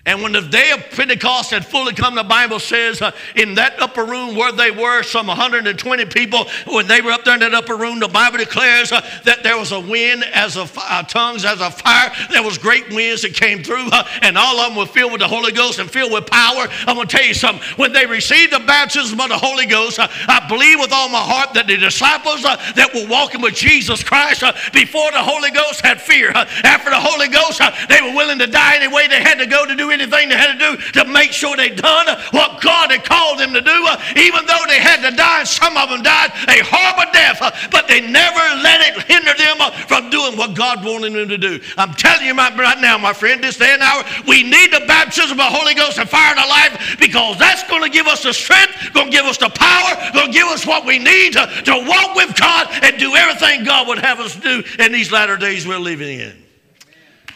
And 0.06 0.24
when 0.24 0.32
the 0.32 0.41
day 0.41 0.72
of 0.72 0.89
Pentecost 0.89 1.52
had 1.52 1.64
fully 1.64 1.93
come, 1.93 2.16
the 2.16 2.24
Bible 2.24 2.58
says 2.58 3.04
uh, 3.04 3.12
in 3.36 3.54
that 3.56 3.80
upper 3.80 4.04
room 4.04 4.36
where 4.36 4.52
they 4.52 4.72
were, 4.72 5.04
some 5.04 5.28
120 5.28 6.06
people, 6.06 6.47
when 6.66 6.88
they 6.88 7.02
were 7.02 7.12
up 7.12 7.24
there 7.24 7.36
in 7.36 7.39
that 7.41 7.54
upper 7.54 7.76
room, 7.76 7.99
the 7.99 8.08
Bible 8.08 8.39
declares 8.39 8.91
uh, 8.91 9.02
that 9.26 9.43
there 9.43 9.58
was 9.58 9.72
a 9.72 9.80
wind 9.80 10.24
as 10.34 10.58
of 10.58 10.76
uh, 10.76 11.04
tongues 11.04 11.45
as 11.45 11.62
a 11.62 11.70
fire. 11.70 12.12
There 12.32 12.41
was 12.41 12.58
great 12.58 12.89
winds 12.89 13.22
that 13.22 13.36
came 13.36 13.64
through, 13.64 13.89
uh, 13.91 14.08
and 14.24 14.39
all 14.39 14.60
of 14.60 14.70
them 14.70 14.78
were 14.78 14.88
filled 14.88 15.12
with 15.12 15.22
the 15.22 15.28
Holy 15.28 15.52
Ghost 15.52 15.78
and 15.78 15.89
filled 15.89 16.12
with 16.12 16.26
power. 16.26 16.66
I'm 16.88 16.95
going 16.95 17.08
to 17.08 17.18
tell 17.18 17.26
you 17.26 17.36
something. 17.36 17.64
When 17.76 17.93
they 17.93 18.08
received 18.08 18.54
the 18.54 18.60
baptism 18.60 19.20
of 19.22 19.30
the 19.30 19.38
Holy 19.38 19.68
Ghost, 19.68 19.99
uh, 19.99 20.08
I 20.28 20.47
believe 20.47 20.80
with 20.80 20.91
all 20.91 21.10
my 21.10 21.22
heart 21.22 21.54
that 21.54 21.68
the 21.68 21.78
disciples 21.78 22.43
uh, 22.43 22.56
that 22.74 22.89
were 22.95 23.08
walking 23.08 23.41
with 23.41 23.54
Jesus 23.54 24.04
Christ 24.04 24.41
before 24.74 25.12
the 25.12 25.22
Holy 25.22 25.52
Ghost 25.52 25.82
had 25.82 26.02
fear. 26.02 26.32
after 26.34 26.89
the 26.89 26.99
Holy 26.99 27.28
Ghost, 27.28 27.62
they 27.88 28.02
were 28.02 28.16
willing 28.16 28.39
to 28.39 28.47
die 28.47 28.78
any 28.78 28.88
way 28.88 29.08
they 29.08 29.22
had 29.22 29.38
to 29.38 29.45
go 29.45 29.68
to 29.68 29.76
do 29.76 29.91
anything 29.92 30.30
they 30.30 30.38
had 30.38 30.58
to 30.58 30.60
do 30.60 30.78
to 31.00 31.06
make 31.06 31.32
sure 31.32 31.56
they 31.56 31.70
done 31.70 32.08
what 32.32 32.62
God 32.62 32.92
had 32.92 33.04
called 33.04 33.39
them 33.39 33.54
to 33.54 33.62
do, 33.62 33.80
even 34.18 34.46
though 34.46 34.66
they 34.68 34.80
had 34.80 35.02
to 35.08 35.16
die, 35.16 35.44
some 35.44 35.78
of 35.78 35.89
them 35.89 36.02
died 36.02 36.32
a 36.48 36.64
horrible 36.64 37.12
death, 37.14 37.39
but 37.72 37.88
they 37.88 38.02
never 38.02 38.44
let 38.62 38.82
it 38.82 39.04
hinder 39.04 39.34
them 39.36 39.58
from 39.88 40.10
doing 40.10 40.38
what 40.38 40.56
God 40.56 40.84
wanted 40.84 41.14
them 41.14 41.30
to 41.30 41.38
do. 41.38 41.60
I'm 41.78 41.94
telling 41.94 42.26
you 42.26 42.36
right 42.36 42.80
now, 42.82 42.98
my 42.98 43.14
friend, 43.14 43.44
this 43.44 43.58
day 43.58 43.74
and 43.74 43.82
hour, 43.82 44.04
we 44.28 44.44
need 44.44 44.72
the 44.72 44.84
baptism 44.88 45.32
of 45.32 45.38
the 45.38 45.44
Holy 45.44 45.74
Ghost 45.74 45.98
and 45.98 46.10
fire 46.10 46.36
to 46.36 46.48
life 46.48 46.98
because 47.00 47.38
that's 47.38 47.68
going 47.70 47.84
to 47.84 47.89
give 47.89 48.08
us 48.08 48.24
the 48.24 48.34
strength, 48.34 48.94
going 48.94 49.12
to 49.12 49.12
give 49.12 49.26
us 49.26 49.38
the 49.38 49.50
power, 49.50 50.12
going 50.14 50.28
to 50.28 50.34
give 50.34 50.48
us 50.48 50.66
what 50.66 50.86
we 50.86 51.00
need 51.00 51.34
to, 51.34 51.46
to 51.66 51.86
walk 51.88 52.16
with 52.16 52.36
God 52.39 52.68
and 52.84 52.98
do 52.98 53.16
everything 53.16 53.64
God 53.64 53.88
would 53.88 54.00
have 54.00 54.20
us 54.20 54.36
do 54.36 54.64
in 54.80 54.92
these 54.92 55.12
latter 55.12 55.38
days 55.38 55.68
we're 55.68 55.80
living 55.80 56.20
in. 56.20 56.36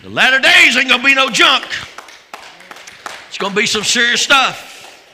The 0.03 0.09
latter 0.09 0.39
days 0.39 0.77
ain't 0.77 0.89
going 0.89 1.01
to 1.01 1.05
be 1.05 1.15
no 1.15 1.29
junk. 1.29 1.65
It's 3.35 3.41
going 3.41 3.51
to 3.51 3.59
be 3.59 3.67
some 3.67 3.83
serious 3.83 4.21
stuff. 4.21 5.11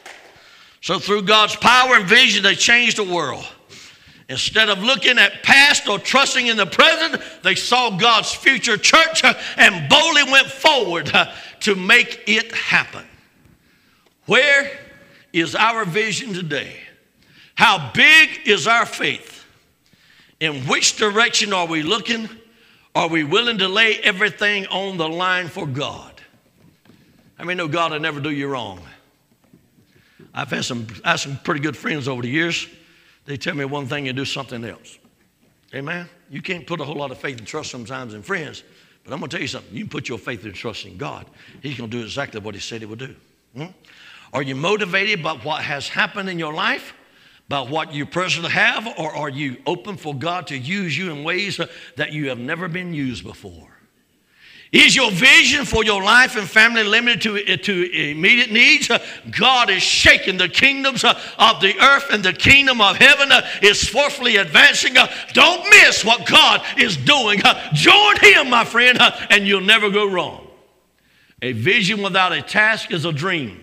So, 0.80 1.00
through 1.00 1.24
God's 1.24 1.56
power 1.56 1.96
and 1.96 2.06
vision, 2.06 2.44
they 2.44 2.54
changed 2.54 2.98
the 2.98 3.04
world. 3.04 3.44
Instead 4.30 4.70
of 4.70 4.84
looking 4.84 5.18
at 5.18 5.42
past 5.42 5.88
or 5.88 5.98
trusting 5.98 6.46
in 6.46 6.56
the 6.56 6.68
present, 6.68 7.20
they 7.42 7.56
saw 7.56 7.90
God's 7.98 8.32
future 8.32 8.78
church 8.78 9.24
and 9.58 9.90
boldly 9.90 10.32
went 10.32 10.46
forward 10.46 11.12
to 11.62 11.76
make 11.76 12.22
it 12.28 12.54
happen. 12.54 13.04
Where 14.28 14.70
is 15.34 15.56
our 15.56 15.84
vision 15.84 16.32
today? 16.32 16.76
How 17.56 17.92
big 17.92 18.42
is 18.46 18.68
our 18.68 18.86
faith? 18.86 19.44
In 20.40 20.68
which 20.68 20.96
direction 20.96 21.54
are 21.54 21.66
we 21.66 21.82
looking? 21.82 22.30
Are 22.94 23.10
we 23.10 23.24
willing 23.24 23.58
to 23.58 23.68
lay 23.68 23.96
everything 23.98 24.68
on 24.68 24.98
the 24.98 25.10
line 25.10 25.48
for 25.48 25.66
God? 25.66 26.11
I 27.42 27.44
mean, 27.44 27.58
no, 27.58 27.68
God 27.68 27.92
will 27.92 28.00
never 28.00 28.20
do 28.20 28.30
you 28.30 28.48
wrong. 28.48 28.80
I've 30.32 30.52
had 30.52 30.64
some, 30.64 30.86
I 31.04 31.12
had 31.12 31.16
some 31.16 31.38
pretty 31.38 31.60
good 31.60 31.76
friends 31.76 32.08
over 32.08 32.22
the 32.22 32.30
years. 32.30 32.68
They 33.26 33.36
tell 33.36 33.56
me 33.56 33.66
one 33.66 33.88
thing 33.88 34.08
and 34.08 34.16
do 34.16 34.26
something 34.26 34.64
else. 34.64 35.00
Amen? 35.74 36.08
You 36.30 36.44
can't 36.44 36.68
put 36.68 36.80
a 36.80 36.84
whole 36.84 36.98
lot 36.98 37.10
of 37.10 37.18
faith 37.18 37.40
and 37.40 37.48
trust 37.48 37.72
sometimes 37.72 38.14
in 38.14 38.22
friends, 38.22 38.64
but 39.04 39.12
I'm 39.12 39.20
going 39.20 39.32
to 39.32 39.38
tell 39.38 39.42
you 39.42 39.48
something. 39.48 39.76
You 39.76 39.86
can 39.86 39.90
put 39.90 40.08
your 40.08 40.20
faith 40.20 40.46
and 40.46 40.54
trust 40.54 40.86
in 40.86 40.98
God. 40.98 41.26
He's 41.64 41.76
going 41.76 41.90
to 41.90 41.98
do 41.98 42.04
exactly 42.04 42.40
what 42.40 42.54
He 42.54 42.62
said 42.62 42.82
He 42.82 42.86
would 42.86 43.00
do. 43.00 43.16
Hmm? 43.56 43.66
Are 44.34 44.44
you 44.44 44.54
motivated 44.54 45.24
by 45.24 45.34
what 45.38 45.64
has 45.64 45.90
happened 45.90 46.30
in 46.30 46.38
your 46.38 46.54
life? 46.54 46.94
By 47.50 47.62
what 47.62 47.92
you 47.92 48.06
personally 48.06 48.52
have? 48.52 48.88
Or 49.00 49.16
are 49.16 49.30
you 49.30 49.58
open 49.66 49.98
for 49.98 50.14
God 50.14 50.46
to 50.48 50.58
use 50.58 50.96
you 50.96 51.12
in 51.12 51.24
ways 51.24 51.60
that 51.96 52.14
you 52.14 52.30
have 52.30 52.38
never 52.38 52.68
been 52.68 52.94
used 52.94 53.24
before? 53.24 53.71
Is 54.72 54.96
your 54.96 55.12
vision 55.12 55.66
for 55.66 55.84
your 55.84 56.02
life 56.02 56.38
and 56.38 56.50
family 56.50 56.84
limited 56.84 57.22
to, 57.24 57.38
eh, 57.46 57.58
to 57.58 58.12
immediate 58.12 58.52
needs? 58.52 58.90
Uh, 58.90 59.06
God 59.38 59.70
is 59.70 59.84
shaking 59.84 60.38
the 60.38 60.48
kingdoms 60.48 61.04
uh, 61.04 61.20
of 61.38 61.60
the 61.60 61.78
earth 61.78 62.06
and 62.10 62.24
the 62.24 62.32
kingdom 62.32 62.80
of 62.80 62.96
heaven 62.96 63.34
uh, 63.34 63.46
is 63.62 63.86
forcefully 63.90 64.38
advancing. 64.38 64.94
Don't 65.34 65.70
miss 65.70 66.06
what 66.06 66.26
God 66.26 66.64
is 66.78 66.96
doing. 66.96 67.42
Join 67.74 68.16
Him, 68.22 68.50
my 68.50 68.64
friend, 68.64 68.98
and 69.30 69.46
you'll 69.46 69.60
never 69.60 69.90
go 69.90 70.10
wrong. 70.10 70.48
A 71.42 71.52
vision 71.52 72.02
without 72.02 72.32
a 72.32 72.42
task 72.42 72.92
is 72.92 73.04
a 73.04 73.12
dream. 73.12 73.62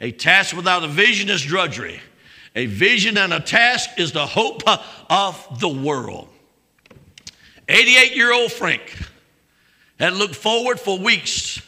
A 0.00 0.10
task 0.10 0.56
without 0.56 0.82
a 0.82 0.88
vision 0.88 1.28
is 1.28 1.42
drudgery. 1.42 2.00
A 2.56 2.66
vision 2.66 3.16
and 3.16 3.32
a 3.32 3.38
task 3.38 3.90
is 3.96 4.10
the 4.10 4.26
hope 4.26 4.62
of 5.08 5.60
the 5.60 5.68
world. 5.68 6.28
88 7.68 8.16
year 8.16 8.32
old 8.32 8.50
Frank 8.50 9.11
had 10.02 10.14
looked 10.14 10.34
forward 10.34 10.80
for 10.80 10.98
weeks. 10.98 11.62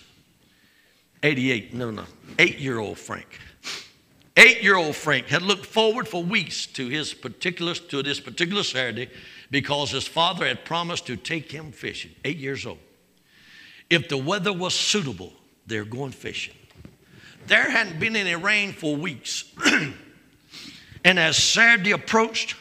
88, 1.22 1.72
no, 1.72 1.92
no, 1.92 2.04
eight 2.40 2.58
year 2.58 2.80
old 2.80 2.98
Frank. 2.98 3.38
Eight 4.36 4.60
year 4.60 4.74
old 4.74 4.96
Frank 4.96 5.28
had 5.28 5.42
looked 5.42 5.64
forward 5.64 6.08
for 6.08 6.22
weeks 6.22 6.66
to 6.66 6.88
his 6.88 7.14
particular 7.14 7.74
to 7.74 8.02
this 8.02 8.18
particular 8.18 8.64
Saturday 8.64 9.08
because 9.52 9.92
his 9.92 10.08
father 10.08 10.46
had 10.46 10.64
promised 10.64 11.06
to 11.06 11.16
take 11.16 11.52
him 11.52 11.70
fishing. 11.70 12.10
Eight 12.24 12.38
years 12.38 12.66
old. 12.66 12.80
If 13.88 14.08
the 14.08 14.18
weather 14.18 14.52
was 14.52 14.74
suitable, 14.74 15.32
they're 15.68 15.84
going 15.84 16.10
fishing. 16.10 16.54
There 17.46 17.70
hadn't 17.70 18.00
been 18.00 18.16
any 18.16 18.34
rain 18.34 18.72
for 18.72 18.96
weeks. 18.96 19.44
and 21.04 21.20
as 21.20 21.36
Saturday 21.36 21.92
approached, 21.92 22.56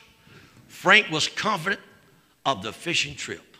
Frank 0.67 1.09
was 1.09 1.27
confident 1.27 1.81
of 2.45 2.61
the 2.61 2.71
fishing 2.71 3.15
trip. 3.15 3.52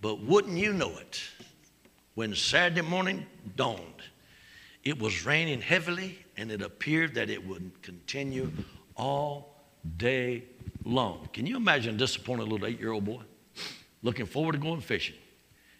But 0.00 0.20
wouldn't 0.20 0.56
you 0.56 0.72
know 0.72 0.96
it, 0.98 1.20
when 2.14 2.34
Saturday 2.34 2.82
morning 2.82 3.26
dawned, 3.56 4.02
it 4.84 4.98
was 4.98 5.26
raining 5.26 5.60
heavily 5.60 6.18
and 6.36 6.50
it 6.50 6.62
appeared 6.62 7.14
that 7.14 7.30
it 7.30 7.44
would 7.46 7.82
continue 7.82 8.50
all 8.96 9.56
day 9.96 10.44
long. 10.84 11.28
Can 11.32 11.46
you 11.46 11.56
imagine 11.56 11.96
a 11.96 11.98
disappointed 11.98 12.48
little 12.48 12.66
eight 12.66 12.78
year 12.78 12.92
old 12.92 13.04
boy 13.04 13.22
looking 14.02 14.26
forward 14.26 14.52
to 14.52 14.58
going 14.58 14.80
fishing? 14.80 15.16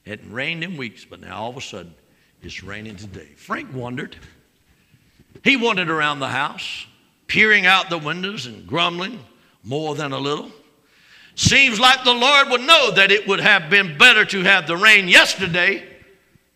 It 0.05 0.11
hadn't 0.11 0.33
rained 0.33 0.65
in 0.65 0.77
weeks, 0.77 1.05
but 1.05 1.21
now 1.21 1.37
all 1.43 1.51
of 1.51 1.57
a 1.57 1.61
sudden 1.61 1.95
it's 2.43 2.63
raining 2.63 2.97
today. 2.97 3.29
Frank 3.37 3.73
wondered. 3.73 4.17
He 5.45 5.57
wandered 5.57 5.91
around 5.91 6.19
the 6.19 6.29
house, 6.29 6.87
peering 7.27 7.67
out 7.67 7.91
the 7.91 7.99
windows 7.99 8.47
and 8.47 8.67
grumbling 8.67 9.21
more 9.63 9.95
than 9.95 10.13
a 10.13 10.19
little. 10.19 10.51
Seems 11.39 11.79
like 11.79 12.03
the 12.03 12.13
Lord 12.13 12.49
would 12.49 12.63
know 12.63 12.91
that 12.91 13.13
it 13.13 13.29
would 13.29 13.39
have 13.39 13.71
been 13.71 13.97
better 13.97 14.25
to 14.25 14.43
have 14.43 14.67
the 14.67 14.77
rain 14.77 15.07
yesterday 15.07 15.87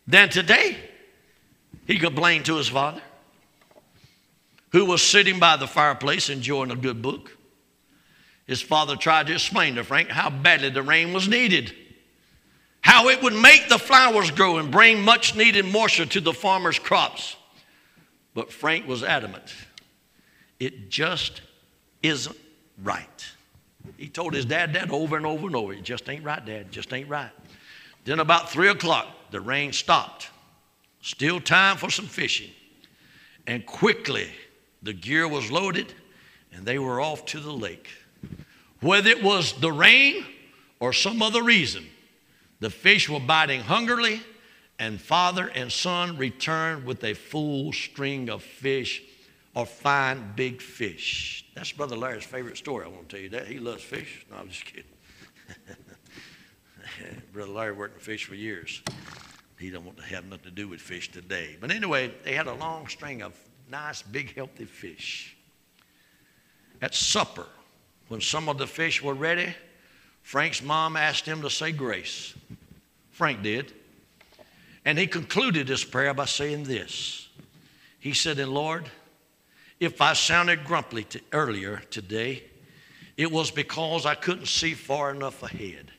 than 0.09 0.29
today. 0.29 0.77
He 1.87 2.01
complained 2.01 2.47
to 2.47 2.57
his 2.57 2.67
father, 2.67 3.01
who 4.71 4.85
was 4.85 5.01
sitting 5.01 5.39
by 5.39 5.57
the 5.57 5.69
fireplace 5.69 6.29
enjoying 6.29 6.73
a 6.73 6.77
good 6.77 7.01
book. 7.01 7.31
His 8.45 8.61
father 8.61 8.97
tried 8.97 9.29
to 9.29 9.35
explain 9.35 9.77
to 9.77 9.85
Frank 9.85 10.09
how 10.09 10.31
badly 10.31 10.71
the 10.71 10.83
rain 10.83 11.13
was 11.13 11.29
needed, 11.29 11.73
how 12.81 13.09
it 13.09 13.23
would 13.23 13.35
make 13.35 13.69
the 13.69 13.79
flowers 13.79 14.33
grow 14.33 14.59
and 14.59 14.73
bring 14.73 15.01
much 15.01 15.37
needed 15.37 15.65
moisture 15.65 16.07
to 16.07 16.21
the 16.21 16.33
farmer's 16.33 16.81
crops. 16.81 17.37
But 18.35 18.53
Frank 18.53 18.89
was 18.89 19.05
adamant 19.05 19.55
it 20.59 20.91
just 20.91 21.41
isn't 22.03 22.37
right. 22.83 23.33
He 24.03 24.09
told 24.09 24.35
his 24.35 24.45
dad 24.45 24.73
that 24.73 24.91
over 24.91 25.17
and 25.17 25.25
over 25.25 25.47
and 25.47 25.55
over. 25.55 25.73
It 25.73 25.85
just 25.85 26.09
ain't 26.09 26.25
right, 26.25 26.45
Dad. 26.45 26.73
Just 26.73 26.93
ain't 26.93 27.09
right. 27.09 27.31
Then 28.05 28.19
about 28.19 28.51
three 28.51 28.69
o'clock, 28.69 29.07
the 29.31 29.41
rain 29.41 29.73
stopped. 29.73 30.29
Still 31.03 31.41
time 31.41 31.77
for 31.77 31.89
some 31.89 32.07
fishing. 32.07 32.51
And 33.47 33.65
quickly, 33.65 34.29
the 34.83 34.93
gear 34.93 35.29
was 35.29 35.53
loaded 35.53 35.95
and 36.53 36.67
they 36.67 36.81
were 36.81 37.01
off 37.01 37.27
to 37.27 37.39
the 37.39 37.53
lake. 37.53 37.91
Whether 38.81 39.11
it 39.11 39.23
was 39.23 39.53
the 39.61 39.71
rain 39.71 40.27
or 40.81 40.93
some 40.93 41.23
other 41.23 41.45
reason, 41.45 41.87
the 42.59 42.71
fish 42.71 43.09
were 43.09 43.21
biting 43.21 43.61
hungrily, 43.61 44.21
and 44.81 45.01
father 45.01 45.47
and 45.55 45.71
son 45.71 46.17
returned 46.17 46.87
with 46.87 47.05
a 47.05 47.15
full 47.15 47.73
string 47.73 48.29
of 48.31 48.43
fish 48.43 49.01
or 49.55 49.67
fine 49.67 50.33
big 50.35 50.63
fish. 50.63 51.45
That's 51.55 51.73
Brother 51.73 51.97
Larry's 51.97 52.25
favorite 52.25 52.57
story. 52.57 52.87
I 52.87 52.89
want 52.89 53.09
to 53.09 53.17
tell 53.17 53.23
you 53.23 53.31
that. 53.31 53.47
He 53.47 53.59
loves 53.59 53.83
fish. 53.83 54.27
No, 54.31 54.39
I'm 54.39 54.49
just 54.49 54.65
kidding. 54.65 54.85
Brother 57.33 57.53
Larry 57.53 57.73
worked 57.73 57.95
in 57.95 58.01
fish 58.01 58.25
for 58.25 58.35
years. 58.35 58.83
He 59.59 59.71
don't 59.71 59.85
want 59.85 59.99
to 59.99 60.05
have 60.05 60.25
nothing 60.25 60.45
to 60.45 60.51
do 60.51 60.69
with 60.69 60.81
fish 60.81 61.13
today. 61.13 61.57
But 61.61 61.71
anyway, 61.71 62.13
they 62.25 62.35
had 62.35 62.47
a 62.47 62.55
long 62.55 62.89
string 62.89 63.23
of 63.23 63.35
nice, 63.71 64.03
big, 64.03 64.35
healthy 64.35 64.65
fish. 64.65 65.37
At 66.81 66.95
supper, 66.95 67.47
when 68.09 68.21
some 68.21 68.49
of 68.49 68.59
the 68.59 68.67
fish 68.67 69.03
were 69.03 69.15
ready, 69.15 69.55
Frank's 70.23 70.63
mom 70.63 70.97
asked 70.97 71.27
him 71.27 71.43
to 71.43 71.51
say 71.51 71.73
grace. 71.73 72.35
Frank 73.11 73.43
did. 73.43 73.73
And 74.85 74.99
he 74.99 75.07
concluded 75.07 75.69
his 75.69 75.85
prayer 75.85 76.13
by 76.13 76.25
saying 76.25 76.65
this. 76.65 77.29
He 78.01 78.15
said, 78.15 78.41
And 78.41 78.53
Lord, 78.53 78.91
if 79.83 80.01
I 80.01 80.13
sounded 80.13 80.65
grumpy 80.65 81.03
to 81.03 81.21
earlier 81.33 81.83
today, 81.91 82.45
it 83.17 83.33
was 83.33 83.51
because 83.51 84.07
I 84.07 84.15
couldn't 84.15 84.47
see 84.47 84.75
far 84.75 85.11
enough 85.11 85.43
ahead. 85.43 85.91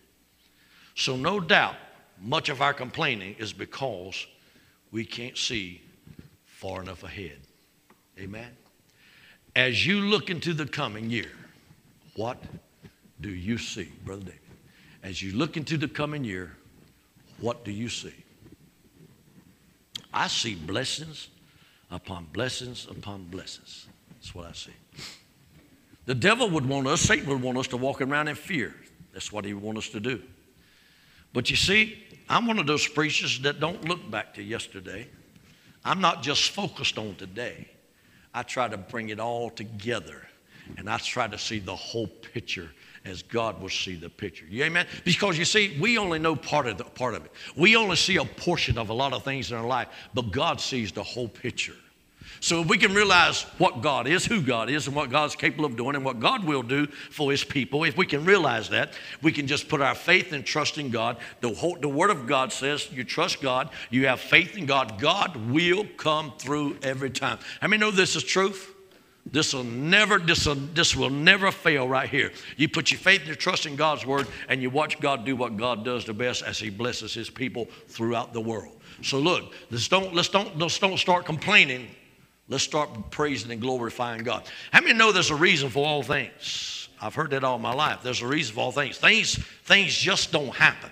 So, 0.95 1.17
no 1.17 1.41
doubt, 1.41 1.75
much 2.21 2.47
of 2.47 2.61
our 2.61 2.73
complaining 2.73 3.35
is 3.39 3.51
because 3.51 4.25
we 4.93 5.03
can't 5.03 5.37
see 5.37 5.81
far 6.45 6.81
enough 6.81 7.03
ahead. 7.03 7.39
Amen. 8.17 8.55
As 9.53 9.85
you 9.85 9.99
look 9.99 10.29
into 10.29 10.53
the 10.53 10.65
coming 10.65 11.09
year, 11.09 11.31
what 12.15 12.37
do 13.19 13.31
you 13.31 13.57
see, 13.57 13.91
Brother 14.05 14.23
David? 14.23 14.39
As 15.03 15.21
you 15.21 15.33
look 15.33 15.57
into 15.57 15.75
the 15.75 15.89
coming 15.89 16.23
year, 16.23 16.55
what 17.41 17.65
do 17.65 17.71
you 17.71 17.89
see? 17.89 18.13
I 20.13 20.27
see 20.29 20.55
blessings 20.55 21.27
upon 21.93 22.25
blessings 22.33 22.87
upon 22.89 23.25
blessings. 23.25 23.87
That's 24.09 24.33
what 24.35 24.47
I 24.47 24.53
see. 24.53 24.73
The 26.05 26.15
devil 26.15 26.49
would 26.49 26.67
want 26.67 26.87
us, 26.87 27.01
Satan 27.01 27.29
would 27.29 27.41
want 27.41 27.57
us 27.57 27.67
to 27.67 27.77
walk 27.77 28.01
around 28.01 28.27
in 28.27 28.35
fear. 28.35 28.75
That's 29.13 29.31
what 29.31 29.45
he 29.45 29.53
would 29.53 29.63
want 29.63 29.77
us 29.77 29.89
to 29.89 29.99
do. 29.99 30.21
But 31.31 31.49
you 31.49 31.55
see, 31.55 32.03
I'm 32.29 32.47
one 32.47 32.59
of 32.59 32.67
those 32.67 32.87
preachers 32.87 33.39
that 33.41 33.59
don't 33.59 33.87
look 33.87 34.09
back 34.11 34.33
to 34.35 34.43
yesterday. 34.43 35.07
I'm 35.85 36.01
not 36.01 36.23
just 36.23 36.51
focused 36.51 36.97
on 36.97 37.15
today. 37.15 37.67
I 38.33 38.43
try 38.43 38.67
to 38.67 38.77
bring 38.77 39.09
it 39.09 39.19
all 39.19 39.49
together 39.49 40.27
and 40.77 40.89
I 40.89 40.97
try 40.97 41.27
to 41.27 41.37
see 41.37 41.59
the 41.59 41.75
whole 41.75 42.07
picture 42.07 42.69
as 43.05 43.21
God 43.21 43.61
will 43.61 43.69
see 43.69 43.95
the 43.95 44.09
picture. 44.09 44.45
You 44.49 44.63
amen? 44.63 44.87
Because 45.03 45.37
you 45.37 45.45
see, 45.45 45.77
we 45.79 45.97
only 45.97 46.19
know 46.19 46.35
part 46.35 46.67
of 46.67 46.77
the, 46.77 46.85
part 46.85 47.15
of 47.15 47.25
it. 47.25 47.31
We 47.55 47.75
only 47.75 47.97
see 47.97 48.17
a 48.17 48.25
portion 48.25 48.77
of 48.77 48.89
a 48.89 48.93
lot 48.93 49.13
of 49.13 49.23
things 49.23 49.51
in 49.51 49.57
our 49.57 49.67
life, 49.67 49.89
but 50.13 50.31
God 50.31 50.61
sees 50.61 50.91
the 50.91 51.03
whole 51.03 51.27
picture. 51.27 51.75
So 52.39 52.61
if 52.61 52.67
we 52.67 52.77
can 52.77 52.93
realize 52.93 53.43
what 53.57 53.81
God 53.81 54.05
is, 54.05 54.25
who 54.25 54.41
God 54.41 54.69
is, 54.69 54.87
and 54.87 54.95
what 54.95 55.09
God's 55.09 55.33
capable 55.33 55.63
of 55.63 55.77
doing, 55.77 55.95
and 55.95 56.03
what 56.03 56.19
God 56.19 56.43
will 56.43 56.61
do 56.61 56.87
for 56.87 57.31
His 57.31 57.43
people, 57.43 57.85
if 57.85 57.95
we 57.95 58.05
can 58.05 58.25
realize 58.25 58.69
that, 58.69 58.93
we 59.21 59.31
can 59.31 59.47
just 59.47 59.69
put 59.69 59.79
our 59.79 59.95
faith 59.95 60.33
and 60.33 60.45
trust 60.45 60.77
in 60.77 60.89
God. 60.89 61.17
The, 61.39 61.53
whole, 61.53 61.77
the 61.77 61.87
Word 61.87 62.09
of 62.09 62.27
God 62.27 62.51
says 62.51 62.91
you 62.91 63.05
trust 63.05 63.41
God, 63.41 63.69
you 63.89 64.07
have 64.07 64.19
faith 64.19 64.57
in 64.57 64.65
God. 64.65 64.99
God 64.99 65.37
will 65.51 65.85
come 65.95 66.33
through 66.37 66.77
every 66.83 67.11
time. 67.11 67.39
How 67.61 67.69
many 67.69 67.79
know 67.79 67.91
this 67.91 68.17
is 68.17 68.25
truth? 68.25 68.72
This 69.25 69.53
will 69.53 69.63
never, 69.63 70.19
this 70.19 70.45
will, 70.45 70.55
this 70.55 70.95
will 70.95 71.09
never 71.09 71.51
fail 71.51 71.87
right 71.87 72.09
here. 72.09 72.31
You 72.57 72.67
put 72.67 72.91
your 72.91 72.99
faith 72.99 73.19
and 73.19 73.27
your 73.27 73.37
trust 73.37 73.65
in 73.65 73.75
God's 73.75 74.05
word, 74.05 74.27
and 74.49 74.61
you 74.61 74.69
watch 74.69 74.99
God 74.99 75.25
do 75.25 75.35
what 75.35 75.57
God 75.57 75.85
does 75.85 76.05
the 76.05 76.13
best 76.13 76.43
as 76.43 76.59
He 76.59 76.69
blesses 76.69 77.13
His 77.13 77.29
people 77.29 77.67
throughout 77.87 78.33
the 78.33 78.41
world. 78.41 78.79
So 79.01 79.19
look, 79.19 79.53
let's 79.71 79.87
don't 79.87 80.13
let's 80.13 80.29
don't 80.29 80.57
let's 80.57 80.77
don't 80.77 80.97
start 80.97 81.25
complaining. 81.25 81.87
Let's 82.49 82.63
start 82.63 82.89
praising 83.09 83.51
and 83.51 83.61
glorifying 83.61 84.23
God. 84.23 84.43
How 84.71 84.81
many 84.81 84.93
know 84.93 85.11
there's 85.13 85.31
a 85.31 85.35
reason 85.35 85.69
for 85.69 85.87
all 85.87 86.03
things? 86.03 86.89
I've 87.01 87.15
heard 87.15 87.31
that 87.31 87.43
all 87.43 87.57
my 87.57 87.73
life. 87.73 87.99
There's 88.03 88.21
a 88.21 88.27
reason 88.27 88.55
for 88.55 88.61
all 88.61 88.71
things. 88.71 88.97
Things 88.97 89.35
things 89.63 89.95
just 89.95 90.31
don't 90.31 90.53
happen. 90.53 90.91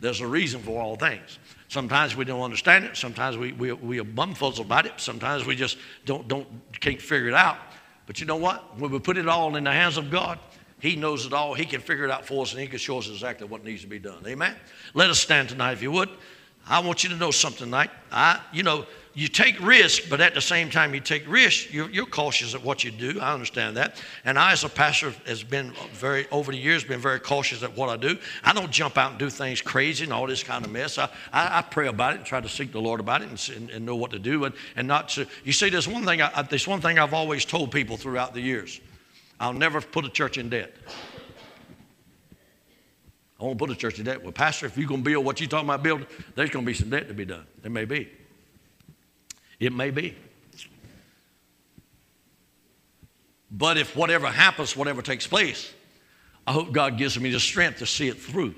There's 0.00 0.20
a 0.20 0.26
reason 0.26 0.60
for 0.60 0.80
all 0.80 0.96
things. 0.96 1.38
Sometimes 1.74 2.14
we 2.14 2.24
don't 2.24 2.40
understand 2.40 2.84
it. 2.84 2.96
Sometimes 2.96 3.36
we, 3.36 3.50
we, 3.50 3.72
we 3.72 3.98
are 3.98 4.04
bumfuzzled 4.04 4.60
about 4.60 4.86
it. 4.86 4.92
Sometimes 4.98 5.44
we 5.44 5.56
just 5.56 5.76
don't, 6.06 6.28
don't, 6.28 6.46
can't 6.78 7.02
figure 7.02 7.26
it 7.26 7.34
out. 7.34 7.56
But 8.06 8.20
you 8.20 8.26
know 8.26 8.36
what? 8.36 8.78
When 8.78 8.92
we 8.92 9.00
put 9.00 9.16
it 9.16 9.26
all 9.26 9.56
in 9.56 9.64
the 9.64 9.72
hands 9.72 9.96
of 9.96 10.08
God, 10.08 10.38
He 10.78 10.94
knows 10.94 11.26
it 11.26 11.32
all. 11.32 11.52
He 11.52 11.64
can 11.64 11.80
figure 11.80 12.04
it 12.04 12.12
out 12.12 12.24
for 12.24 12.42
us 12.42 12.52
and 12.52 12.60
He 12.60 12.68
can 12.68 12.78
show 12.78 12.98
us 12.98 13.08
exactly 13.08 13.48
what 13.48 13.64
needs 13.64 13.82
to 13.82 13.88
be 13.88 13.98
done. 13.98 14.22
Amen? 14.24 14.54
Let 14.94 15.10
us 15.10 15.18
stand 15.18 15.48
tonight 15.48 15.72
if 15.72 15.82
you 15.82 15.90
would. 15.90 16.10
I 16.64 16.78
want 16.78 17.02
you 17.02 17.10
to 17.10 17.16
know 17.16 17.32
something 17.32 17.64
tonight. 17.64 17.90
I, 18.12 18.40
you 18.52 18.62
know, 18.62 18.86
you 19.14 19.28
take 19.28 19.60
risk, 19.60 20.08
but 20.10 20.20
at 20.20 20.34
the 20.34 20.40
same 20.40 20.70
time 20.70 20.92
you 20.92 21.00
take 21.00 21.26
risk, 21.28 21.72
you're, 21.72 21.88
you're, 21.90 22.04
cautious 22.04 22.52
of 22.52 22.64
what 22.64 22.82
you 22.84 22.90
do. 22.90 23.18
I 23.20 23.32
understand 23.32 23.76
that. 23.76 24.02
And 24.24 24.38
I, 24.38 24.52
as 24.52 24.64
a 24.64 24.68
pastor, 24.68 25.14
has 25.26 25.42
been 25.42 25.72
very 25.92 26.28
over 26.30 26.50
the 26.52 26.58
years 26.58 26.84
been 26.84 27.00
very 27.00 27.20
cautious 27.20 27.62
at 27.62 27.76
what 27.76 27.88
I 27.88 27.96
do. 27.96 28.18
I 28.42 28.52
don't 28.52 28.70
jump 28.70 28.98
out 28.98 29.10
and 29.10 29.18
do 29.18 29.30
things 29.30 29.60
crazy 29.60 30.04
and 30.04 30.12
all 30.12 30.26
this 30.26 30.42
kind 30.42 30.64
of 30.64 30.70
mess. 30.70 30.98
I, 30.98 31.08
I, 31.32 31.58
I 31.58 31.62
pray 31.62 31.86
about 31.86 32.14
it 32.14 32.16
and 32.18 32.26
try 32.26 32.40
to 32.40 32.48
seek 32.48 32.72
the 32.72 32.80
Lord 32.80 33.00
about 33.00 33.22
it 33.22 33.28
and, 33.28 33.56
and, 33.56 33.70
and 33.70 33.86
know 33.86 33.96
what 33.96 34.10
to 34.10 34.18
do 34.18 34.44
and, 34.44 34.54
and 34.76 34.86
not 34.86 35.08
to. 35.10 35.26
You 35.44 35.52
see, 35.52 35.70
there's 35.70 35.88
one 35.88 36.04
thing. 36.04 36.20
I, 36.20 36.42
there's 36.42 36.66
one 36.66 36.80
thing 36.80 36.98
I've 36.98 37.14
always 37.14 37.44
told 37.44 37.70
people 37.70 37.96
throughout 37.96 38.34
the 38.34 38.40
years. 38.40 38.80
I'll 39.38 39.52
never 39.52 39.80
put 39.80 40.04
a 40.04 40.10
church 40.10 40.38
in 40.38 40.48
debt. 40.48 40.74
I 43.40 43.44
won't 43.44 43.58
put 43.58 43.70
a 43.70 43.76
church 43.76 43.98
in 43.98 44.04
debt. 44.04 44.22
Well, 44.22 44.32
Pastor, 44.32 44.66
if 44.66 44.76
you're 44.78 44.88
going 44.88 45.02
to 45.02 45.10
build 45.10 45.24
what 45.24 45.40
you're 45.40 45.48
talking 45.48 45.68
about 45.68 45.82
building, 45.82 46.06
there's 46.34 46.50
going 46.50 46.64
to 46.64 46.70
be 46.70 46.74
some 46.74 46.90
debt 46.90 47.08
to 47.08 47.14
be 47.14 47.24
done. 47.24 47.46
There 47.62 47.70
may 47.70 47.84
be. 47.84 48.10
It 49.60 49.72
may 49.72 49.90
be. 49.90 50.16
But 53.50 53.78
if 53.78 53.94
whatever 53.94 54.26
happens, 54.26 54.76
whatever 54.76 55.00
takes 55.00 55.26
place, 55.26 55.72
I 56.46 56.52
hope 56.52 56.72
God 56.72 56.98
gives 56.98 57.18
me 57.18 57.30
the 57.30 57.40
strength 57.40 57.78
to 57.78 57.86
see 57.86 58.08
it 58.08 58.20
through. 58.20 58.54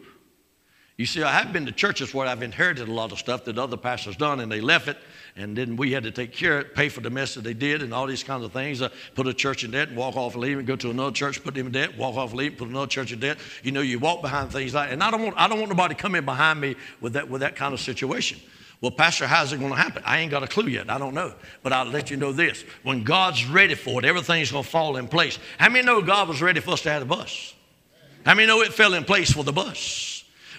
You 0.97 1.05
see, 1.05 1.23
I 1.23 1.31
have 1.31 1.53
been 1.53 1.67
to 1.67 1.73
churches 1.73 2.15
where 2.15 2.27
I've 2.27 2.43
inherited 2.43 2.89
a 2.89 2.93
lot 2.93 3.13
of 3.13 3.19
stuff 3.19 3.45
that 3.45 3.59
other 3.59 3.77
pastors 3.77 4.17
done, 4.17 4.41
and 4.41 4.51
they 4.51 4.63
left 4.63 4.89
it, 4.89 4.97
and 5.37 5.55
then 5.55 5.77
we 5.77 5.93
had 5.93 6.05
to 6.05 6.11
take 6.11 6.33
care 6.33 6.61
of 6.61 6.67
it, 6.67 6.75
pay 6.75 6.89
for 6.89 7.03
the 7.03 7.11
mess 7.11 7.35
that 7.35 7.45
they 7.45 7.53
did, 7.53 7.83
and 7.83 7.93
all 7.93 8.07
these 8.07 8.25
kinds 8.25 8.43
of 8.43 8.53
things. 8.53 8.81
Uh, 8.81 8.89
put 9.15 9.27
a 9.27 9.35
church 9.35 9.63
in 9.63 9.73
debt 9.73 9.89
and 9.89 9.97
walk 9.99 10.17
off 10.17 10.33
and 10.33 10.43
leave, 10.43 10.57
and 10.57 10.67
go 10.67 10.75
to 10.75 10.89
another 10.89 11.13
church, 11.13 11.45
put 11.45 11.55
them 11.55 11.67
in 11.67 11.73
debt, 11.73 11.99
walk 11.99 12.17
off 12.17 12.31
and 12.31 12.39
leave, 12.39 12.57
put 12.57 12.69
another 12.69 12.87
church 12.87 13.13
in 13.13 13.21
debt. 13.21 13.37
You 13.63 13.73
know, 13.73 13.83
you 13.83 13.99
walk 13.99 14.23
behind 14.23 14.51
things 14.51 14.73
like, 14.73 14.89
that, 14.89 14.95
and 14.95 15.03
I 15.03 15.11
don't 15.11 15.23
want, 15.23 15.37
I 15.37 15.49
don't 15.49 15.59
want 15.59 15.69
nobody 15.69 15.95
in 16.17 16.25
behind 16.25 16.63
me 16.63 16.77
with 17.03 17.13
that, 17.13 17.29
with 17.29 17.43
that 17.43 17.57
kind 17.57 17.75
of 17.75 17.81
situation. 17.81 18.41
Well, 18.81 18.91
Pastor, 18.91 19.27
how's 19.27 19.53
it 19.53 19.59
going 19.59 19.71
to 19.71 19.77
happen? 19.77 20.03
I 20.05 20.19
ain't 20.19 20.31
got 20.31 20.43
a 20.43 20.47
clue 20.47 20.69
yet. 20.69 20.91
I 20.91 20.99
don't 20.99 21.15
know. 21.15 21.33
But 21.63 21.73
I'll 21.73 21.87
let 21.87 22.11
you 22.11 22.17
know 22.17 22.33
this. 22.33 22.63
When 22.83 23.05
God's 23.05 23.47
ready 23.47 23.75
for 23.75 24.01
it, 24.01 24.05
everything's 24.05 24.53
going 24.53 24.65
to 24.65 24.71
fall 24.71 24.97
in 24.97 25.09
place. 25.09 25.39
How 25.59 25.71
many 25.71 25.85
know 25.85 26.03
God 26.03 26.29
was 26.29 26.43
ready 26.43 26.61
for 26.61 26.73
us 26.73 26.83
to 26.83 26.91
have 26.91 27.03
a 27.03 27.07
bus? 27.07 27.55
How 28.25 28.35
many 28.35 28.47
know 28.47 28.61
it 28.61 28.75
fell 28.75 28.95
in 28.95 29.05
place 29.05 29.33
for 29.33 29.45
the 29.45 29.53
bus? 29.53 30.16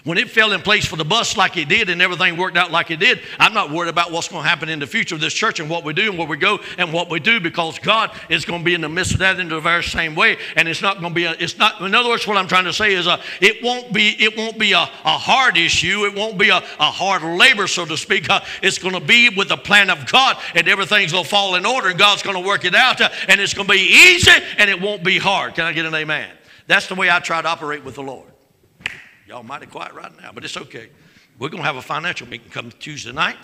When 0.08 0.16
it 0.16 0.30
fell 0.30 0.52
in 0.52 0.62
place 0.62 0.86
for 0.86 0.96
the 0.96 1.04
bus 1.04 1.36
like 1.36 1.58
it 1.58 1.68
did 1.68 1.90
and 1.90 2.00
everything 2.00 2.38
worked 2.38 2.56
out 2.56 2.70
like 2.70 2.90
it 2.90 2.98
did, 2.98 3.20
I'm 3.38 3.52
not 3.52 3.70
worried 3.70 3.90
about 3.90 4.10
what's 4.10 4.26
going 4.26 4.42
to 4.42 4.48
happen 4.48 4.70
in 4.70 4.78
the 4.78 4.86
future 4.86 5.14
of 5.14 5.20
this 5.20 5.34
church 5.34 5.60
and 5.60 5.68
what 5.68 5.84
we 5.84 5.92
do 5.92 6.08
and 6.08 6.16
where 6.18 6.26
we 6.26 6.38
go 6.38 6.60
and 6.78 6.94
what 6.94 7.10
we 7.10 7.20
do 7.20 7.40
because 7.40 7.78
God 7.78 8.18
is 8.30 8.46
going 8.46 8.60
to 8.60 8.64
be 8.64 8.72
in 8.72 8.80
the 8.80 8.88
midst 8.88 9.12
of 9.12 9.18
that 9.18 9.38
in 9.38 9.50
the 9.50 9.60
very 9.60 9.84
same 9.84 10.14
way. 10.14 10.38
And 10.56 10.66
it's 10.66 10.80
not 10.80 11.00
going 11.00 11.12
to 11.12 11.14
be, 11.14 11.24
a, 11.26 11.32
it's 11.32 11.58
not, 11.58 11.82
in 11.82 11.94
other 11.94 12.08
words, 12.08 12.26
what 12.26 12.38
I'm 12.38 12.48
trying 12.48 12.64
to 12.64 12.72
say 12.72 12.94
is 12.94 13.06
a, 13.06 13.20
it 13.42 13.62
won't 13.62 13.92
be, 13.92 14.16
it 14.18 14.34
won't 14.34 14.58
be 14.58 14.72
a, 14.72 14.80
a 14.80 15.18
hard 15.18 15.58
issue. 15.58 16.06
It 16.06 16.14
won't 16.14 16.38
be 16.38 16.48
a, 16.48 16.56
a 16.56 16.90
hard 16.90 17.22
labor, 17.22 17.66
so 17.66 17.84
to 17.84 17.98
speak. 17.98 18.30
Uh, 18.30 18.40
it's 18.62 18.78
going 18.78 18.94
to 18.94 19.00
be 19.00 19.28
with 19.28 19.50
the 19.50 19.58
plan 19.58 19.90
of 19.90 20.10
God 20.10 20.38
and 20.54 20.68
everything's 20.68 21.12
going 21.12 21.24
to 21.24 21.28
fall 21.28 21.54
in 21.56 21.66
order 21.66 21.88
and 21.88 21.98
God's 21.98 22.22
going 22.22 22.42
to 22.42 22.48
work 22.48 22.64
it 22.64 22.74
out 22.74 22.98
uh, 23.02 23.10
and 23.28 23.42
it's 23.42 23.52
going 23.52 23.68
to 23.68 23.74
be 23.74 23.80
easy 23.80 24.30
and 24.56 24.70
it 24.70 24.80
won't 24.80 25.04
be 25.04 25.18
hard. 25.18 25.54
Can 25.54 25.66
I 25.66 25.72
get 25.74 25.84
an 25.84 25.94
amen? 25.94 26.30
That's 26.66 26.86
the 26.86 26.94
way 26.94 27.10
I 27.10 27.20
try 27.20 27.42
to 27.42 27.48
operate 27.48 27.84
with 27.84 27.96
the 27.96 28.02
Lord. 28.02 28.32
Y'all 29.28 29.42
mighty 29.42 29.66
quiet 29.66 29.92
right 29.92 30.10
now, 30.22 30.30
but 30.32 30.42
it's 30.42 30.56
okay. 30.56 30.88
We're 31.38 31.50
going 31.50 31.62
to 31.62 31.66
have 31.66 31.76
a 31.76 31.82
financial 31.82 32.26
meeting 32.26 32.48
come 32.50 32.72
Tuesday 32.78 33.12
night, 33.12 33.36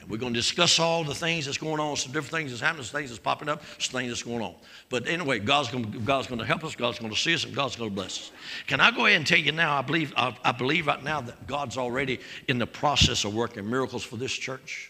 and 0.00 0.08
we're 0.08 0.16
going 0.16 0.32
to 0.32 0.38
discuss 0.38 0.78
all 0.78 1.04
the 1.04 1.14
things 1.14 1.44
that's 1.44 1.58
going 1.58 1.80
on, 1.80 1.96
some 1.96 2.12
different 2.12 2.30
things 2.30 2.50
that's 2.50 2.62
happening, 2.62 2.82
some 2.82 2.98
things 2.98 3.10
that's 3.10 3.20
popping 3.20 3.50
up, 3.50 3.62
some 3.78 4.00
things 4.00 4.08
that's 4.08 4.22
going 4.22 4.40
on. 4.40 4.54
But 4.88 5.06
anyway, 5.06 5.38
God's 5.38 5.68
going, 5.68 5.92
to, 5.92 5.98
God's 5.98 6.28
going 6.28 6.38
to 6.38 6.46
help 6.46 6.64
us, 6.64 6.74
God's 6.74 6.98
going 6.98 7.12
to 7.12 7.18
see 7.18 7.34
us, 7.34 7.44
and 7.44 7.54
God's 7.54 7.76
going 7.76 7.90
to 7.90 7.94
bless 7.94 8.18
us. 8.18 8.30
Can 8.66 8.80
I 8.80 8.90
go 8.90 9.04
ahead 9.04 9.18
and 9.18 9.26
tell 9.26 9.38
you 9.38 9.52
now? 9.52 9.76
I 9.76 9.82
believe, 9.82 10.14
I, 10.16 10.34
I 10.42 10.52
believe 10.52 10.86
right 10.86 11.04
now 11.04 11.20
that 11.20 11.46
God's 11.46 11.76
already 11.76 12.20
in 12.48 12.58
the 12.58 12.66
process 12.66 13.26
of 13.26 13.34
working 13.34 13.68
miracles 13.68 14.04
for 14.04 14.16
this 14.16 14.32
church. 14.32 14.87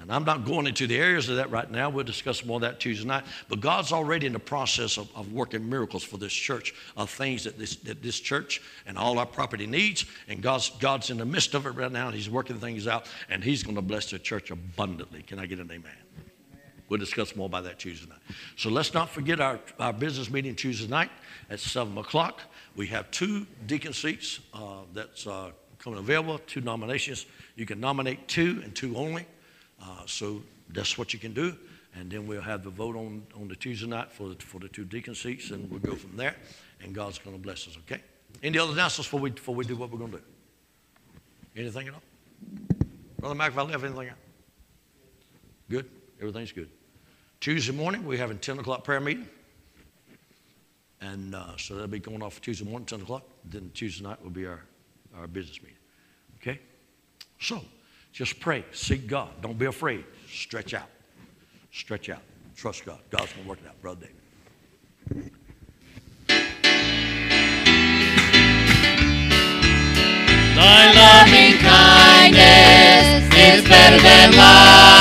And 0.00 0.12
I'm 0.12 0.24
not 0.24 0.44
going 0.44 0.66
into 0.66 0.86
the 0.86 0.98
areas 0.98 1.28
of 1.28 1.36
that 1.36 1.50
right 1.50 1.70
now. 1.70 1.88
We'll 1.88 2.04
discuss 2.04 2.44
more 2.44 2.56
of 2.56 2.62
that 2.62 2.78
Tuesday 2.80 3.06
night. 3.06 3.24
But 3.48 3.60
God's 3.60 3.92
already 3.92 4.26
in 4.26 4.32
the 4.32 4.38
process 4.38 4.98
of, 4.98 5.08
of 5.16 5.32
working 5.32 5.68
miracles 5.68 6.02
for 6.02 6.18
this 6.18 6.32
church, 6.32 6.74
of 6.96 7.08
things 7.08 7.44
that 7.44 7.58
this, 7.58 7.76
that 7.76 8.02
this 8.02 8.20
church 8.20 8.60
and 8.86 8.98
all 8.98 9.18
our 9.18 9.26
property 9.26 9.66
needs. 9.66 10.04
And 10.28 10.42
God's, 10.42 10.70
God's 10.78 11.10
in 11.10 11.16
the 11.16 11.24
midst 11.24 11.54
of 11.54 11.64
it 11.66 11.70
right 11.70 11.90
now, 11.90 12.08
and 12.08 12.14
He's 12.14 12.28
working 12.28 12.58
things 12.58 12.86
out, 12.86 13.06
and 13.30 13.42
He's 13.42 13.62
going 13.62 13.76
to 13.76 13.82
bless 13.82 14.10
the 14.10 14.18
church 14.18 14.50
abundantly. 14.50 15.22
Can 15.22 15.38
I 15.38 15.46
get 15.46 15.58
an 15.58 15.70
amen? 15.70 15.92
We'll 16.88 17.00
discuss 17.00 17.34
more 17.34 17.46
about 17.46 17.64
that 17.64 17.78
Tuesday 17.78 18.08
night. 18.08 18.20
So 18.56 18.68
let's 18.68 18.92
not 18.92 19.08
forget 19.08 19.40
our, 19.40 19.58
our 19.80 19.92
business 19.92 20.30
meeting 20.30 20.54
Tuesday 20.54 20.86
night 20.86 21.10
at 21.48 21.60
7 21.60 21.96
o'clock. 21.96 22.42
we 22.76 22.86
have 22.88 23.10
two 23.10 23.46
deacon 23.66 23.92
seats 23.92 24.40
uh, 24.52 24.80
that's 24.92 25.26
uh, 25.26 25.50
coming 25.78 25.98
available, 25.98 26.38
two 26.46 26.60
nominations. 26.60 27.26
You 27.56 27.64
can 27.64 27.80
nominate 27.80 28.28
two 28.28 28.60
and 28.64 28.74
two 28.74 28.96
only. 28.96 29.26
Uh, 29.84 30.06
so 30.06 30.42
that's 30.70 30.96
what 30.96 31.12
you 31.12 31.18
can 31.18 31.32
do. 31.32 31.56
And 31.96 32.10
then 32.10 32.26
we'll 32.26 32.42
have 32.42 32.64
the 32.64 32.70
vote 32.70 32.96
on, 32.96 33.22
on 33.38 33.48
the 33.48 33.54
Tuesday 33.54 33.86
night 33.86 34.10
for 34.10 34.30
the, 34.30 34.34
for 34.36 34.58
the 34.58 34.68
two 34.68 34.84
deacon 34.84 35.14
seats, 35.14 35.50
and 35.50 35.70
we'll 35.70 35.80
go 35.80 35.94
from 35.94 36.16
there. 36.16 36.34
And 36.82 36.94
God's 36.94 37.18
going 37.18 37.36
to 37.36 37.42
bless 37.42 37.68
us, 37.68 37.78
okay? 37.86 38.02
Any 38.42 38.58
other 38.58 38.72
announcements 38.72 39.06
before 39.06 39.20
we, 39.20 39.30
before 39.30 39.54
we 39.54 39.64
do 39.64 39.76
what 39.76 39.90
we're 39.90 39.98
going 39.98 40.12
to 40.12 40.18
do? 40.18 40.24
Anything 41.56 41.88
at 41.88 41.94
all? 41.94 42.02
Brother 43.20 43.34
Mac, 43.36 43.52
if 43.52 43.58
I 43.58 43.62
left 43.62 43.84
anything 43.84 44.08
out? 44.08 44.16
Good? 45.70 45.88
Everything's 46.20 46.52
good. 46.52 46.68
Tuesday 47.40 47.72
morning, 47.72 48.04
we're 48.04 48.18
having 48.18 48.38
10 48.38 48.58
o'clock 48.58 48.84
prayer 48.84 49.00
meeting. 49.00 49.28
And 51.00 51.34
uh, 51.34 51.56
so 51.56 51.74
that'll 51.74 51.88
be 51.88 52.00
going 52.00 52.22
off 52.22 52.40
Tuesday 52.40 52.64
morning, 52.64 52.86
10 52.86 53.02
o'clock. 53.02 53.22
Then 53.44 53.70
Tuesday 53.74 54.04
night 54.04 54.22
will 54.22 54.30
be 54.30 54.46
our, 54.46 54.62
our 55.16 55.26
business 55.26 55.60
meeting. 55.62 55.76
Okay? 56.40 56.58
So, 57.38 57.60
just 58.14 58.38
pray. 58.38 58.64
Seek 58.70 59.08
God. 59.08 59.28
Don't 59.42 59.58
be 59.58 59.66
afraid. 59.66 60.04
Stretch 60.30 60.72
out. 60.72 60.88
Stretch 61.72 62.08
out. 62.08 62.22
Trust 62.56 62.86
God. 62.86 63.00
God's 63.10 63.32
going 63.32 63.42
to 63.42 63.48
work 63.48 63.58
it 63.62 63.68
out, 63.68 63.82
Brother 63.82 64.06
David. 65.10 65.32
Thy 70.54 70.92
loving 70.94 71.58
kindness 71.58 73.34
is 73.34 73.68
better 73.68 74.00
than 74.00 74.36
life. 74.36 74.93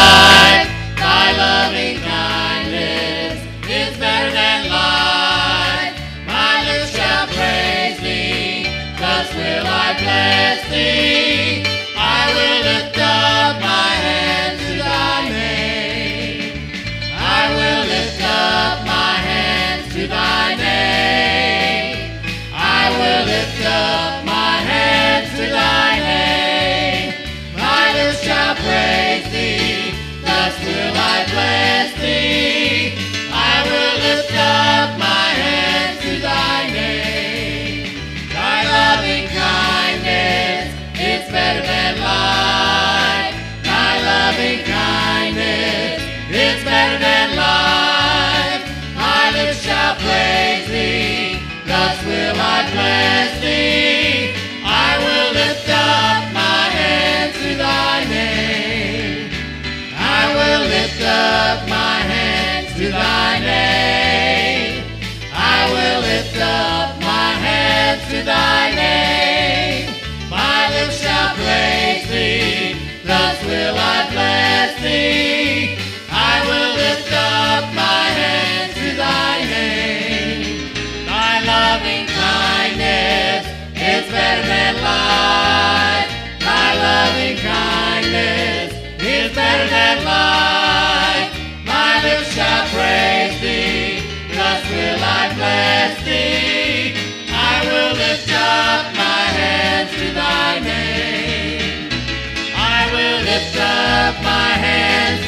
Will 73.64 73.78
I 73.78 74.10
bless 74.12 74.82
thee. 74.82 75.78
I 76.10 76.36
will 76.48 76.72
lift 76.84 77.12
up 77.14 77.64
my 77.74 78.06
hands 78.22 78.74
to 78.80 78.88
thy 78.96 79.36
name. 79.56 80.70
Thy 81.06 81.34
loving 81.54 82.06
kindness 82.08 83.44
is 83.76 84.12
better 84.12 84.46
than 84.48 84.74
life. 84.84 85.83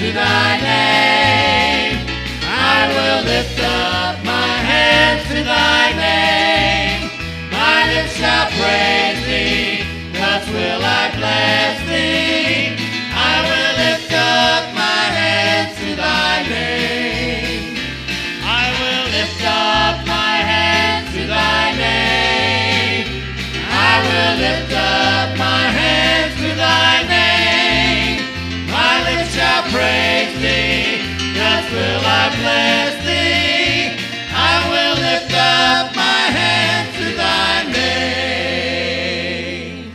To 0.06 0.12
thy 0.12 0.58
name. 0.62 1.98
I 2.44 2.80
will 2.94 3.22
lift 3.26 3.60
up 3.60 4.24
my 4.24 4.54
hands 4.72 5.24
to 5.30 5.44
thy 5.44 5.84
name. 6.08 7.10
My 7.52 7.78
lips 7.92 8.14
shall 8.14 8.48
praise 8.60 9.22
thee, 9.26 9.84
thus 10.14 10.48
will 10.50 10.84
I 11.02 11.04
bless 11.18 11.76
thee. 11.90 12.65
Will 31.72 32.02
I 32.06 32.30
bless 32.40 32.94
thee. 33.06 33.98
I 34.32 34.56
will 34.70 34.96
lift 35.02 35.34
up 35.34 35.96
my 35.96 36.30
to 36.98 37.16
thy 37.16 37.72
name. 37.72 38.86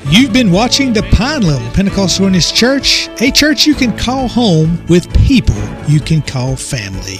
You've 0.09 0.33
been 0.33 0.51
watching 0.51 0.93
the 0.93 1.03
Pine 1.12 1.43
Level 1.43 1.71
Pentecostal 1.73 2.25
Holiness 2.25 2.51
Church, 2.51 3.09
a 3.21 3.31
church 3.31 3.66
you 3.66 3.75
can 3.75 3.97
call 3.97 4.29
home 4.29 4.85
with 4.89 5.12
people 5.27 5.57
you 5.89 6.01
can 6.01 6.23
call 6.23 6.57
family. 6.57 7.18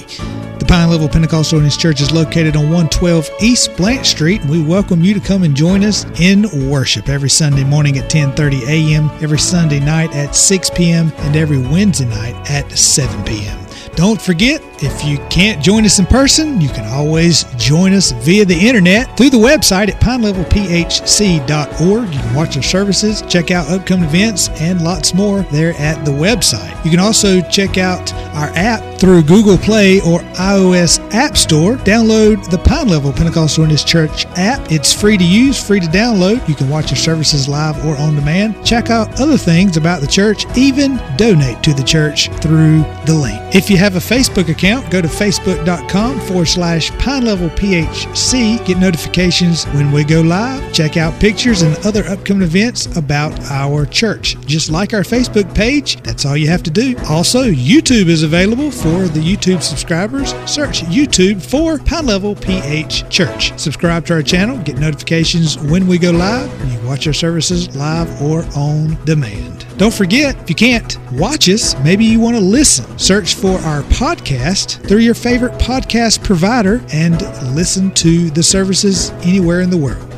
The 0.59 0.65
Pine 0.67 0.91
Level 0.91 1.09
Pentecostal 1.09 1.59
Holiness 1.59 1.77
Church 1.77 2.01
is 2.01 2.13
located 2.13 2.57
on 2.57 2.65
112 2.65 3.31
East 3.41 3.77
Blanche 3.77 4.09
Street, 4.09 4.41
and 4.43 4.51
we 4.51 4.63
welcome 4.63 5.03
you 5.03 5.15
to 5.15 5.21
come 5.21 5.43
and 5.43 5.57
join 5.57 5.85
us 5.85 6.05
in 6.21 6.71
worship 6.71 7.09
every 7.09 7.31
Sunday 7.31 7.65
morning 7.65 7.99
at 7.99 8.11
10:30 8.11 8.63
a.m., 8.69 9.11
every 9.23 9.39
Sunday 9.39 9.81
night 9.81 10.15
at 10.15 10.35
6 10.35 10.71
p.m., 10.71 11.13
and 11.19 11.37
every 11.37 11.59
Wednesday 11.59 12.07
night 12.07 12.35
at 12.51 12.71
7 12.73 13.25
p.m. 13.25 13.59
Don't 13.97 14.21
forget, 14.21 14.63
if 14.83 15.05
you 15.05 15.19
can't 15.29 15.63
join 15.63 15.85
us 15.85 15.99
in 15.99 16.07
person, 16.07 16.61
you 16.61 16.69
can 16.69 16.87
always 16.93 17.45
join 17.57 17.93
us 17.93 18.13
via 18.13 18.45
the 18.45 18.55
internet 18.55 19.17
through 19.17 19.31
the 19.31 19.37
website 19.37 19.91
at 19.91 20.01
pinelevelphc.org. 20.01 22.15
You 22.15 22.21
can 22.21 22.35
watch 22.35 22.57
our 22.57 22.63
services, 22.63 23.23
check 23.23 23.51
out 23.51 23.69
upcoming 23.69 24.09
events, 24.09 24.49
and 24.61 24.83
lots 24.83 25.13
more 25.13 25.43
there 25.53 25.75
at 25.75 26.05
the 26.05 26.13
website. 26.13 26.83
You 26.85 26.91
can 26.91 27.01
also 27.01 27.41
check 27.43 27.79
out 27.79 28.13
our 28.35 28.49
app 28.55 28.90
through 29.01 29.23
Google 29.23 29.57
Play 29.57 30.01
or 30.01 30.21
iOS 30.37 31.01
App 31.15 31.37
Store. 31.37 31.77
Download 31.77 32.49
the 32.51 32.59
Pine 32.59 32.89
Level 32.89 33.13
Pentecostal 33.13 33.65
Holiness 33.65 33.83
Church 33.83 34.27
app. 34.37 34.71
It's 34.71 34.93
free 34.93 35.17
to 35.17 35.25
use, 35.25 35.61
free 35.61 35.81
to 35.81 35.87
download. 35.87 36.47
You 36.47 36.55
can 36.55 36.69
watch 36.69 36.91
our 36.91 36.97
services 36.97 37.49
live 37.49 37.83
or 37.85 37.97
on 37.97 38.15
demand. 38.15 38.65
Check 38.65 38.91
out 38.91 39.19
other 39.19 39.39
things 39.39 39.79
about 39.79 40.03
the 40.03 40.07
church, 40.07 40.45
even 40.57 41.01
donate 41.17 41.63
to 41.63 41.73
the 41.73 41.83
church 41.83 42.29
through 42.41 42.83
the 43.07 43.15
link. 43.15 43.41
If 43.55 43.71
you 43.71 43.79
have 43.79 43.97
a 43.97 44.01
Facebook 44.01 44.51
account, 44.51 44.91
go 44.91 45.01
to 45.01 45.09
facebook.com 45.09 46.21
forward 46.21 46.47
slash 46.47 46.91
Pine 46.99 47.25
Level 47.25 47.49
PHC. 47.51 48.65
Get 48.67 48.79
notifications 48.79 49.65
when 49.69 49.91
we 49.91 50.05
go 50.05 50.21
live. 50.21 50.73
Check 50.75 50.99
out 50.99 51.19
pictures 51.19 51.63
and 51.63 51.75
other 51.87 52.05
upcoming 52.05 52.43
events 52.43 52.95
about 52.97 53.39
our 53.51 53.87
church. 53.87 54.37
Just 54.47 54.71
like 54.71 54.93
our 54.93 55.03
Facebook 55.03 55.53
page, 55.55 56.01
that's 56.03 56.27
all 56.27 56.37
you 56.37 56.49
have 56.49 56.63
to 56.65 56.71
do. 56.71 56.97
Also, 57.09 57.45
YouTube 57.45 58.09
is 58.09 58.23
available 58.23 58.71
for 58.71 58.90
the 58.91 59.21
YouTube 59.21 59.63
subscribers. 59.63 60.31
Search 60.51 60.83
YouTube 60.83 61.41
for 61.41 61.79
Pine 61.79 62.07
Level 62.07 62.35
PH 62.35 63.09
Church. 63.09 63.59
Subscribe 63.59 64.05
to 64.07 64.15
our 64.15 64.23
channel, 64.23 64.59
get 64.59 64.79
notifications 64.79 65.57
when 65.59 65.87
we 65.87 65.97
go 65.99 66.11
live. 66.11 66.51
And 66.61 66.73
you 66.73 66.79
can 66.79 66.87
watch 66.87 67.07
our 67.07 67.13
services 67.13 67.75
live 67.77 68.21
or 68.21 68.45
on 68.57 68.97
demand. 69.05 69.65
Don't 69.79 69.95
forget, 69.95 70.37
if 70.43 70.49
you 70.49 70.57
can't 70.57 70.99
watch 71.13 71.49
us, 71.49 71.79
maybe 71.85 72.05
you 72.05 72.21
want 72.21 72.37
to 72.37 72.43
listen. 72.43 72.99
Search 72.99 73.35
for 73.35 73.59
our 73.61 73.83
podcast 73.85 74.87
through 74.89 74.99
your 74.99 75.15
favorite 75.15 75.53
podcast 75.53 76.25
provider 76.25 76.85
and 76.93 77.23
listen 77.55 77.91
to 77.93 78.31
the 78.31 78.43
services 78.43 79.11
anywhere 79.23 79.61
in 79.61 79.71
the 79.71 79.79
world. 79.79 80.10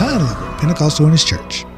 Level 0.00 0.28
Pentecostal 0.58 1.04
Holiness 1.04 1.24
Church. 1.24 1.75